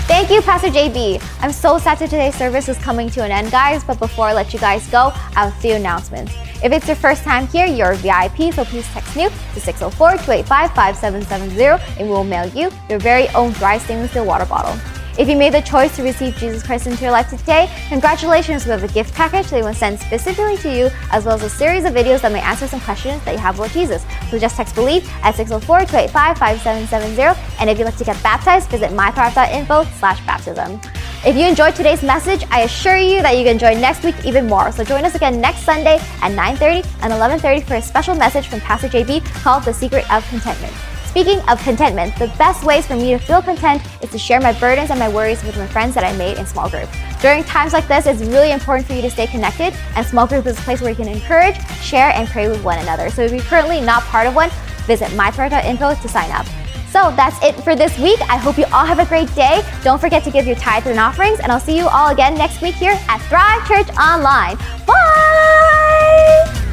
Thank 0.08 0.30
you, 0.30 0.40
Pastor 0.40 0.68
JB. 0.68 1.22
I'm 1.40 1.52
so 1.52 1.76
sad 1.76 1.98
that 1.98 2.08
today's 2.08 2.34
service 2.34 2.66
is 2.70 2.78
coming 2.78 3.10
to 3.10 3.22
an 3.22 3.30
end, 3.30 3.50
guys. 3.50 3.84
But 3.84 3.98
before 3.98 4.24
I 4.24 4.32
let 4.32 4.54
you 4.54 4.58
guys 4.58 4.86
go, 4.88 5.12
I 5.36 5.44
have 5.44 5.52
a 5.54 5.60
few 5.60 5.74
announcements. 5.74 6.32
If 6.64 6.72
it's 6.72 6.86
your 6.86 6.96
first 6.96 7.24
time 7.24 7.46
here, 7.48 7.66
you're 7.66 7.92
a 7.92 7.96
VIP, 7.96 8.54
so 8.54 8.64
please 8.64 8.86
text 8.88 9.14
new 9.14 9.28
to 9.28 9.60
604 9.60 10.10
285 10.24 10.74
5770 10.74 12.00
and 12.00 12.08
we'll 12.08 12.24
mail 12.24 12.48
you 12.48 12.70
your 12.88 12.98
very 12.98 13.28
own 13.28 13.52
Thrive 13.52 13.82
stainless 13.82 14.10
steel 14.10 14.24
water 14.24 14.46
bottle. 14.46 14.97
If 15.18 15.28
you 15.28 15.36
made 15.36 15.52
the 15.52 15.60
choice 15.60 15.94
to 15.96 16.02
receive 16.04 16.36
Jesus 16.36 16.62
Christ 16.62 16.86
into 16.86 17.02
your 17.02 17.10
life 17.10 17.28
today, 17.28 17.68
congratulations! 17.88 18.64
We 18.64 18.70
have 18.70 18.84
a 18.84 18.88
gift 18.88 19.12
package 19.14 19.48
that 19.48 19.56
we 19.56 19.62
will 19.62 19.74
send 19.74 19.98
specifically 19.98 20.56
to 20.58 20.72
you, 20.72 20.90
as 21.10 21.24
well 21.24 21.34
as 21.34 21.42
a 21.42 21.50
series 21.50 21.84
of 21.84 21.92
videos 21.92 22.20
that 22.20 22.30
may 22.30 22.40
answer 22.40 22.68
some 22.68 22.78
questions 22.78 23.20
that 23.24 23.32
you 23.32 23.38
have 23.38 23.58
about 23.58 23.72
Jesus. 23.72 24.06
So 24.30 24.38
just 24.38 24.54
text 24.54 24.76
BELIEVE 24.76 25.04
at 25.24 25.34
604-285-5770, 25.34 27.36
and 27.58 27.68
if 27.68 27.80
you'd 27.80 27.86
like 27.86 27.96
to 27.96 28.04
get 28.04 28.22
baptized, 28.22 28.70
visit 28.70 28.92
mythrive.info 28.92 29.86
slash 29.98 30.24
baptism. 30.24 30.80
If 31.26 31.34
you 31.34 31.46
enjoyed 31.46 31.74
today's 31.74 32.04
message, 32.04 32.44
I 32.52 32.60
assure 32.60 32.96
you 32.96 33.20
that 33.22 33.36
you 33.36 33.42
can 33.42 33.54
enjoy 33.54 33.74
next 33.74 34.04
week 34.04 34.14
even 34.24 34.46
more. 34.46 34.70
So 34.70 34.84
join 34.84 35.04
us 35.04 35.16
again 35.16 35.40
next 35.40 35.64
Sunday 35.64 35.98
at 36.22 36.30
9.30 36.30 36.86
and 37.02 37.12
11.30 37.12 37.64
for 37.64 37.74
a 37.74 37.82
special 37.82 38.14
message 38.14 38.46
from 38.46 38.60
Pastor 38.60 38.88
JB 38.88 39.24
called 39.42 39.64
The 39.64 39.74
Secret 39.74 40.08
of 40.12 40.24
Contentment. 40.28 40.72
Speaking 41.08 41.40
of 41.48 41.58
contentment, 41.62 42.14
the 42.16 42.28
best 42.38 42.64
ways 42.64 42.86
for 42.86 42.94
me 42.94 43.10
to 43.10 43.18
feel 43.18 43.40
content 43.40 43.82
is 44.02 44.10
to 44.10 44.18
share 44.18 44.40
my 44.40 44.52
burdens 44.60 44.90
and 44.90 45.00
my 45.00 45.08
worries 45.08 45.42
with 45.42 45.56
my 45.56 45.66
friends 45.66 45.94
that 45.94 46.04
I 46.04 46.14
made 46.16 46.36
in 46.36 46.44
small 46.44 46.68
group. 46.68 46.88
During 47.20 47.42
times 47.44 47.72
like 47.72 47.88
this, 47.88 48.06
it's 48.06 48.20
really 48.20 48.52
important 48.52 48.86
for 48.86 48.92
you 48.92 49.00
to 49.02 49.10
stay 49.10 49.26
connected, 49.26 49.74
and 49.96 50.06
small 50.06 50.26
group 50.26 50.46
is 50.46 50.58
a 50.58 50.62
place 50.62 50.80
where 50.80 50.90
you 50.90 50.96
can 50.96 51.08
encourage, 51.08 51.56
share, 51.80 52.10
and 52.10 52.28
pray 52.28 52.48
with 52.48 52.62
one 52.62 52.78
another. 52.78 53.08
So 53.10 53.22
if 53.22 53.32
you're 53.32 53.40
currently 53.40 53.80
not 53.80 54.02
part 54.04 54.26
of 54.26 54.34
one, 54.34 54.50
visit 54.86 55.08
mythrive.info 55.12 55.94
to 55.94 56.08
sign 56.08 56.30
up. 56.30 56.46
So 56.90 57.10
that's 57.16 57.42
it 57.42 57.54
for 57.64 57.74
this 57.74 57.98
week. 57.98 58.20
I 58.30 58.36
hope 58.36 58.58
you 58.58 58.66
all 58.66 58.84
have 58.84 58.98
a 58.98 59.06
great 59.06 59.34
day. 59.34 59.62
Don't 59.82 60.00
forget 60.00 60.22
to 60.24 60.30
give 60.30 60.46
your 60.46 60.56
tithes 60.56 60.86
and 60.86 61.00
offerings, 61.00 61.40
and 61.40 61.50
I'll 61.50 61.58
see 61.58 61.76
you 61.76 61.88
all 61.88 62.10
again 62.10 62.34
next 62.34 62.60
week 62.60 62.74
here 62.74 62.98
at 63.08 63.18
Thrive 63.28 63.66
Church 63.66 63.88
Online. 63.96 64.56
Bye! 64.86 66.67